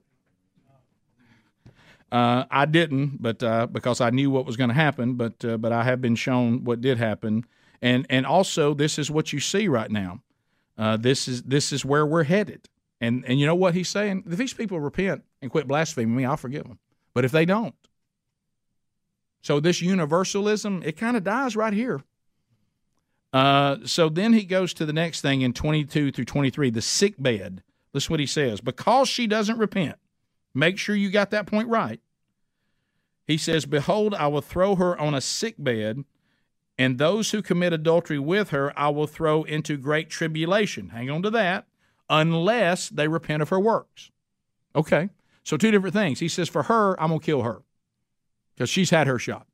Uh, 2.12 2.45
I 2.51 2.66
didn't, 2.66 3.22
but 3.22 3.41
uh, 3.41 3.66
because 3.68 3.99
I 3.99 4.12
knew 4.12 4.30
what 4.30 4.45
was 4.45 4.56
going 4.56 4.70
to 4.70 4.76
happen, 4.76 5.16
but 5.16 5.43
uh, 5.43 5.58
but 5.58 5.72
I 5.72 5.84
have 5.84 5.99
been 5.99 6.16
shown 6.16 6.64
what 6.64 6.80
did 6.80 6.99
happen, 6.99 7.43
and 7.84 8.08
and 8.10 8.26
also 8.26 8.74
this 8.74 8.98
is 8.98 9.12
what 9.12 9.32
you 9.34 9.40
see 9.40 9.68
right 9.68 9.92
now. 9.92 10.22
Uh, 10.78 10.98
this 10.98 11.28
is 11.28 11.44
this 11.44 11.72
is 11.72 11.86
where 11.86 12.06
we're 12.06 12.24
headed, 12.24 12.70
and 13.00 13.24
and 13.28 13.40
you 13.40 13.46
know 13.46 13.54
what 13.54 13.76
he's 13.76 13.90
saying? 13.90 14.24
If 14.26 14.38
these 14.38 14.54
people 14.54 14.80
repent 14.80 15.24
and 15.42 15.52
quit 15.52 15.68
blaspheming 15.68 16.16
me, 16.16 16.26
I'll 16.26 16.38
forgive 16.38 16.64
them. 16.64 16.80
But 17.14 17.26
if 17.26 17.32
they 17.32 17.46
don't, 17.46 17.76
so 19.42 19.60
this 19.60 19.82
universalism, 19.82 20.82
it 20.84 20.98
kind 20.98 21.18
of 21.18 21.24
dies 21.24 21.56
right 21.56 21.74
here. 21.74 22.02
Uh, 23.34 23.78
so 23.84 24.10
then 24.10 24.34
he 24.34 24.46
goes 24.46 24.74
to 24.76 24.86
the 24.86 24.94
next 24.94 25.22
thing 25.22 25.42
in 25.42 25.54
22 25.54 26.12
through 26.12 26.26
23, 26.26 26.70
the 26.70 26.82
sick 26.82 27.16
bed. 27.18 27.64
Listen 27.92 28.12
what 28.12 28.20
he 28.20 28.26
says. 28.26 28.62
Because 28.62 29.10
she 29.10 29.28
doesn't 29.28 29.58
repent, 29.58 29.98
make 30.54 30.78
sure 30.78 30.96
you 30.96 31.10
got 31.10 31.32
that 31.32 31.48
point 31.48 31.68
right. 31.68 32.00
He 33.28 33.38
says, 33.38 33.66
Behold, 33.66 34.14
I 34.14 34.28
will 34.28 34.42
throw 34.42 34.76
her 34.76 34.98
on 34.98 35.14
a 35.14 35.22
sick 35.22 35.56
bed, 35.58 36.04
and 36.78 36.97
those 36.97 37.32
who 37.32 37.41
commit 37.41 37.74
adultery 37.74 38.19
with 38.19 38.49
her 38.49 38.78
I 38.78 38.89
will 38.89 39.07
throw 39.07 39.43
into 39.43 39.78
great 39.78 40.09
tribulation. 40.09 40.89
Hang 40.89 41.09
on 41.09 41.21
to 41.24 41.30
that, 41.32 41.65
unless 42.09 42.89
they 42.89 43.07
repent 43.07 43.41
of 43.41 43.49
her 43.49 43.59
works. 43.59 44.11
Okay. 44.76 45.09
So, 45.43 45.57
two 45.57 45.71
different 45.71 45.93
things. 45.93 46.19
He 46.19 46.30
says, 46.30 46.49
For 46.49 46.63
her, 46.63 46.99
I'm 47.01 47.09
going 47.09 47.19
to 47.19 47.26
kill 47.26 47.41
her 47.43 47.63
because 48.55 48.69
she's 48.69 48.89
had 48.89 49.07
her 49.07 49.19
shot. 49.19 49.45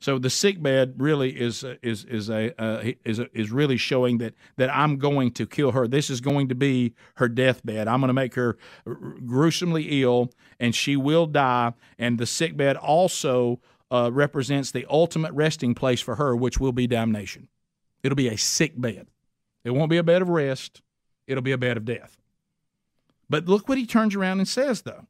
So 0.00 0.18
the 0.18 0.30
sick 0.30 0.62
bed 0.62 0.94
really 0.98 1.30
is 1.30 1.64
is 1.82 2.04
is 2.04 2.30
a 2.30 2.60
uh, 2.62 2.92
is 3.04 3.18
a, 3.18 3.26
is 3.36 3.50
really 3.50 3.76
showing 3.76 4.18
that 4.18 4.34
that 4.56 4.74
I'm 4.74 4.96
going 4.96 5.32
to 5.32 5.46
kill 5.46 5.72
her. 5.72 5.88
This 5.88 6.08
is 6.08 6.20
going 6.20 6.48
to 6.48 6.54
be 6.54 6.94
her 7.16 7.28
deathbed. 7.28 7.88
I'm 7.88 8.00
going 8.00 8.08
to 8.08 8.14
make 8.14 8.34
her 8.34 8.56
gruesomely 8.84 10.02
ill, 10.02 10.30
and 10.60 10.72
she 10.72 10.96
will 10.96 11.26
die. 11.26 11.72
And 11.98 12.16
the 12.16 12.26
sick 12.26 12.56
bed 12.56 12.76
also 12.76 13.60
uh, 13.90 14.10
represents 14.12 14.70
the 14.70 14.86
ultimate 14.88 15.32
resting 15.32 15.74
place 15.74 16.00
for 16.00 16.16
her, 16.16 16.36
which 16.36 16.58
will 16.58 16.72
be 16.72 16.86
damnation. 16.86 17.48
It'll 18.02 18.16
be 18.16 18.28
a 18.28 18.38
sick 18.38 18.80
bed. 18.80 19.08
It 19.64 19.70
won't 19.70 19.90
be 19.90 19.96
a 19.96 20.02
bed 20.02 20.22
of 20.22 20.28
rest. 20.28 20.82
It'll 21.26 21.42
be 21.42 21.52
a 21.52 21.58
bed 21.58 21.76
of 21.76 21.84
death. 21.84 22.18
But 23.28 23.46
look 23.46 23.68
what 23.68 23.78
he 23.78 23.86
turns 23.86 24.14
around 24.14 24.38
and 24.38 24.48
says, 24.48 24.82
though. 24.82 25.06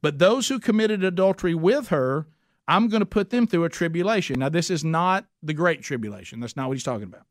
But 0.00 0.18
those 0.18 0.48
who 0.48 0.58
committed 0.58 1.02
adultery 1.02 1.54
with 1.54 1.88
her, 1.88 2.26
I'm 2.68 2.88
going 2.88 3.00
to 3.00 3.06
put 3.06 3.30
them 3.30 3.46
through 3.46 3.64
a 3.64 3.68
tribulation. 3.68 4.38
Now, 4.38 4.48
this 4.48 4.70
is 4.70 4.84
not 4.84 5.26
the 5.42 5.54
great 5.54 5.82
tribulation. 5.82 6.40
That's 6.40 6.56
not 6.56 6.68
what 6.68 6.74
he's 6.74 6.84
talking 6.84 7.04
about. 7.04 7.24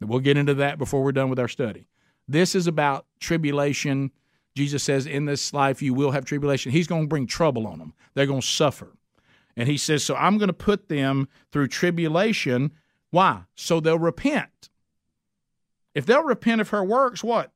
We'll 0.00 0.20
get 0.20 0.36
into 0.36 0.54
that 0.54 0.78
before 0.78 1.02
we're 1.02 1.12
done 1.12 1.30
with 1.30 1.38
our 1.38 1.48
study. 1.48 1.86
This 2.28 2.54
is 2.54 2.66
about 2.66 3.06
tribulation. 3.20 4.10
Jesus 4.54 4.82
says, 4.82 5.06
In 5.06 5.24
this 5.24 5.52
life 5.52 5.82
you 5.82 5.94
will 5.94 6.10
have 6.10 6.24
tribulation. 6.24 6.72
He's 6.72 6.86
going 6.86 7.02
to 7.02 7.08
bring 7.08 7.26
trouble 7.26 7.66
on 7.66 7.78
them, 7.78 7.94
they're 8.14 8.26
going 8.26 8.40
to 8.40 8.46
suffer. 8.46 8.92
And 9.56 9.68
he 9.68 9.76
says, 9.76 10.04
So 10.04 10.16
I'm 10.16 10.38
going 10.38 10.48
to 10.48 10.52
put 10.52 10.88
them 10.88 11.28
through 11.52 11.68
tribulation. 11.68 12.72
Why? 13.10 13.42
So 13.54 13.80
they'll 13.80 13.98
repent. 13.98 14.70
If 15.94 16.06
they'll 16.06 16.24
repent 16.24 16.60
of 16.60 16.70
her 16.70 16.82
works, 16.82 17.22
what? 17.22 17.52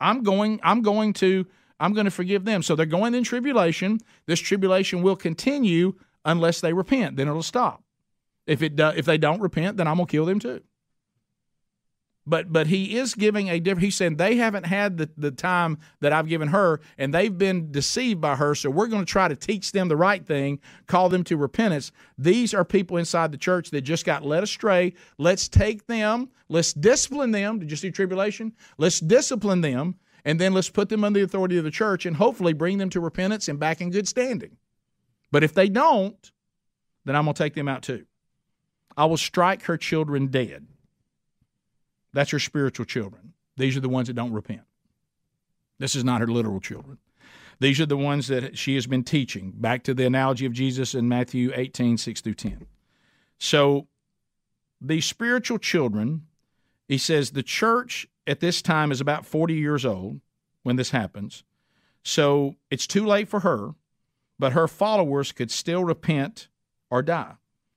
I'm 0.00 0.22
going, 0.22 0.60
I'm 0.62 0.82
going 0.82 1.12
to 1.14 1.46
I'm 1.78 1.92
going 1.92 2.06
to 2.06 2.10
forgive 2.10 2.44
them. 2.44 2.62
So 2.62 2.74
they're 2.74 2.86
going 2.86 3.14
in 3.14 3.24
tribulation. 3.24 4.00
This 4.26 4.40
tribulation 4.40 5.02
will 5.02 5.16
continue 5.16 5.94
unless 6.24 6.60
they 6.60 6.72
repent. 6.72 7.16
Then 7.16 7.28
it'll 7.28 7.42
stop. 7.42 7.82
If 8.46 8.62
it 8.62 8.76
do, 8.76 8.88
if 8.88 9.04
they 9.04 9.18
don't 9.18 9.40
repent, 9.40 9.76
then 9.76 9.86
I'm 9.86 9.96
going 9.96 10.06
to 10.06 10.10
kill 10.10 10.24
them 10.24 10.38
too. 10.38 10.62
But 12.26 12.52
but 12.52 12.66
he 12.66 12.96
is 12.96 13.14
giving 13.14 13.48
a 13.48 13.60
different. 13.60 13.84
He's 13.84 13.94
saying 13.94 14.16
they 14.16 14.36
haven't 14.36 14.66
had 14.66 14.96
the, 14.96 15.08
the 15.16 15.30
time 15.30 15.78
that 16.00 16.12
I've 16.12 16.28
given 16.28 16.48
her, 16.48 16.80
and 16.98 17.14
they've 17.14 17.36
been 17.36 17.70
deceived 17.70 18.20
by 18.20 18.34
her. 18.36 18.54
So 18.54 18.68
we're 18.68 18.88
going 18.88 19.04
to 19.04 19.10
try 19.10 19.28
to 19.28 19.36
teach 19.36 19.72
them 19.72 19.88
the 19.88 19.96
right 19.96 20.24
thing, 20.26 20.58
call 20.86 21.08
them 21.08 21.22
to 21.24 21.36
repentance. 21.36 21.92
These 22.18 22.52
are 22.52 22.64
people 22.64 22.96
inside 22.96 23.30
the 23.30 23.38
church 23.38 23.70
that 23.70 23.82
just 23.82 24.04
got 24.04 24.24
led 24.24 24.42
astray. 24.42 24.94
Let's 25.18 25.48
take 25.48 25.86
them. 25.86 26.30
Let's 26.48 26.72
discipline 26.72 27.30
them. 27.30 27.60
Did 27.60 27.70
you 27.70 27.76
see 27.76 27.90
tribulation? 27.90 28.52
Let's 28.78 29.00
discipline 29.00 29.60
them 29.60 29.96
and 30.26 30.40
then 30.40 30.52
let's 30.52 30.68
put 30.68 30.88
them 30.88 31.04
under 31.04 31.20
the 31.20 31.24
authority 31.24 31.56
of 31.56 31.62
the 31.62 31.70
church 31.70 32.04
and 32.04 32.16
hopefully 32.16 32.52
bring 32.52 32.78
them 32.78 32.90
to 32.90 33.00
repentance 33.00 33.48
and 33.48 33.60
back 33.60 33.80
in 33.80 33.90
good 33.90 34.08
standing. 34.08 34.56
But 35.30 35.44
if 35.44 35.54
they 35.54 35.68
don't, 35.68 36.32
then 37.04 37.14
I'm 37.14 37.24
going 37.24 37.34
to 37.34 37.42
take 37.42 37.54
them 37.54 37.68
out 37.68 37.82
too. 37.82 38.06
I 38.96 39.04
will 39.04 39.16
strike 39.16 39.62
her 39.62 39.76
children 39.76 40.26
dead. 40.26 40.66
That's 42.16 42.30
her 42.30 42.38
spiritual 42.38 42.86
children. 42.86 43.34
These 43.58 43.76
are 43.76 43.80
the 43.80 43.90
ones 43.90 44.06
that 44.06 44.14
don't 44.14 44.32
repent. 44.32 44.62
This 45.78 45.94
is 45.94 46.02
not 46.02 46.22
her 46.22 46.26
literal 46.26 46.60
children. 46.60 46.96
These 47.60 47.78
are 47.78 47.84
the 47.84 47.98
ones 47.98 48.28
that 48.28 48.56
she 48.56 48.74
has 48.74 48.86
been 48.86 49.04
teaching. 49.04 49.52
Back 49.54 49.82
to 49.82 49.92
the 49.92 50.06
analogy 50.06 50.46
of 50.46 50.54
Jesus 50.54 50.94
in 50.94 51.10
Matthew 51.10 51.52
18, 51.54 51.98
6 51.98 52.22
through 52.22 52.32
10. 52.32 52.64
So, 53.38 53.88
these 54.80 55.04
spiritual 55.04 55.58
children, 55.58 56.22
he 56.88 56.96
says, 56.96 57.32
the 57.32 57.42
church 57.42 58.08
at 58.26 58.40
this 58.40 58.62
time 58.62 58.90
is 58.90 59.02
about 59.02 59.26
40 59.26 59.52
years 59.52 59.84
old 59.84 60.22
when 60.62 60.76
this 60.76 60.92
happens. 60.92 61.44
So 62.02 62.56
it's 62.70 62.86
too 62.86 63.04
late 63.04 63.28
for 63.28 63.40
her, 63.40 63.74
but 64.38 64.54
her 64.54 64.66
followers 64.66 65.32
could 65.32 65.50
still 65.50 65.84
repent 65.84 66.48
or 66.90 67.02
die. 67.02 67.34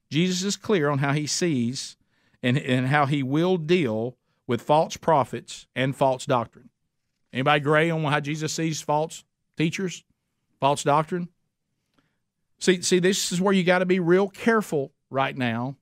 Jesus 0.09 0.43
is 0.43 0.55
clear 0.55 0.89
on 0.89 0.99
how 0.99 1.11
he 1.11 1.27
sees 1.27 1.97
and, 2.41 2.57
and 2.57 2.87
how 2.87 3.05
he 3.05 3.21
will 3.21 3.57
deal 3.57 4.15
with 4.49 4.63
false 4.63 4.97
prophets 4.97 5.67
and 5.75 5.95
false 5.95 6.25
doctrine. 6.25 6.69
Anybody 7.31 7.59
gray 7.59 7.91
on 7.91 8.03
how 8.05 8.19
Jesus 8.19 8.51
sees 8.51 8.81
false 8.81 9.23
teachers, 9.55 10.03
false 10.59 10.83
doctrine? 10.83 11.29
See, 12.57 12.81
see, 12.81 12.97
this 12.97 13.31
is 13.31 13.39
where 13.39 13.53
you 13.53 13.63
got 13.63 13.79
to 13.79 13.85
be 13.85 13.99
real 13.99 14.27
careful 14.27 14.91
right 15.11 15.37
now. 15.37 15.75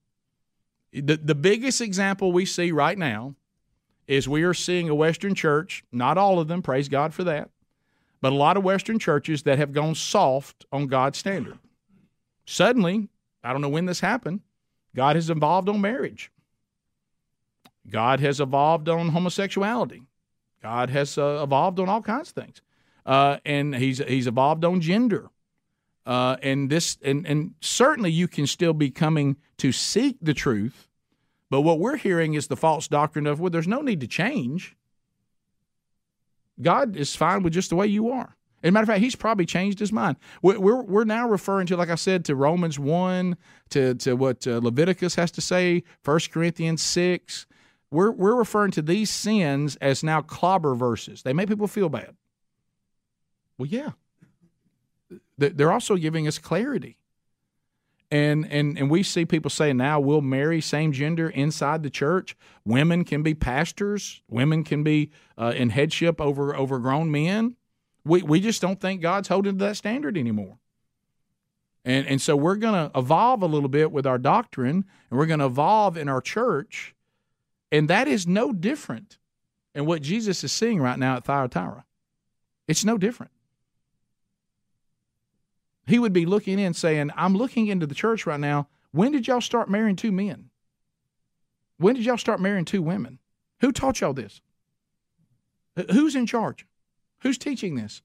The, 0.91 1.15
the 1.15 1.33
biggest 1.33 1.79
example 1.79 2.33
we 2.33 2.45
see 2.45 2.73
right 2.73 2.97
now 2.97 3.35
is 4.05 4.27
we 4.27 4.43
are 4.43 4.53
seeing 4.53 4.89
a 4.89 4.95
Western 4.95 5.33
church, 5.33 5.85
not 5.93 6.17
all 6.17 6.37
of 6.37 6.49
them, 6.49 6.61
praise 6.61 6.89
God 6.89 7.13
for 7.13 7.23
that, 7.23 7.49
but 8.19 8.33
a 8.33 8.35
lot 8.35 8.57
of 8.57 8.65
Western 8.65 8.99
churches 8.99 9.43
that 9.43 9.57
have 9.57 9.71
gone 9.71 9.95
soft 9.95 10.65
on 10.73 10.87
God's 10.87 11.17
standard. 11.17 11.57
Suddenly, 12.45 13.07
I 13.45 13.53
don't 13.53 13.61
know 13.61 13.69
when 13.69 13.85
this 13.85 14.01
happened, 14.01 14.41
God 14.93 15.15
has 15.15 15.29
involved 15.29 15.69
on 15.69 15.79
marriage. 15.79 16.31
God 17.89 18.19
has 18.19 18.39
evolved 18.39 18.89
on 18.89 19.09
homosexuality. 19.09 20.03
God 20.61 20.89
has 20.89 21.17
uh, 21.17 21.41
evolved 21.43 21.79
on 21.79 21.87
all 21.87 22.01
kinds 22.01 22.29
of 22.29 22.35
things. 22.35 22.61
Uh, 23.05 23.37
and 23.45 23.75
he's, 23.75 23.99
he's 23.99 24.27
evolved 24.27 24.65
on 24.65 24.81
gender. 24.81 25.29
Uh, 26.05 26.37
and 26.41 26.69
this, 26.69 26.97
and, 27.03 27.25
and 27.25 27.53
certainly 27.61 28.11
you 28.11 28.27
can 28.27 28.47
still 28.47 28.73
be 28.73 28.89
coming 28.89 29.37
to 29.57 29.71
seek 29.71 30.17
the 30.21 30.33
truth. 30.33 30.87
But 31.49 31.61
what 31.61 31.79
we're 31.79 31.97
hearing 31.97 32.33
is 32.33 32.47
the 32.47 32.57
false 32.57 32.87
doctrine 32.87 33.27
of, 33.27 33.39
well, 33.39 33.49
there's 33.49 33.67
no 33.67 33.81
need 33.81 34.01
to 34.01 34.07
change. 34.07 34.75
God 36.61 36.95
is 36.95 37.15
fine 37.15 37.43
with 37.43 37.53
just 37.53 37.69
the 37.69 37.75
way 37.75 37.87
you 37.87 38.09
are. 38.09 38.35
As 38.63 38.69
a 38.69 38.71
matter 38.71 38.83
of 38.83 38.87
fact, 38.87 39.01
he's 39.01 39.15
probably 39.15 39.45
changed 39.45 39.79
his 39.79 39.93
mind. 39.93 40.17
We're, 40.41 40.59
we're, 40.59 40.81
we're 40.81 41.03
now 41.03 41.29
referring 41.29 41.67
to, 41.67 41.77
like 41.77 41.89
I 41.89 41.95
said, 41.95 42.25
to 42.25 42.35
Romans 42.35 42.79
1, 42.79 43.37
to, 43.69 43.93
to 43.95 44.15
what 44.15 44.47
uh, 44.47 44.59
Leviticus 44.61 45.15
has 45.15 45.29
to 45.31 45.41
say, 45.41 45.83
1 46.03 46.19
Corinthians 46.31 46.81
6. 46.81 47.45
We're, 47.89 48.11
we're 48.11 48.35
referring 48.35 48.71
to 48.71 48.81
these 48.81 49.09
sins 49.09 49.77
as 49.77 50.03
now 50.03 50.21
clobber 50.21 50.75
verses. 50.75 51.23
They 51.23 51.33
make 51.33 51.47
people 51.47 51.67
feel 51.67 51.89
bad. 51.89 52.15
Well, 53.57 53.67
yeah. 53.67 53.91
They're 55.37 55.71
also 55.71 55.95
giving 55.95 56.27
us 56.27 56.37
clarity. 56.37 56.97
And, 58.09 58.49
and 58.49 58.77
and 58.77 58.89
we 58.89 59.03
see 59.03 59.25
people 59.25 59.49
say 59.49 59.73
now 59.73 59.99
we'll 59.99 60.21
marry 60.21 60.61
same 60.61 60.93
gender 60.93 61.29
inside 61.29 61.83
the 61.83 61.89
church. 61.89 62.37
Women 62.63 63.03
can 63.03 63.21
be 63.21 63.33
pastors. 63.33 64.21
Women 64.29 64.63
can 64.63 64.81
be 64.81 65.11
uh, 65.37 65.53
in 65.55 65.71
headship 65.71 66.21
over 66.21 66.55
over 66.55 66.79
grown 66.79 67.11
men. 67.11 67.57
We 68.05 68.21
we 68.23 68.39
just 68.39 68.61
don't 68.61 68.79
think 68.79 69.01
God's 69.01 69.27
holding 69.27 69.57
to 69.57 69.65
that 69.65 69.75
standard 69.75 70.17
anymore. 70.17 70.57
And 71.83 72.07
and 72.07 72.21
so 72.21 72.37
we're 72.37 72.55
going 72.55 72.75
to 72.75 72.97
evolve 72.97 73.43
a 73.43 73.47
little 73.47 73.69
bit 73.69 73.91
with 73.91 74.07
our 74.07 74.17
doctrine, 74.17 74.85
and 75.09 75.19
we're 75.19 75.25
going 75.25 75.41
to 75.41 75.45
evolve 75.45 75.97
in 75.97 76.07
our 76.07 76.21
church, 76.21 76.95
and 77.71 77.89
that 77.89 78.07
is 78.07 78.27
no 78.27 78.53
different 78.53 79.17
in 79.75 79.85
what 79.85 80.01
Jesus 80.01 80.43
is 80.43 80.51
seeing 80.51 80.79
right 80.79 80.97
now 80.97 81.17
at 81.17 81.25
Thyatira. 81.25 81.85
It's 82.67 82.85
no 82.85 82.97
different 82.97 83.31
he 85.87 85.99
would 85.99 86.13
be 86.13 86.25
looking 86.25 86.59
in 86.59 86.73
saying, 86.73 87.11
I'm 87.15 87.35
looking 87.35 87.67
into 87.67 87.87
the 87.87 87.95
church 87.95 88.27
right 88.27 88.39
now. 88.39 88.67
When 88.91 89.13
did 89.13 89.25
y'all 89.25 89.41
start 89.41 89.69
marrying 89.69 89.95
two 89.95 90.11
men? 90.11 90.49
When 91.77 91.95
did 91.95 92.05
y'all 92.05 92.17
start 92.17 92.41
marrying 92.41 92.65
two 92.65 92.81
women? 92.81 93.19
Who 93.61 93.71
taught 93.71 94.01
y'all 94.01 94.13
this? 94.13 94.41
Who's 95.91 96.15
in 96.15 96.25
charge? 96.25 96.65
Who's 97.21 97.37
teaching 97.37 97.75
this? 97.75 98.01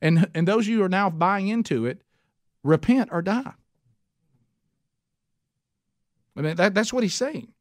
And, 0.00 0.30
and 0.34 0.46
those 0.46 0.66
of 0.66 0.68
you 0.68 0.78
who 0.78 0.84
are 0.84 0.88
now 0.88 1.10
buying 1.10 1.48
into 1.48 1.84
it, 1.84 2.02
repent 2.62 3.08
or 3.10 3.22
die. 3.22 3.54
I 6.36 6.40
mean, 6.40 6.56
that, 6.56 6.74
that's 6.74 6.92
what 6.92 7.02
he's 7.02 7.14
saying. 7.14 7.52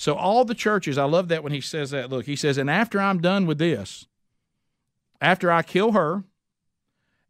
So, 0.00 0.14
all 0.14 0.46
the 0.46 0.54
churches, 0.54 0.96
I 0.96 1.04
love 1.04 1.28
that 1.28 1.42
when 1.42 1.52
he 1.52 1.60
says 1.60 1.90
that. 1.90 2.08
Look, 2.08 2.24
he 2.24 2.34
says, 2.34 2.56
and 2.56 2.70
after 2.70 2.98
I'm 2.98 3.20
done 3.20 3.44
with 3.44 3.58
this, 3.58 4.06
after 5.20 5.52
I 5.52 5.60
kill 5.60 5.92
her, 5.92 6.24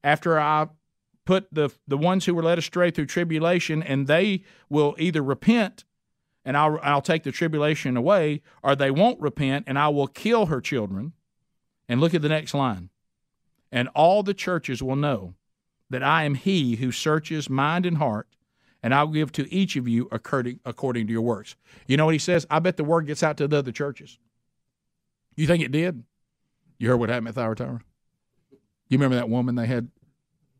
after 0.04 0.38
I 0.38 0.68
put 1.24 1.52
the 1.52 1.70
the 1.88 1.98
ones 1.98 2.26
who 2.26 2.34
were 2.36 2.44
led 2.44 2.58
astray 2.58 2.92
through 2.92 3.06
tribulation, 3.06 3.82
and 3.82 4.06
they 4.06 4.44
will 4.68 4.94
either 5.00 5.20
repent, 5.20 5.82
and 6.44 6.56
I'll 6.56 6.78
I'll 6.80 7.02
take 7.02 7.24
the 7.24 7.32
tribulation 7.32 7.96
away, 7.96 8.40
or 8.62 8.76
they 8.76 8.92
won't 8.92 9.20
repent, 9.20 9.64
and 9.66 9.76
I 9.76 9.88
will 9.88 10.06
kill 10.06 10.46
her 10.46 10.60
children. 10.60 11.14
And 11.88 12.00
look 12.00 12.14
at 12.14 12.22
the 12.22 12.28
next 12.28 12.54
line. 12.54 12.90
And 13.72 13.88
all 13.96 14.22
the 14.22 14.32
churches 14.32 14.80
will 14.80 14.94
know 14.94 15.34
that 15.90 16.04
I 16.04 16.22
am 16.22 16.36
He 16.36 16.76
who 16.76 16.92
searches 16.92 17.50
mind 17.50 17.84
and 17.84 17.98
heart, 17.98 18.28
and 18.82 18.94
I'll 18.94 19.08
give 19.08 19.32
to 19.32 19.52
each 19.52 19.76
of 19.76 19.86
you 19.86 20.08
according 20.10 20.60
according 20.64 21.06
to 21.06 21.12
your 21.12 21.22
works. 21.22 21.56
You 21.86 21.96
know 21.96 22.04
what 22.04 22.14
he 22.14 22.18
says? 22.18 22.46
I 22.50 22.58
bet 22.58 22.76
the 22.76 22.84
word 22.84 23.06
gets 23.06 23.22
out 23.22 23.36
to 23.38 23.48
the 23.48 23.58
other 23.58 23.72
churches. 23.72 24.18
You 25.36 25.46
think 25.46 25.62
it 25.62 25.72
did? 25.72 26.02
You 26.78 26.88
heard 26.88 26.96
what 26.96 27.08
happened 27.08 27.28
at 27.28 27.34
Thyatira? 27.34 27.80
You 28.88 28.98
remember 28.98 29.16
that 29.16 29.28
woman 29.28 29.54
they 29.54 29.66
had 29.66 29.88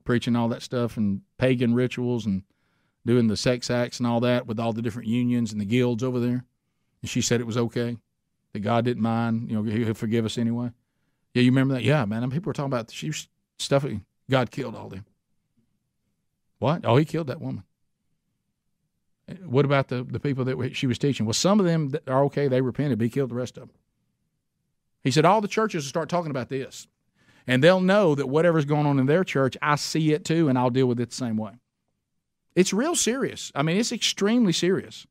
preaching 0.04 0.36
all 0.36 0.48
that 0.48 0.62
stuff 0.62 0.96
and 0.96 1.22
pagan 1.38 1.74
rituals 1.74 2.26
and 2.26 2.42
doing 3.06 3.26
the 3.26 3.36
sex 3.36 3.70
acts 3.70 3.98
and 3.98 4.06
all 4.06 4.20
that 4.20 4.46
with 4.46 4.60
all 4.60 4.72
the 4.72 4.82
different 4.82 5.08
unions 5.08 5.52
and 5.52 5.60
the 5.60 5.64
guilds 5.64 6.02
over 6.02 6.20
there. 6.20 6.44
And 7.02 7.10
she 7.10 7.20
said 7.20 7.40
it 7.40 7.46
was 7.46 7.56
okay, 7.56 7.96
that 8.52 8.60
God 8.60 8.84
didn't 8.84 9.02
mind. 9.02 9.50
You 9.50 9.56
know, 9.56 9.62
He'll 9.62 9.94
forgive 9.94 10.24
us 10.24 10.38
anyway. 10.38 10.70
Yeah, 11.34 11.42
you 11.42 11.50
remember 11.50 11.74
that? 11.74 11.84
Yeah, 11.84 12.04
man. 12.04 12.28
People 12.30 12.50
were 12.50 12.54
talking 12.54 12.72
about 12.72 12.90
she 12.90 13.08
was. 13.08 13.28
God 14.28 14.50
killed 14.50 14.74
all 14.74 14.88
them. 14.88 15.04
What? 16.58 16.84
Oh, 16.84 16.96
He 16.96 17.04
killed 17.04 17.28
that 17.28 17.40
woman. 17.40 17.64
What 19.44 19.64
about 19.64 19.88
the, 19.88 20.02
the 20.02 20.20
people 20.20 20.44
that 20.44 20.76
she 20.76 20.86
was 20.86 20.98
teaching? 20.98 21.26
Well, 21.26 21.32
some 21.32 21.60
of 21.60 21.66
them 21.66 21.92
are 22.06 22.24
okay. 22.24 22.48
They 22.48 22.60
repented, 22.60 22.98
but 22.98 23.04
he 23.04 23.10
killed 23.10 23.30
the 23.30 23.34
rest 23.34 23.56
of 23.56 23.68
them. 23.68 23.76
He 25.02 25.10
said 25.10 25.24
all 25.24 25.40
the 25.40 25.48
churches 25.48 25.84
will 25.84 25.88
start 25.88 26.08
talking 26.08 26.30
about 26.30 26.48
this 26.48 26.86
and 27.46 27.64
they'll 27.64 27.80
know 27.80 28.14
that 28.14 28.28
whatever's 28.28 28.64
going 28.64 28.86
on 28.86 28.98
in 28.98 29.06
their 29.06 29.24
church, 29.24 29.56
I 29.62 29.76
see 29.76 30.12
it 30.12 30.24
too, 30.24 30.48
and 30.48 30.58
I'll 30.58 30.70
deal 30.70 30.86
with 30.86 31.00
it 31.00 31.10
the 31.10 31.16
same 31.16 31.36
way. 31.36 31.52
It's 32.54 32.72
real 32.72 32.94
serious. 32.94 33.50
I 33.54 33.62
mean, 33.62 33.76
it's 33.76 33.92
extremely 33.92 34.52
serious. 34.52 35.06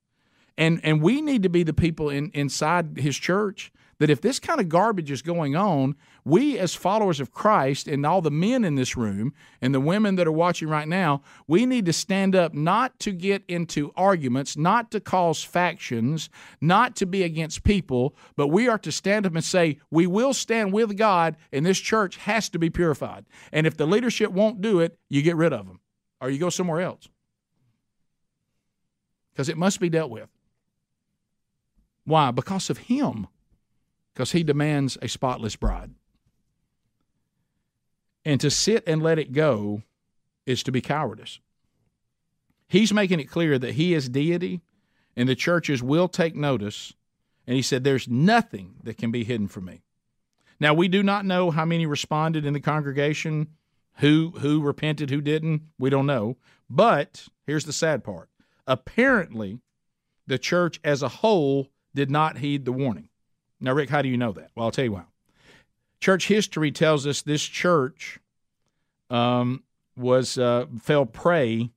And 0.57 0.81
and 0.83 1.01
we 1.01 1.21
need 1.21 1.43
to 1.43 1.49
be 1.49 1.63
the 1.63 1.73
people 1.73 2.09
in, 2.09 2.31
inside 2.33 2.97
his 2.97 3.17
church 3.17 3.71
that 3.99 4.09
if 4.09 4.21
this 4.21 4.39
kind 4.39 4.59
of 4.59 4.69
garbage 4.69 5.11
is 5.11 5.21
going 5.21 5.55
on, 5.55 5.95
we 6.23 6.57
as 6.57 6.73
followers 6.73 7.19
of 7.19 7.31
Christ 7.31 7.87
and 7.87 8.05
all 8.05 8.21
the 8.21 8.31
men 8.31 8.63
in 8.63 8.75
this 8.75 8.95
room 8.95 9.33
and 9.61 9.75
the 9.75 9.79
women 9.79 10.15
that 10.15 10.27
are 10.27 10.31
watching 10.31 10.69
right 10.69 10.87
now, 10.87 11.21
we 11.47 11.65
need 11.65 11.85
to 11.85 11.93
stand 11.93 12.35
up 12.35 12.53
not 12.53 12.97
to 12.99 13.11
get 13.11 13.43
into 13.47 13.91
arguments, 13.95 14.55
not 14.55 14.89
to 14.91 15.01
cause 15.01 15.43
factions, 15.43 16.29
not 16.61 16.95
to 16.95 17.05
be 17.05 17.23
against 17.23 17.63
people, 17.63 18.15
but 18.37 18.47
we 18.47 18.69
are 18.69 18.79
to 18.79 18.91
stand 18.91 19.25
up 19.25 19.35
and 19.35 19.43
say, 19.43 19.77
we 19.91 20.07
will 20.07 20.33
stand 20.33 20.71
with 20.71 20.97
God 20.97 21.35
and 21.51 21.65
this 21.65 21.79
church 21.79 22.15
has 22.17 22.47
to 22.49 22.59
be 22.59 22.69
purified. 22.69 23.25
And 23.51 23.67
if 23.67 23.75
the 23.75 23.85
leadership 23.85 24.31
won't 24.31 24.61
do 24.61 24.79
it, 24.79 24.97
you 25.09 25.21
get 25.21 25.35
rid 25.35 25.51
of 25.51 25.67
them 25.67 25.81
or 26.21 26.29
you 26.29 26.39
go 26.39 26.49
somewhere 26.49 26.81
else. 26.81 27.09
Because 29.31 29.49
it 29.49 29.57
must 29.57 29.79
be 29.79 29.89
dealt 29.89 30.09
with. 30.09 30.29
Why? 32.05 32.31
Because 32.31 32.69
of 32.69 32.77
Him 32.77 33.27
because 34.13 34.31
he 34.31 34.43
demands 34.43 34.97
a 35.01 35.07
spotless 35.07 35.55
bride. 35.55 35.91
And 38.25 38.41
to 38.41 38.51
sit 38.51 38.83
and 38.85 39.01
let 39.01 39.19
it 39.19 39.31
go 39.31 39.83
is 40.45 40.63
to 40.63 40.71
be 40.71 40.81
cowardice. 40.81 41.39
He's 42.67 42.93
making 42.93 43.19
it 43.19 43.29
clear 43.29 43.57
that 43.57 43.73
he 43.73 43.93
is 43.93 44.09
deity 44.09 44.61
and 45.15 45.27
the 45.27 45.35
churches 45.35 45.81
will 45.81 46.07
take 46.07 46.35
notice. 46.35 46.93
And 47.47 47.55
he 47.55 47.61
said, 47.61 47.83
There's 47.83 48.07
nothing 48.07 48.75
that 48.83 48.97
can 48.97 49.11
be 49.11 49.23
hidden 49.23 49.47
from 49.47 49.65
me. 49.65 49.81
Now, 50.59 50.73
we 50.73 50.87
do 50.87 51.01
not 51.03 51.25
know 51.25 51.51
how 51.51 51.65
many 51.65 51.85
responded 51.85 52.45
in 52.45 52.53
the 52.53 52.59
congregation, 52.59 53.47
who, 53.95 54.33
who 54.39 54.61
repented, 54.61 55.09
who 55.09 55.21
didn't. 55.21 55.63
We 55.77 55.89
don't 55.89 56.05
know. 56.05 56.37
But 56.69 57.27
here's 57.45 57.65
the 57.65 57.73
sad 57.73 58.03
part 58.03 58.29
apparently, 58.67 59.59
the 60.27 60.37
church 60.37 60.79
as 60.83 61.01
a 61.01 61.09
whole 61.09 61.69
did 61.95 62.11
not 62.11 62.37
heed 62.37 62.65
the 62.65 62.71
warning. 62.71 63.08
Now, 63.61 63.73
Rick, 63.73 63.89
how 63.89 64.01
do 64.01 64.09
you 64.09 64.17
know 64.17 64.31
that? 64.33 64.51
Well, 64.55 64.65
I'll 64.65 64.71
tell 64.71 64.85
you 64.85 64.93
why. 64.93 65.03
Church 65.99 66.27
history 66.27 66.71
tells 66.71 67.05
us 67.05 67.21
this 67.21 67.43
church 67.43 68.19
um, 69.09 69.63
was 69.97 70.37
uh, 70.37 70.65
fell 70.81 71.05
prey 71.05 71.71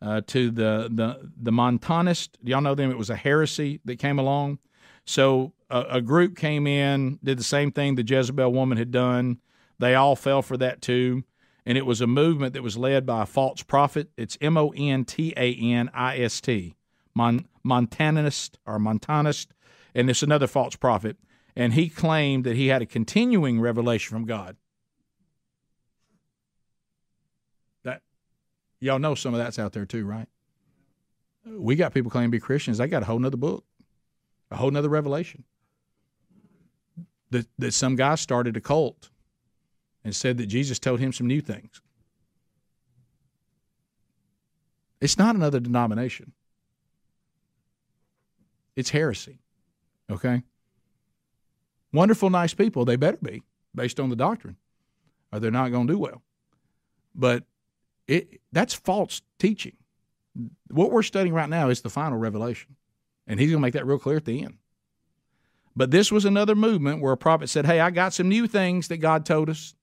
uh, 0.00 0.20
to 0.28 0.50
the 0.50 0.88
the 0.90 1.30
the 1.40 1.52
Montanist. 1.52 2.38
Do 2.44 2.50
y'all 2.50 2.60
know 2.60 2.74
them? 2.74 2.90
It 2.90 2.98
was 2.98 3.10
a 3.10 3.16
heresy 3.16 3.80
that 3.84 3.98
came 3.98 4.18
along. 4.18 4.58
So 5.04 5.52
a, 5.68 5.84
a 5.90 6.00
group 6.00 6.36
came 6.36 6.66
in, 6.66 7.18
did 7.24 7.38
the 7.38 7.44
same 7.44 7.72
thing 7.72 7.96
the 7.96 8.04
Jezebel 8.04 8.52
woman 8.52 8.78
had 8.78 8.90
done. 8.90 9.38
They 9.78 9.94
all 9.94 10.16
fell 10.16 10.42
for 10.42 10.56
that 10.56 10.80
too 10.80 11.24
and 11.66 11.76
it 11.76 11.84
was 11.84 12.00
a 12.00 12.06
movement 12.06 12.54
that 12.54 12.62
was 12.62 12.78
led 12.78 13.04
by 13.04 13.24
a 13.24 13.26
false 13.26 13.62
prophet. 13.62 14.08
It's 14.16 14.38
M 14.40 14.56
O 14.56 14.72
N 14.76 15.04
T 15.04 15.34
A 15.36 15.54
N 15.54 15.90
I 15.92 16.18
S 16.18 16.40
T, 16.40 16.76
Montanist 17.14 18.58
or 18.64 18.78
Montanist, 18.78 19.52
and 19.96 20.10
it's 20.10 20.22
another 20.22 20.46
false 20.46 20.76
prophet. 20.76 21.16
And 21.56 21.72
he 21.72 21.88
claimed 21.88 22.44
that 22.44 22.54
he 22.54 22.66
had 22.66 22.82
a 22.82 22.86
continuing 22.86 23.60
revelation 23.60 24.14
from 24.14 24.26
God. 24.26 24.56
That 27.82 28.02
y'all 28.78 28.98
know 28.98 29.14
some 29.14 29.32
of 29.32 29.38
that's 29.38 29.58
out 29.58 29.72
there 29.72 29.86
too, 29.86 30.04
right? 30.04 30.28
We 31.46 31.76
got 31.76 31.94
people 31.94 32.10
claiming 32.10 32.30
to 32.30 32.36
be 32.36 32.40
Christians. 32.40 32.76
They 32.76 32.88
got 32.88 33.02
a 33.02 33.06
whole 33.06 33.18
nother 33.18 33.38
book, 33.38 33.64
a 34.50 34.56
whole 34.56 34.70
nother 34.70 34.90
revelation. 34.90 35.44
That, 37.30 37.46
that 37.58 37.72
some 37.72 37.96
guy 37.96 38.16
started 38.16 38.56
a 38.56 38.60
cult 38.60 39.08
and 40.04 40.14
said 40.14 40.36
that 40.38 40.46
Jesus 40.46 40.78
told 40.78 41.00
him 41.00 41.12
some 41.12 41.26
new 41.26 41.40
things. 41.40 41.80
It's 45.00 45.18
not 45.18 45.36
another 45.36 45.58
denomination. 45.58 46.32
It's 48.76 48.90
heresy. 48.90 49.40
Okay? 50.10 50.42
Wonderful, 51.92 52.30
nice 52.30 52.54
people, 52.54 52.84
they 52.84 52.96
better 52.96 53.18
be 53.22 53.42
based 53.74 54.00
on 54.00 54.10
the 54.10 54.16
doctrine, 54.16 54.56
or 55.32 55.40
they're 55.40 55.50
not 55.50 55.70
going 55.70 55.86
to 55.86 55.92
do 55.92 55.98
well. 55.98 56.22
But 57.14 57.44
it, 58.06 58.40
that's 58.52 58.74
false 58.74 59.22
teaching. 59.38 59.76
What 60.68 60.90
we're 60.90 61.02
studying 61.02 61.34
right 61.34 61.48
now 61.48 61.70
is 61.70 61.80
the 61.80 61.90
final 61.90 62.18
revelation, 62.18 62.76
and 63.26 63.40
he's 63.40 63.50
going 63.50 63.60
to 63.60 63.66
make 63.66 63.74
that 63.74 63.86
real 63.86 63.98
clear 63.98 64.16
at 64.16 64.24
the 64.24 64.42
end. 64.42 64.58
But 65.74 65.90
this 65.90 66.10
was 66.10 66.24
another 66.24 66.54
movement 66.54 67.02
where 67.02 67.12
a 67.12 67.18
prophet 67.18 67.48
said, 67.48 67.66
Hey, 67.66 67.80
I 67.80 67.90
got 67.90 68.14
some 68.14 68.28
new 68.28 68.46
things 68.46 68.88
that 68.88 68.96
God 68.98 69.26
told 69.26 69.50
us 69.50 69.74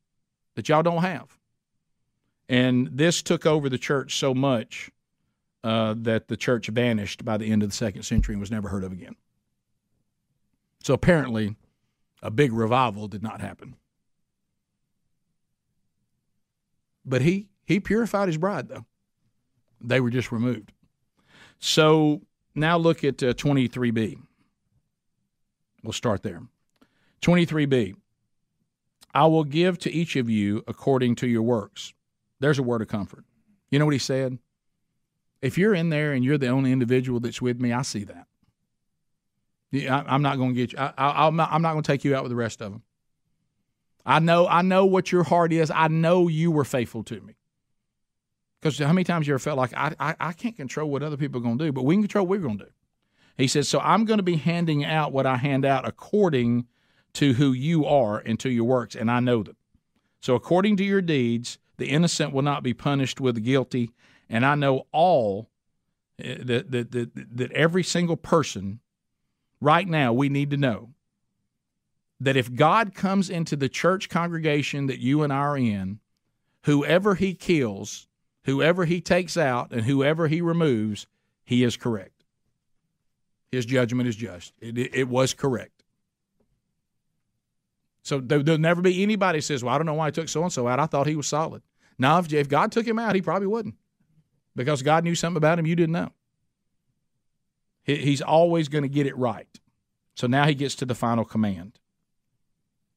that 0.55 0.67
y'all 0.69 0.83
don't 0.83 1.03
have. 1.03 1.37
And 2.49 2.89
this 2.91 3.21
took 3.21 3.45
over 3.45 3.69
the 3.69 3.77
church 3.77 4.17
so 4.17 4.33
much 4.33 4.91
uh, 5.63 5.95
that 5.99 6.27
the 6.27 6.37
church 6.37 6.67
vanished 6.67 7.23
by 7.23 7.37
the 7.37 7.51
end 7.51 7.63
of 7.63 7.69
the 7.69 7.75
second 7.75 8.03
century 8.03 8.33
and 8.33 8.41
was 8.41 8.51
never 8.51 8.69
heard 8.69 8.83
of 8.83 8.91
again. 8.91 9.15
So 10.83 10.93
apparently, 10.93 11.55
a 12.21 12.29
big 12.29 12.51
revival 12.53 13.07
did 13.07 13.23
not 13.23 13.41
happen. 13.41 13.75
But 17.05 17.21
he 17.21 17.47
he 17.65 17.79
purified 17.79 18.27
his 18.27 18.37
bride 18.37 18.67
though. 18.67 18.85
They 19.81 19.99
were 19.99 20.09
just 20.09 20.31
removed. 20.31 20.71
So 21.59 22.21
now 22.53 22.77
look 22.77 23.03
at 23.03 23.23
uh, 23.23 23.33
23b. 23.33 24.17
We'll 25.83 25.93
start 25.93 26.23
there. 26.23 26.41
23b. 27.21 27.95
I 29.13 29.25
will 29.25 29.43
give 29.43 29.77
to 29.79 29.91
each 29.91 30.15
of 30.15 30.29
you 30.29 30.63
according 30.67 31.15
to 31.15 31.27
your 31.27 31.43
works. 31.43 31.93
There's 32.39 32.59
a 32.59 32.63
word 32.63 32.81
of 32.81 32.87
comfort. 32.87 33.23
You 33.69 33.79
know 33.79 33.85
what 33.85 33.93
he 33.93 33.99
said? 33.99 34.39
If 35.41 35.57
you're 35.57 35.75
in 35.75 35.89
there 35.89 36.13
and 36.13 36.23
you're 36.23 36.37
the 36.37 36.47
only 36.47 36.71
individual 36.71 37.19
that's 37.19 37.41
with 37.41 37.59
me, 37.59 37.71
I 37.71 37.81
see 37.81 38.03
that. 38.05 38.27
I, 39.73 40.15
am 40.15 40.21
not 40.21 40.37
going 40.37 40.53
to 40.53 40.55
get 40.55 40.73
you. 40.73 40.79
I, 40.79 41.27
am 41.27 41.35
not, 41.35 41.51
I'm 41.51 41.61
not 41.61 41.71
going 41.73 41.83
to 41.83 41.91
take 41.91 42.03
you 42.03 42.15
out 42.15 42.23
with 42.23 42.29
the 42.29 42.35
rest 42.35 42.61
of 42.61 42.71
them. 42.71 42.83
I 44.05 44.19
know. 44.19 44.47
I 44.47 44.61
know 44.61 44.85
what 44.85 45.11
your 45.11 45.23
heart 45.23 45.51
is. 45.51 45.71
I 45.71 45.87
know 45.87 46.27
you 46.27 46.51
were 46.51 46.65
faithful 46.65 47.03
to 47.05 47.19
me. 47.21 47.35
Because 48.61 48.79
how 48.79 48.93
many 48.93 49.03
times 49.03 49.27
you 49.27 49.33
ever 49.33 49.39
felt 49.39 49.57
like 49.57 49.73
I, 49.75 49.93
I, 49.99 50.15
I 50.19 50.31
can't 50.33 50.55
control 50.55 50.89
what 50.89 51.03
other 51.03 51.17
people 51.17 51.39
are 51.39 51.43
going 51.43 51.57
to 51.57 51.65
do, 51.65 51.71
but 51.71 51.83
we 51.83 51.95
can 51.95 52.03
control 52.03 52.25
what 52.25 52.39
we're 52.39 52.45
going 52.45 52.59
to 52.59 52.65
do. 52.65 52.71
He 53.37 53.47
says, 53.47 53.67
so 53.67 53.79
I'm 53.79 54.05
going 54.05 54.19
to 54.19 54.23
be 54.23 54.35
handing 54.35 54.85
out 54.85 55.11
what 55.11 55.25
I 55.25 55.37
hand 55.37 55.65
out 55.65 55.87
according 55.87 56.67
to 57.13 57.33
who 57.33 57.51
you 57.51 57.85
are 57.85 58.19
and 58.19 58.39
to 58.39 58.49
your 58.49 58.65
works, 58.65 58.95
and 58.95 59.09
I 59.09 59.19
know 59.19 59.43
them. 59.43 59.55
So 60.21 60.35
according 60.35 60.77
to 60.77 60.83
your 60.83 61.01
deeds, 61.01 61.57
the 61.77 61.89
innocent 61.89 62.31
will 62.31 62.41
not 62.41 62.63
be 62.63 62.73
punished 62.73 63.19
with 63.19 63.35
the 63.35 63.41
guilty, 63.41 63.91
and 64.29 64.45
I 64.45 64.55
know 64.55 64.87
all 64.91 65.49
eh, 66.19 66.37
that 66.39 66.71
that 66.71 66.91
that, 66.91 67.37
that 67.37 67.51
every 67.51 67.83
single 67.83 68.15
person 68.17 68.79
right 69.63 69.87
now 69.87 70.13
we 70.13 70.29
need 70.29 70.51
to 70.51 70.57
know 70.57 70.89
that 72.19 72.37
if 72.37 72.53
God 72.53 72.93
comes 72.93 73.29
into 73.29 73.55
the 73.55 73.69
church 73.69 74.09
congregation 74.09 74.87
that 74.87 74.99
you 74.99 75.23
and 75.23 75.33
I 75.33 75.37
are 75.37 75.57
in, 75.57 75.99
whoever 76.63 77.15
he 77.15 77.33
kills, 77.33 78.07
whoever 78.45 78.85
he 78.85 79.01
takes 79.01 79.37
out, 79.37 79.71
and 79.71 79.81
whoever 79.81 80.27
he 80.27 80.41
removes, 80.41 81.07
he 81.43 81.63
is 81.63 81.75
correct. 81.77 82.23
His 83.51 83.65
judgment 83.65 84.07
is 84.09 84.15
just. 84.15 84.53
It, 84.59 84.77
it, 84.77 84.95
it 84.95 85.07
was 85.07 85.33
correct. 85.33 85.83
So 88.03 88.19
there, 88.19 88.39
will 88.39 88.57
never 88.57 88.81
be 88.81 89.03
anybody 89.03 89.39
says, 89.41 89.63
"Well, 89.63 89.73
I 89.73 89.77
don't 89.77 89.85
know 89.85 89.93
why 89.93 90.07
I 90.07 90.11
took 90.11 90.27
so 90.27 90.43
and 90.43 90.51
so 90.51 90.67
out. 90.67 90.79
I 90.79 90.85
thought 90.87 91.07
he 91.07 91.15
was 91.15 91.27
solid." 91.27 91.61
Now, 91.97 92.19
if, 92.19 92.33
if 92.33 92.49
God 92.49 92.71
took 92.71 92.85
him 92.85 92.99
out, 92.99 93.15
he 93.15 93.21
probably 93.21 93.47
wouldn't, 93.47 93.75
because 94.55 94.81
God 94.81 95.03
knew 95.03 95.15
something 95.15 95.37
about 95.37 95.59
him 95.59 95.67
you 95.67 95.75
didn't 95.75 95.93
know. 95.93 96.11
He, 97.83 97.97
he's 97.97 98.21
always 98.21 98.67
going 98.67 98.83
to 98.83 98.89
get 98.89 99.07
it 99.07 99.17
right. 99.17 99.59
So 100.15 100.27
now 100.27 100.45
he 100.45 100.55
gets 100.55 100.75
to 100.75 100.85
the 100.85 100.95
final 100.95 101.25
command. 101.25 101.79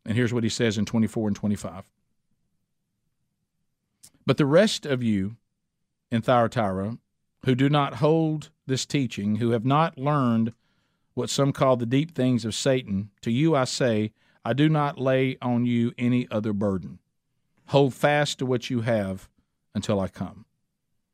And 0.05 0.17
here's 0.17 0.33
what 0.33 0.45
he 0.45 0.51
says 0.51 0.79
in 0.79 0.85
24 0.85 1.29
and 1.29 1.37
25. 1.37 1.85
But 4.25 4.37
the 4.37 4.47
rest 4.47 4.87
of 4.87 5.03
you 5.03 5.37
in 6.11 6.23
Thyatira 6.23 6.99
who 7.45 7.55
do 7.55 7.69
not 7.69 7.95
hold 7.95 8.51
this 8.67 8.85
teaching, 8.85 9.37
who 9.37 9.51
have 9.51 9.65
not 9.65 9.97
learned 9.97 10.53
what 11.15 11.31
some 11.31 11.53
call 11.53 11.77
the 11.77 11.87
deep 11.87 12.13
things 12.13 12.45
of 12.45 12.55
Satan, 12.55 13.11
to 13.23 13.31
you 13.31 13.55
I 13.55 13.65
say, 13.65 14.13
I 14.45 14.53
do 14.53 14.69
not 14.69 14.99
lay 14.99 15.39
on 15.41 15.65
you 15.65 15.93
any 15.97 16.27
other 16.31 16.53
burden. 16.53 16.99
Hold 17.69 17.95
fast 17.95 18.41
to 18.41 18.47
what 18.47 18.69
you 18.69 18.81
have 18.81 19.29
until 19.75 20.01
I 20.01 20.09
come. 20.09 20.45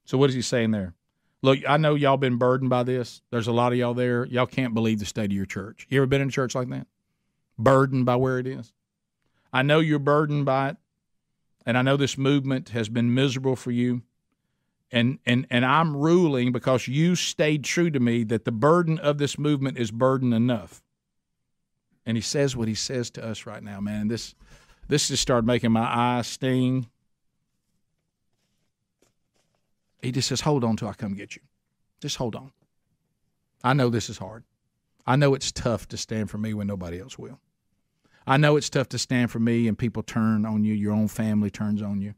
So, 0.04 0.18
what 0.18 0.30
is 0.30 0.34
he 0.34 0.42
saying 0.42 0.70
there? 0.70 0.94
Look, 1.42 1.58
I 1.68 1.76
know 1.76 1.94
y'all 1.94 2.16
been 2.16 2.36
burdened 2.36 2.70
by 2.70 2.84
this. 2.84 3.20
There's 3.30 3.48
a 3.48 3.52
lot 3.52 3.72
of 3.72 3.78
y'all 3.78 3.94
there. 3.94 4.24
Y'all 4.26 4.46
can't 4.46 4.74
believe 4.74 5.00
the 5.00 5.04
state 5.04 5.26
of 5.26 5.32
your 5.32 5.46
church. 5.46 5.86
You 5.90 5.98
ever 5.98 6.06
been 6.06 6.20
in 6.20 6.28
a 6.28 6.32
church 6.32 6.54
like 6.54 6.68
that? 6.68 6.86
Burdened 7.58 8.06
by 8.06 8.16
where 8.16 8.38
it 8.38 8.46
is? 8.46 8.72
I 9.52 9.62
know 9.62 9.80
you're 9.80 9.98
burdened 9.98 10.44
by 10.44 10.70
it, 10.70 10.76
and 11.66 11.76
I 11.76 11.82
know 11.82 11.96
this 11.96 12.16
movement 12.16 12.70
has 12.70 12.88
been 12.88 13.12
miserable 13.12 13.56
for 13.56 13.70
you. 13.70 14.02
And, 14.92 15.18
and, 15.26 15.46
and 15.50 15.64
I'm 15.64 15.96
ruling 15.96 16.52
because 16.52 16.86
you 16.86 17.16
stayed 17.16 17.64
true 17.64 17.90
to 17.90 17.98
me 17.98 18.24
that 18.24 18.44
the 18.44 18.52
burden 18.52 18.98
of 18.98 19.18
this 19.18 19.38
movement 19.38 19.78
is 19.78 19.90
burden 19.90 20.32
enough. 20.32 20.82
And 22.06 22.16
he 22.16 22.20
says 22.20 22.56
what 22.56 22.68
he 22.68 22.74
says 22.74 23.10
to 23.12 23.24
us 23.24 23.46
right 23.46 23.62
now, 23.62 23.80
man. 23.80 24.08
This 24.08 24.34
this 24.88 25.08
just 25.08 25.22
started 25.22 25.46
making 25.46 25.72
my 25.72 25.86
eyes 25.86 26.26
sting. 26.26 26.88
He 30.02 30.12
just 30.12 30.28
says, 30.28 30.42
Hold 30.42 30.64
on 30.64 30.76
till 30.76 30.88
I 30.88 30.94
come 30.94 31.14
get 31.14 31.36
you. 31.36 31.42
Just 32.00 32.16
hold 32.16 32.34
on. 32.34 32.52
I 33.64 33.72
know 33.72 33.88
this 33.88 34.10
is 34.10 34.18
hard. 34.18 34.44
I 35.06 35.16
know 35.16 35.34
it's 35.34 35.52
tough 35.52 35.88
to 35.88 35.96
stand 35.96 36.30
for 36.30 36.38
me 36.38 36.52
when 36.52 36.66
nobody 36.66 37.00
else 37.00 37.18
will. 37.18 37.40
I 38.26 38.36
know 38.36 38.56
it's 38.56 38.70
tough 38.70 38.88
to 38.90 38.98
stand 38.98 39.30
for 39.30 39.38
me 39.38 39.66
and 39.66 39.78
people 39.78 40.02
turn 40.02 40.44
on 40.44 40.64
you, 40.64 40.74
your 40.74 40.92
own 40.92 41.08
family 41.08 41.50
turns 41.50 41.82
on 41.82 42.00
you. 42.00 42.14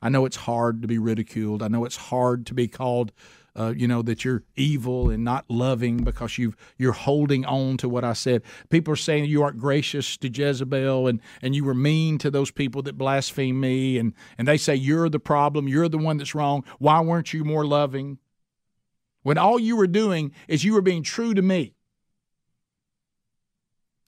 I 0.00 0.10
know 0.10 0.26
it's 0.26 0.36
hard 0.36 0.82
to 0.82 0.88
be 0.88 0.98
ridiculed. 0.98 1.62
I 1.62 1.68
know 1.68 1.84
it's 1.84 1.96
hard 1.96 2.46
to 2.46 2.54
be 2.54 2.68
called, 2.68 3.12
uh, 3.56 3.72
you 3.76 3.86
know, 3.86 4.02
that 4.02 4.24
you're 4.24 4.42
evil 4.56 5.10
and 5.10 5.24
not 5.24 5.44
loving 5.48 5.98
because 5.98 6.38
you 6.38 6.54
you're 6.76 6.92
holding 6.92 7.44
on 7.44 7.76
to 7.76 7.88
what 7.88 8.04
I 8.04 8.12
said. 8.12 8.42
People 8.68 8.92
are 8.94 8.96
saying 8.96 9.26
you 9.26 9.42
aren't 9.42 9.58
gracious 9.58 10.16
to 10.18 10.28
Jezebel 10.28 11.06
and 11.06 11.20
and 11.40 11.54
you 11.54 11.64
were 11.64 11.74
mean 11.74 12.18
to 12.18 12.30
those 12.30 12.50
people 12.50 12.82
that 12.82 12.98
blaspheme 12.98 13.60
me 13.60 13.98
and 13.98 14.12
and 14.38 14.48
they 14.48 14.56
say 14.56 14.74
you're 14.74 15.08
the 15.08 15.20
problem, 15.20 15.68
you're 15.68 15.88
the 15.88 15.98
one 15.98 16.16
that's 16.16 16.34
wrong. 16.34 16.64
Why 16.78 17.00
weren't 17.00 17.32
you 17.32 17.44
more 17.44 17.64
loving? 17.64 18.18
When 19.22 19.38
all 19.38 19.58
you 19.58 19.76
were 19.76 19.86
doing 19.86 20.32
is 20.48 20.64
you 20.64 20.74
were 20.74 20.82
being 20.82 21.02
true 21.02 21.32
to 21.32 21.42
me. 21.42 21.74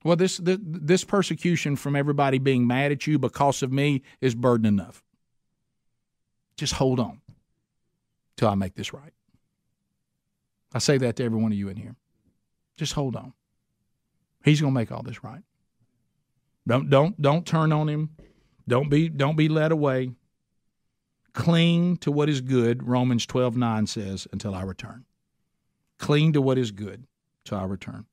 Well, 0.05 0.15
this, 0.15 0.37
this, 0.37 0.59
this 0.63 1.05
persecution 1.05 1.75
from 1.75 1.97
everybody 1.97 2.39
being 2.39 2.67
mad 2.67 2.93
at 2.93 3.09
you 3.09 3.19
because 3.19 3.63
of 3.63 3.73
me 3.73 4.03
is 4.21 4.37
burden 4.37 4.67
enough. 4.67 5.03
Just 6.57 6.75
hold 6.75 7.01
on 7.01 7.23
till 8.37 8.49
I 8.49 8.55
make 8.55 8.75
this 8.75 8.93
right. 8.93 9.13
I 10.73 10.79
say 10.79 10.99
that 10.99 11.17
to 11.17 11.25
every 11.25 11.41
one 11.41 11.53
of 11.53 11.59
you 11.59 11.69
in 11.69 11.77
here. 11.77 11.97
Just 12.77 12.93
hold 12.93 13.17
on. 13.17 13.33
He's 14.45 14.61
going 14.61 14.73
to 14.73 14.79
make 14.79 14.93
all 14.93 15.03
this 15.03 15.25
right. 15.25 15.43
Don't 16.67 16.91
don't 16.91 17.21
don't 17.21 17.47
turn 17.47 17.73
on 17.73 17.89
him. 17.89 18.11
Don't 18.69 18.89
be 18.89 19.09
don't 19.09 19.37
be 19.37 19.49
led 19.49 19.73
away. 19.73 20.11
Cling 21.33 21.99
to 21.99 22.11
what 22.11 22.29
is 22.29 22.41
good, 22.41 22.87
Romans 22.87 23.27
12:9 23.27 23.89
says, 23.89 24.27
until 24.33 24.55
I 24.55 24.63
return. 24.63 25.05
Cling 25.99 26.33
to 26.33 26.43
what 26.43 26.59
is 26.59 26.71
good 26.71 27.07
till 27.45 27.59
I 27.59 27.65
return. 27.65 28.07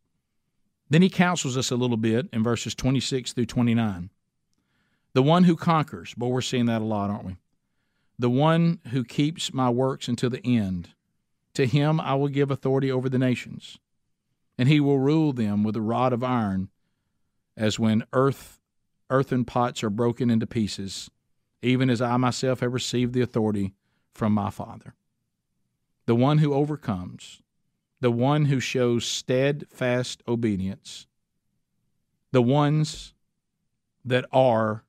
Then 0.90 1.02
he 1.02 1.10
counsels 1.10 1.58
us 1.58 1.72
a 1.72 1.76
little 1.76 1.98
bit 1.98 2.28
in 2.32 2.44
verses 2.44 2.76
26 2.76 3.34
through 3.34 3.46
29. 3.46 4.10
The 5.14 5.24
one 5.24 5.46
who 5.46 5.56
conquers, 5.56 6.14
boy, 6.14 6.28
we're 6.28 6.42
seeing 6.42 6.66
that 6.66 6.82
a 6.82 6.86
lot, 6.86 7.10
aren't 7.10 7.26
we? 7.26 7.38
The 8.20 8.30
one 8.30 8.80
who 8.92 9.04
keeps 9.04 9.54
my 9.54 9.70
works 9.70 10.08
until 10.08 10.30
the 10.30 10.46
end, 10.46 10.90
to 11.54 11.66
him 11.66 12.00
I 12.00 12.16
will 12.16 12.28
give 12.28 12.52
authority 12.52 12.92
over 12.92 13.10
the 13.10 13.20
nations, 13.20 13.78
and 14.58 14.68
he 14.68 14.80
will 14.80 15.00
rule 15.00 15.34
them 15.34 15.64
with 15.64 15.76
a 15.76 15.82
rod 15.82 16.14
of 16.14 16.24
iron, 16.24 16.70
as 17.56 17.80
when 17.80 18.04
earth 18.14 18.60
earthen 19.10 19.46
pots 19.46 19.84
are 19.84 19.90
broken 19.90 20.30
into 20.30 20.48
pieces, 20.48 21.10
even 21.62 21.90
as 21.90 22.02
I 22.02 22.18
myself 22.18 22.62
have 22.62 22.74
received 22.74 23.14
the 23.14 23.22
authority 23.22 23.74
from 24.14 24.34
my 24.34 24.50
Father. 24.50 24.96
The 26.06 26.16
one 26.16 26.40
who 26.40 26.54
overcomes, 26.54 27.42
the 28.02 28.12
one 28.12 28.46
who 28.46 28.60
shows 28.60 29.06
steadfast 29.06 30.24
obedience, 30.28 31.08
the 32.32 32.42
ones 32.42 33.14
that 34.04 34.26
are 34.32 34.84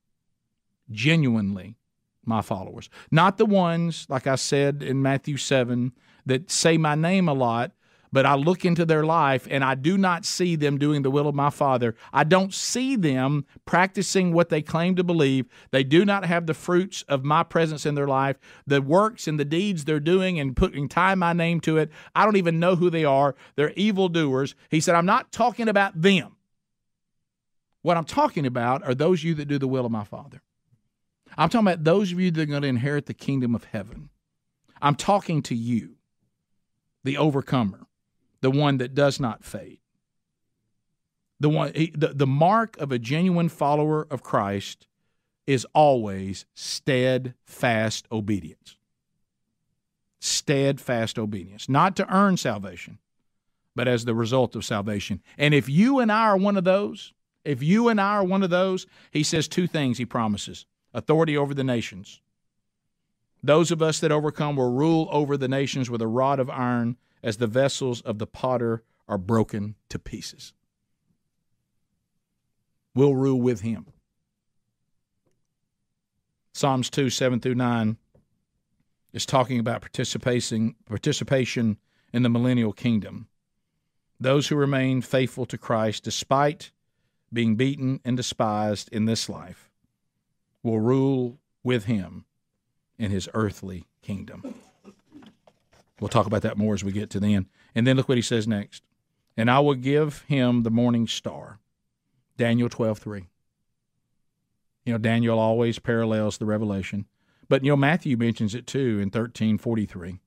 genuinely 0.90 1.76
my 2.24 2.40
followers. 2.40 2.88
Not 3.10 3.36
the 3.36 3.46
ones, 3.46 4.06
like 4.08 4.26
I 4.26 4.36
said 4.36 4.82
in 4.82 5.02
Matthew 5.02 5.36
7, 5.36 5.92
that 6.26 6.50
say 6.50 6.76
my 6.76 6.94
name 6.94 7.28
a 7.28 7.34
lot, 7.34 7.72
but 8.12 8.24
I 8.24 8.36
look 8.36 8.64
into 8.64 8.86
their 8.86 9.04
life 9.04 9.48
and 9.50 9.64
I 9.64 9.74
do 9.74 9.98
not 9.98 10.24
see 10.24 10.54
them 10.54 10.78
doing 10.78 11.02
the 11.02 11.10
will 11.10 11.26
of 11.26 11.34
my 11.34 11.50
Father. 11.50 11.96
I 12.12 12.22
don't 12.22 12.54
see 12.54 12.94
them 12.94 13.44
practicing 13.66 14.32
what 14.32 14.50
they 14.50 14.62
claim 14.62 14.94
to 14.94 15.02
believe. 15.02 15.46
They 15.72 15.82
do 15.82 16.04
not 16.04 16.24
have 16.24 16.46
the 16.46 16.54
fruits 16.54 17.02
of 17.08 17.24
my 17.24 17.42
presence 17.42 17.84
in 17.84 17.96
their 17.96 18.06
life, 18.06 18.38
the 18.68 18.80
works 18.80 19.26
and 19.26 19.38
the 19.38 19.44
deeds 19.44 19.84
they're 19.84 19.98
doing 19.98 20.38
and 20.38 20.54
putting 20.54 20.88
tie 20.88 21.16
my 21.16 21.32
name 21.32 21.60
to 21.62 21.76
it. 21.76 21.90
I 22.14 22.24
don't 22.24 22.36
even 22.36 22.60
know 22.60 22.76
who 22.76 22.88
they 22.88 23.04
are. 23.04 23.34
They're 23.56 23.72
evildoers. 23.72 24.54
He 24.70 24.78
said, 24.80 24.94
I'm 24.94 25.06
not 25.06 25.32
talking 25.32 25.68
about 25.68 26.00
them. 26.00 26.36
What 27.82 27.96
I'm 27.96 28.04
talking 28.04 28.46
about 28.46 28.84
are 28.84 28.94
those 28.94 29.24
you 29.24 29.34
that 29.34 29.48
do 29.48 29.58
the 29.58 29.68
will 29.68 29.84
of 29.84 29.92
my 29.92 30.04
Father. 30.04 30.40
I'm 31.36 31.48
talking 31.48 31.66
about 31.66 31.82
those 31.82 32.12
of 32.12 32.20
you 32.20 32.30
that 32.30 32.40
are 32.40 32.46
going 32.46 32.62
to 32.62 32.68
inherit 32.68 33.06
the 33.06 33.12
kingdom 33.12 33.56
of 33.56 33.64
heaven. 33.64 34.10
I'm 34.80 34.94
talking 34.94 35.42
to 35.42 35.54
you, 35.54 35.96
the 37.04 37.16
overcomer 37.16 37.86
the 38.44 38.50
one 38.50 38.76
that 38.76 38.94
does 38.94 39.18
not 39.18 39.42
fade. 39.42 39.78
The 41.40 41.48
one 41.48 41.72
the, 41.72 42.12
the 42.14 42.26
mark 42.26 42.76
of 42.76 42.92
a 42.92 42.98
genuine 42.98 43.48
follower 43.48 44.06
of 44.10 44.22
Christ 44.22 44.86
is 45.46 45.66
always 45.74 46.44
steadfast 46.54 48.06
obedience. 48.12 48.76
Steadfast 50.20 51.18
obedience, 51.18 51.70
not 51.70 51.96
to 51.96 52.14
earn 52.14 52.36
salvation, 52.36 52.98
but 53.74 53.88
as 53.88 54.04
the 54.04 54.14
result 54.14 54.54
of 54.54 54.64
salvation. 54.64 55.22
And 55.38 55.54
if 55.54 55.66
you 55.66 56.00
and 56.00 56.12
I 56.12 56.24
are 56.26 56.36
one 56.36 56.58
of 56.58 56.64
those, 56.64 57.14
if 57.46 57.62
you 57.62 57.88
and 57.88 57.98
I 57.98 58.16
are 58.16 58.24
one 58.24 58.42
of 58.42 58.50
those, 58.50 58.86
he 59.10 59.22
says 59.22 59.48
two 59.48 59.66
things 59.66 59.96
he 59.96 60.04
promises 60.04 60.66
authority 60.92 61.34
over 61.34 61.54
the 61.54 61.64
nations. 61.64 62.20
Those 63.44 63.70
of 63.70 63.82
us 63.82 64.00
that 64.00 64.10
overcome 64.10 64.56
will 64.56 64.72
rule 64.72 65.06
over 65.12 65.36
the 65.36 65.48
nations 65.48 65.90
with 65.90 66.00
a 66.00 66.06
rod 66.06 66.40
of 66.40 66.48
iron 66.48 66.96
as 67.22 67.36
the 67.36 67.46
vessels 67.46 68.00
of 68.00 68.18
the 68.18 68.26
potter 68.26 68.82
are 69.06 69.18
broken 69.18 69.74
to 69.90 69.98
pieces. 69.98 70.54
We'll 72.94 73.14
rule 73.14 73.38
with 73.38 73.60
him. 73.60 73.88
Psalms 76.54 76.88
2, 76.88 77.10
7 77.10 77.38
through 77.38 77.56
9 77.56 77.98
is 79.12 79.26
talking 79.26 79.58
about 79.58 79.82
participation 79.82 80.74
in 82.14 82.22
the 82.22 82.30
millennial 82.30 82.72
kingdom. 82.72 83.28
Those 84.18 84.48
who 84.48 84.56
remain 84.56 85.02
faithful 85.02 85.44
to 85.46 85.58
Christ 85.58 86.02
despite 86.02 86.72
being 87.30 87.56
beaten 87.56 88.00
and 88.06 88.16
despised 88.16 88.88
in 88.90 89.04
this 89.04 89.28
life 89.28 89.68
will 90.62 90.80
rule 90.80 91.40
with 91.62 91.84
him 91.84 92.24
in 92.98 93.10
his 93.10 93.28
earthly 93.34 93.86
kingdom. 94.02 94.54
We'll 96.00 96.08
talk 96.08 96.26
about 96.26 96.42
that 96.42 96.58
more 96.58 96.74
as 96.74 96.84
we 96.84 96.92
get 96.92 97.10
to 97.10 97.20
the 97.20 97.34
end. 97.34 97.46
And 97.74 97.86
then 97.86 97.96
look 97.96 98.08
what 98.08 98.18
he 98.18 98.22
says 98.22 98.46
next. 98.48 98.82
And 99.36 99.50
I 99.50 99.60
will 99.60 99.74
give 99.74 100.22
him 100.28 100.62
the 100.62 100.70
morning 100.70 101.06
star. 101.06 101.58
Daniel 102.36 102.68
12, 102.68 102.98
3. 102.98 103.26
You 104.84 104.92
know, 104.92 104.98
Daniel 104.98 105.38
always 105.38 105.78
parallels 105.78 106.38
the 106.38 106.46
revelation. 106.46 107.06
But, 107.48 107.64
you 107.64 107.70
know, 107.70 107.76
Matthew 107.76 108.16
mentions 108.16 108.54
it 108.54 108.66
too 108.66 108.98
in 109.00 109.08
1343. 109.08 110.20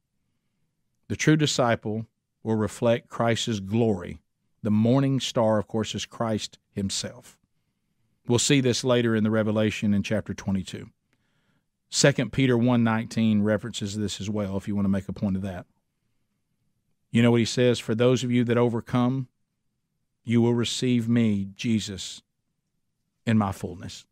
The 1.10 1.16
true 1.16 1.38
disciple 1.38 2.06
will 2.44 2.56
reflect 2.56 3.10
Christ's 3.10 3.60
glory. 3.60 4.20
The 4.64 4.72
morning 4.72 5.20
star, 5.20 5.58
of 5.60 5.68
course, 5.68 5.96
is 5.96 6.06
Christ 6.06 6.58
himself. 6.72 7.38
We'll 8.28 8.40
see 8.40 8.62
this 8.62 8.84
later 8.84 9.16
in 9.16 9.24
the 9.24 9.32
Revelation 9.32 9.94
in 9.94 10.04
chapter 10.04 10.34
22. 10.34 10.90
2 11.90 12.30
Peter 12.32 12.58
1:19 12.58 13.44
references 13.44 13.96
this 13.98 14.20
as 14.20 14.30
well 14.30 14.58
if 14.58 14.68
you 14.68 14.76
want 14.76 14.86
to 14.86 14.90
make 14.90 15.08
a 15.08 15.14
point 15.14 15.36
of 15.36 15.42
that. 15.42 15.66
You 17.12 17.22
know 17.22 17.32
what 17.32 17.40
he 17.40 17.46
says, 17.46 17.80
for 17.80 17.96
those 17.96 18.24
of 18.24 18.32
you 18.32 18.44
that 18.44 18.58
overcome, 18.58 19.28
you 20.24 20.42
will 20.42 20.54
receive 20.54 21.08
me, 21.08 21.50
Jesus, 21.56 22.22
in 23.26 23.38
my 23.38 23.52
fullness. 23.52 24.06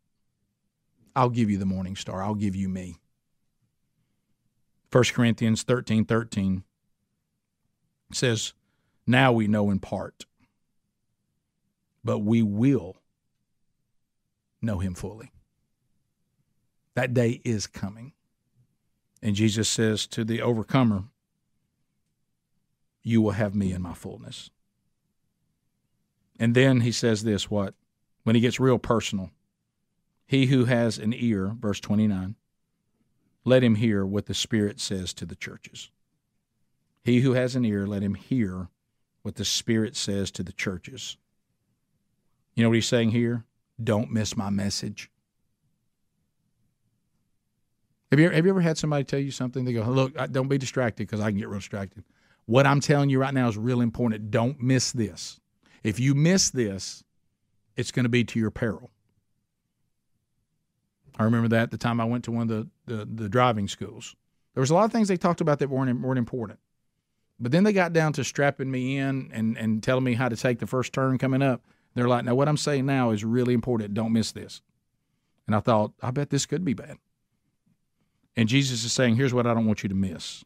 I'll 1.14 1.30
give 1.30 1.50
you 1.50 1.58
the 1.58 1.66
morning 1.66 1.96
star. 1.96 2.22
I'll 2.22 2.34
give 2.34 2.56
you 2.56 2.68
me. 2.68 2.96
1 4.92 5.04
Corinthians 5.12 5.62
13 5.62 6.04
13 6.04 6.64
says, 8.12 8.54
Now 9.06 9.32
we 9.32 9.46
know 9.46 9.70
in 9.70 9.78
part, 9.78 10.24
but 12.02 12.20
we 12.20 12.42
will 12.42 12.96
know 14.62 14.78
him 14.78 14.94
fully. 14.94 15.32
That 16.96 17.12
day 17.12 17.42
is 17.44 17.66
coming. 17.66 18.12
And 19.22 19.36
Jesus 19.36 19.68
says 19.68 20.06
to 20.08 20.24
the 20.24 20.40
overcomer, 20.40 21.04
You 23.02 23.20
will 23.20 23.32
have 23.32 23.54
me 23.54 23.72
in 23.72 23.82
my 23.82 23.92
fullness. 23.92 24.50
And 26.38 26.54
then 26.54 26.80
he 26.80 26.92
says 26.92 27.22
this 27.22 27.50
what? 27.50 27.74
When 28.24 28.34
he 28.34 28.40
gets 28.40 28.58
real 28.58 28.78
personal. 28.78 29.30
He 30.26 30.46
who 30.46 30.64
has 30.64 30.98
an 30.98 31.12
ear, 31.14 31.54
verse 31.58 31.80
29, 31.80 32.34
let 33.44 33.62
him 33.62 33.76
hear 33.76 34.04
what 34.04 34.26
the 34.26 34.34
Spirit 34.34 34.80
says 34.80 35.12
to 35.14 35.26
the 35.26 35.36
churches. 35.36 35.90
He 37.04 37.20
who 37.20 37.34
has 37.34 37.54
an 37.54 37.64
ear, 37.64 37.86
let 37.86 38.02
him 38.02 38.14
hear 38.14 38.68
what 39.22 39.36
the 39.36 39.44
Spirit 39.44 39.96
says 39.96 40.30
to 40.32 40.42
the 40.42 40.52
churches. 40.52 41.18
You 42.54 42.62
know 42.62 42.70
what 42.70 42.76
he's 42.76 42.88
saying 42.88 43.10
here? 43.10 43.44
Don't 43.82 44.10
miss 44.10 44.36
my 44.36 44.50
message. 44.50 45.10
Have 48.10 48.20
you, 48.20 48.30
have 48.30 48.44
you 48.44 48.50
ever 48.50 48.60
had 48.60 48.78
somebody 48.78 49.04
tell 49.04 49.18
you 49.18 49.30
something? 49.30 49.64
They 49.64 49.72
go, 49.72 49.82
Look, 49.82 50.14
don't 50.32 50.48
be 50.48 50.58
distracted 50.58 51.06
because 51.06 51.20
I 51.20 51.30
can 51.30 51.38
get 51.38 51.48
real 51.48 51.58
distracted. 51.58 52.04
What 52.46 52.66
I'm 52.66 52.80
telling 52.80 53.10
you 53.10 53.20
right 53.20 53.34
now 53.34 53.48
is 53.48 53.58
real 53.58 53.80
important. 53.80 54.30
Don't 54.30 54.60
miss 54.62 54.92
this. 54.92 55.40
If 55.82 55.98
you 55.98 56.14
miss 56.14 56.50
this, 56.50 57.02
it's 57.76 57.90
going 57.90 58.04
to 58.04 58.08
be 58.10 58.24
to 58.24 58.38
your 58.38 58.50
peril. 58.50 58.90
I 61.18 61.24
remember 61.24 61.48
that 61.48 61.70
the 61.70 61.78
time 61.78 62.00
I 62.00 62.04
went 62.04 62.24
to 62.24 62.30
one 62.30 62.50
of 62.50 62.70
the, 62.86 62.94
the, 62.94 63.04
the 63.04 63.28
driving 63.28 63.68
schools. 63.68 64.14
There 64.54 64.60
was 64.60 64.70
a 64.70 64.74
lot 64.74 64.84
of 64.84 64.92
things 64.92 65.08
they 65.08 65.16
talked 65.16 65.40
about 65.40 65.58
that 65.58 65.68
weren't, 65.68 66.00
weren't 66.00 66.18
important. 66.18 66.60
But 67.38 67.52
then 67.52 67.64
they 67.64 67.72
got 67.72 67.92
down 67.92 68.12
to 68.14 68.24
strapping 68.24 68.70
me 68.70 68.96
in 68.96 69.30
and, 69.32 69.58
and 69.58 69.82
telling 69.82 70.04
me 70.04 70.14
how 70.14 70.28
to 70.28 70.36
take 70.36 70.58
the 70.58 70.66
first 70.66 70.92
turn 70.92 71.18
coming 71.18 71.42
up. 71.42 71.62
They're 71.94 72.08
like, 72.08 72.24
now 72.24 72.34
what 72.34 72.48
I'm 72.48 72.56
saying 72.56 72.86
now 72.86 73.10
is 73.10 73.24
really 73.24 73.54
important. 73.54 73.94
Don't 73.94 74.12
miss 74.12 74.32
this. 74.32 74.62
And 75.46 75.54
I 75.54 75.60
thought, 75.60 75.92
I 76.02 76.10
bet 76.10 76.30
this 76.30 76.46
could 76.46 76.64
be 76.64 76.74
bad. 76.74 76.98
And 78.36 78.48
Jesus 78.48 78.84
is 78.84 78.92
saying, 78.92 79.16
here's 79.16 79.32
what 79.32 79.46
I 79.46 79.54
don't 79.54 79.66
want 79.66 79.82
you 79.82 79.88
to 79.88 79.94
miss 79.94 80.44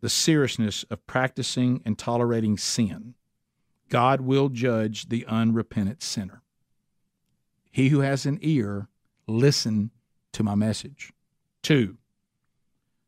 the 0.00 0.08
seriousness 0.08 0.82
of 0.84 1.06
practicing 1.06 1.82
and 1.84 1.98
tolerating 1.98 2.56
sin. 2.56 3.14
God 3.90 4.22
will 4.22 4.48
judge 4.48 5.10
the 5.10 5.26
unrepentant 5.26 6.02
sinner. 6.02 6.42
He 7.70 7.90
who 7.90 8.00
has 8.00 8.24
an 8.24 8.38
ear, 8.40 8.88
listen 9.26 9.90
to 10.32 10.42
my 10.42 10.54
message. 10.54 11.12
Two, 11.62 11.98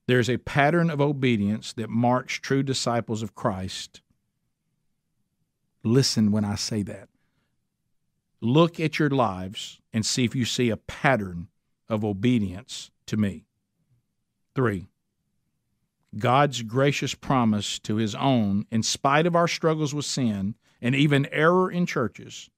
there's 0.06 0.28
a 0.28 0.36
pattern 0.36 0.90
of 0.90 1.00
obedience 1.00 1.72
that 1.72 1.88
marks 1.88 2.34
true 2.34 2.62
disciples 2.62 3.22
of 3.22 3.34
Christ. 3.34 4.02
Listen 5.82 6.30
when 6.30 6.44
I 6.44 6.56
say 6.56 6.82
that. 6.82 7.08
Look 8.40 8.78
at 8.78 8.98
your 8.98 9.10
lives 9.10 9.80
and 9.92 10.04
see 10.04 10.24
if 10.24 10.34
you 10.34 10.44
see 10.44 10.68
a 10.68 10.76
pattern 10.76 11.48
of 11.88 12.04
obedience 12.04 12.90
to 13.06 13.16
me. 13.16 13.46
Three, 14.54 14.86
God's 16.18 16.62
gracious 16.62 17.14
promise 17.14 17.78
to 17.80 17.96
his 17.96 18.14
own, 18.14 18.66
in 18.70 18.82
spite 18.82 19.26
of 19.26 19.34
our 19.34 19.48
struggles 19.48 19.94
with 19.94 20.04
sin 20.04 20.56
and 20.80 20.94
even 20.94 21.26
error 21.32 21.70
in 21.70 21.86
churches, 21.86 22.50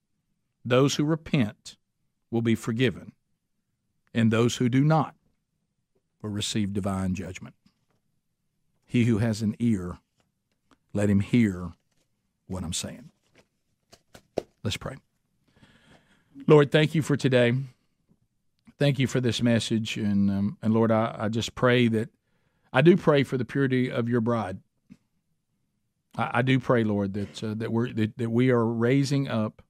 those 0.65 0.97
who 0.97 1.05
repent 1.05 1.77
will 2.31 2.43
be 2.43 2.55
forgiven 2.55 3.13
and 4.13 4.31
those 4.31 4.57
who 4.57 4.69
do 4.69 4.83
not 4.83 5.15
will 6.23 6.31
receive 6.31 6.73
divine 6.73 7.15
judgment. 7.15 7.55
He 8.87 9.05
who 9.05 9.19
has 9.19 9.43
an 9.43 9.57
ear, 9.59 9.99
let 10.93 11.11
him 11.11 11.21
hear 11.21 11.73
what 12.47 12.65
I'm 12.65 12.73
saying. 12.73 13.11
Let's 14.63 14.77
pray. 14.77 14.97
Lord, 16.47 16.73
thank 16.73 16.95
you 16.95 17.03
for 17.03 17.17
today. 17.17 17.55
Thank 18.79 18.99
you 18.99 19.07
for 19.07 19.21
this 19.21 19.43
message. 19.43 19.97
And, 19.97 20.31
um, 20.31 20.59
and 20.63 20.75
Lord, 20.75 20.91
I, 20.91 21.15
I 21.19 21.29
just 21.29 21.55
pray 21.55 21.89
that 21.89 22.11
I 22.73 22.83
do 22.83 22.97
pray 22.97 23.23
for 23.23 23.39
the 23.39 23.45
purity 23.45 23.91
of 23.91 24.09
your 24.09 24.21
bride. 24.21 24.59
I, 26.17 26.31
I 26.35 26.43
do 26.43 26.59
pray, 26.59 26.83
Lord, 26.85 27.15
that, 27.15 27.45
uh, 27.45 27.55
that, 27.57 27.73
we're, 27.73 27.93
that, 27.93 28.19
that 28.19 28.31
we 28.31 28.51
are 28.51 28.67
raising 28.67 29.29
up 29.29 29.63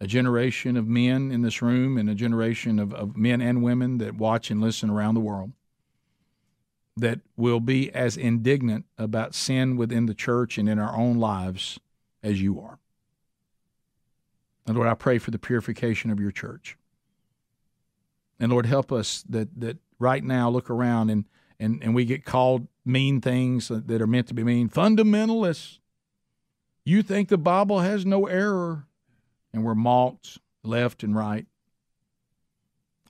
a 0.00 0.06
generation 0.06 0.76
of 0.76 0.88
men 0.88 1.30
in 1.30 1.42
this 1.42 1.62
room 1.62 1.96
and 1.96 2.08
a 2.08 2.14
generation 2.14 2.78
of, 2.78 2.92
of 2.94 3.16
men 3.16 3.40
and 3.40 3.62
women 3.62 3.98
that 3.98 4.16
watch 4.16 4.50
and 4.50 4.60
listen 4.60 4.90
around 4.90 5.14
the 5.14 5.20
world 5.20 5.52
that 6.96 7.20
will 7.36 7.60
be 7.60 7.92
as 7.94 8.16
indignant 8.16 8.84
about 8.98 9.34
sin 9.34 9.76
within 9.76 10.06
the 10.06 10.14
church 10.14 10.58
and 10.58 10.68
in 10.68 10.78
our 10.78 10.96
own 10.96 11.18
lives 11.18 11.78
as 12.22 12.42
you 12.42 12.60
are. 12.60 12.78
And 14.66 14.76
Lord, 14.76 14.88
I 14.88 14.94
pray 14.94 15.18
for 15.18 15.30
the 15.30 15.38
purification 15.38 16.10
of 16.10 16.20
your 16.20 16.30
church. 16.30 16.76
And 18.40 18.50
Lord, 18.50 18.66
help 18.66 18.90
us 18.90 19.22
that, 19.28 19.60
that 19.60 19.76
right 19.98 20.24
now 20.24 20.48
look 20.48 20.70
around 20.70 21.10
and, 21.10 21.26
and, 21.60 21.82
and 21.82 21.94
we 21.94 22.06
get 22.06 22.24
called 22.24 22.66
mean 22.86 23.20
things 23.20 23.68
that 23.68 24.00
are 24.00 24.06
meant 24.06 24.28
to 24.28 24.34
be 24.34 24.42
mean. 24.42 24.70
Fundamentalists. 24.70 25.78
You 26.82 27.02
think 27.02 27.28
the 27.28 27.38
Bible 27.38 27.80
has 27.80 28.06
no 28.06 28.26
error 28.26 28.86
and 29.52 29.62
we're 29.62 29.74
mocked 29.74 30.38
left 30.64 31.02
and 31.02 31.14
right. 31.14 31.46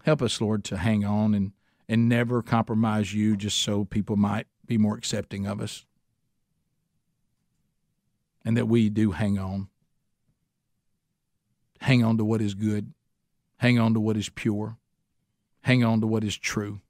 Help 0.03 0.21
us, 0.21 0.41
Lord, 0.41 0.65
to 0.65 0.77
hang 0.77 1.05
on 1.05 1.35
and, 1.35 1.53
and 1.89 2.09
never 2.09 2.43
compromise 2.43 3.15
you 3.15 3.37
just 3.37 3.59
so 3.59 3.85
people 3.85 4.17
might 4.17 4.49
be 4.67 4.77
more 4.77 4.97
accepting 4.97 5.47
of 5.47 5.61
us. 5.61 5.85
And 8.45 8.57
that 8.57 8.67
we 8.67 8.89
do 8.89 9.13
hang 9.13 9.39
on. 9.39 9.69
Hang 11.81 12.03
on 12.03 12.17
to 12.19 12.25
what 12.25 12.41
is 12.41 12.55
good. 12.55 12.93
Hang 13.59 13.79
on 13.79 13.95
to 13.95 14.01
what 14.01 14.17
is 14.17 14.29
pure. 14.29 14.77
Hang 15.63 15.85
on 15.85 16.01
to 16.01 16.07
what 16.07 16.25
is 16.25 16.37
true, 16.37 16.81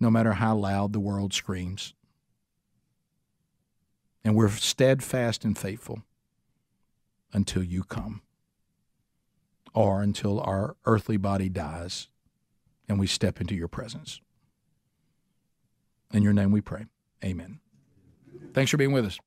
no 0.00 0.10
matter 0.10 0.34
how 0.34 0.56
loud 0.56 0.92
the 0.92 1.00
world 1.00 1.32
screams. 1.32 1.94
And 4.24 4.34
we're 4.34 4.50
steadfast 4.50 5.44
and 5.44 5.56
faithful 5.56 6.02
until 7.32 7.62
you 7.62 7.84
come 7.84 8.22
or 9.74 10.02
until 10.02 10.40
our 10.40 10.76
earthly 10.86 11.16
body 11.16 11.48
dies 11.48 12.08
and 12.88 12.98
we 12.98 13.06
step 13.06 13.40
into 13.40 13.54
your 13.54 13.68
presence. 13.68 14.20
In 16.12 16.22
your 16.22 16.32
name 16.32 16.50
we 16.50 16.60
pray. 16.60 16.86
Amen. 17.24 17.60
Thanks 18.54 18.70
for 18.70 18.76
being 18.76 18.92
with 18.92 19.04
us. 19.04 19.18